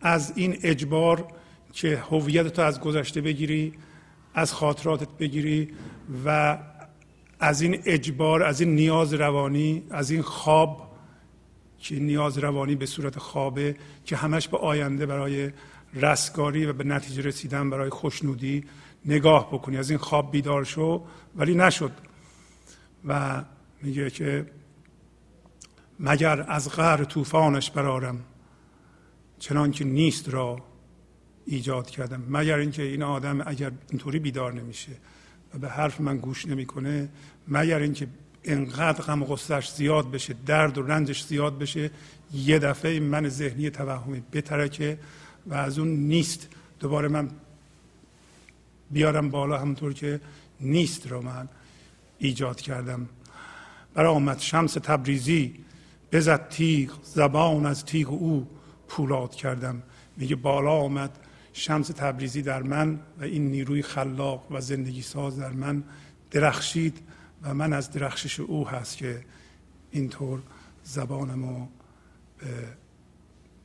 از 0.01 0.33
این 0.35 0.57
اجبار 0.63 1.27
که 1.73 1.97
هویت 1.97 2.47
تو 2.47 2.61
از 2.61 2.79
گذشته 2.79 3.21
بگیری 3.21 3.73
از 4.33 4.53
خاطراتت 4.53 5.09
بگیری 5.19 5.71
و 6.25 6.57
از 7.39 7.61
این 7.61 7.81
اجبار 7.85 8.43
از 8.43 8.61
این 8.61 8.75
نیاز 8.75 9.13
روانی 9.13 9.83
از 9.89 10.11
این 10.11 10.21
خواب 10.21 10.86
که 11.79 11.95
نیاز 11.95 12.37
روانی 12.37 12.75
به 12.75 12.85
صورت 12.85 13.19
خوابه 13.19 13.75
که 14.05 14.15
همش 14.15 14.47
به 14.47 14.57
آینده 14.57 15.05
برای 15.05 15.51
رستگاری 15.93 16.65
و 16.65 16.73
به 16.73 16.83
نتیجه 16.83 17.21
رسیدن 17.21 17.69
برای 17.69 17.89
خوشنودی 17.89 18.63
نگاه 19.05 19.47
بکنی. 19.47 19.77
از 19.77 19.89
این 19.89 19.99
خواب 19.99 20.31
بیدار 20.31 20.63
شو 20.63 21.05
ولی 21.35 21.55
نشد. 21.55 21.91
و 23.05 23.43
میگه 23.81 24.09
که 24.09 24.45
مگر 25.99 26.45
از 26.47 26.69
غر 26.69 27.03
طوفانش 27.03 27.71
برارم 27.71 28.23
چنان 29.39 29.71
که 29.71 29.85
نیست 29.85 30.29
را 30.29 30.57
ایجاد 31.45 31.89
کردم. 31.89 32.23
مگر 32.29 32.57
اینکه 32.57 32.83
این 32.83 33.03
آدم 33.03 33.43
اگر 33.45 33.71
اینطوری 33.89 34.19
بیدار 34.19 34.53
نمیشه 34.53 34.91
و 35.53 35.57
به 35.57 35.69
حرف 35.69 36.01
من 36.01 36.17
گوش 36.17 36.45
نمی‌کنه 36.45 37.09
مگر 37.47 37.79
اینکه 37.79 38.07
انقدر 38.47 39.01
غم 39.01 39.23
و 39.23 39.37
زیاد 39.75 40.11
بشه 40.11 40.35
درد 40.45 40.77
و 40.77 40.81
رنجش 40.81 41.23
زیاد 41.23 41.57
بشه 41.57 41.91
یه 42.33 42.59
دفعه 42.59 42.99
من 42.99 43.29
ذهنی 43.29 43.69
توهمی 43.69 44.23
بترکه 44.33 44.99
و 45.47 45.53
از 45.53 45.79
اون 45.79 45.87
نیست. 45.87 46.47
دوباره 46.79 47.07
من 47.07 47.29
بیارم 48.91 49.29
بالا 49.29 49.57
همونطور 49.57 49.93
که 49.93 50.21
نیست 50.61 51.07
رو 51.07 51.21
من 51.21 51.47
ایجاد 52.19 52.61
کردم. 52.61 53.09
برای 53.93 54.15
آمد 54.15 54.39
شمس 54.39 54.73
تبریزی 54.73 55.55
بزد 56.11 56.49
تیغ 56.49 56.91
زبان 57.03 57.65
از 57.65 57.85
تیغ 57.85 58.09
او 58.09 58.47
پولاد 58.87 59.35
کردم. 59.35 59.83
میگه 60.17 60.35
بالا 60.35 60.71
آمد 60.71 61.19
شمس 61.53 61.87
تبریزی 61.87 62.41
در 62.41 62.63
من 62.63 62.99
و 63.19 63.23
این 63.23 63.51
نیروی 63.51 63.81
خلاق 63.81 64.51
و 64.51 64.61
زندگی 64.61 65.01
ساز 65.01 65.39
در 65.39 65.51
من 65.51 65.83
درخشید. 66.31 66.99
و 67.43 67.53
من 67.53 67.73
از 67.73 67.91
درخشش 67.91 68.39
او 68.39 68.67
هست 68.67 68.97
که 68.97 69.25
اینطور 69.91 70.41
زبانم 70.83 71.49
رو 71.49 71.67
به 72.37 72.67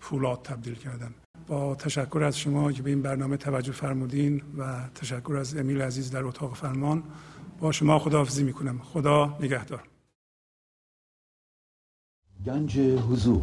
پولاد 0.01 0.43
تبدیل 0.43 0.75
کردم. 0.75 1.15
با 1.47 1.75
تشکر 1.75 2.23
از 2.23 2.39
شما 2.39 2.73
که 2.73 2.83
به 2.83 2.91
این 2.91 3.03
برنامه 3.03 3.37
توجه 3.37 3.73
فرمودین 3.73 4.43
و 4.59 4.89
تشکر 4.95 5.37
از 5.37 5.57
امیل 5.57 5.83
عزیز 5.83 6.11
در 6.11 6.25
اتاق 6.25 6.57
فرمان. 6.57 7.03
با 7.59 7.73
شما 7.73 7.99
خداحافظی 7.99 8.45
می‌کنم. 8.45 8.79
خدا 8.79 9.39
نگهدار. 9.41 9.89
گنج 12.47 12.79
حضور 12.79 13.43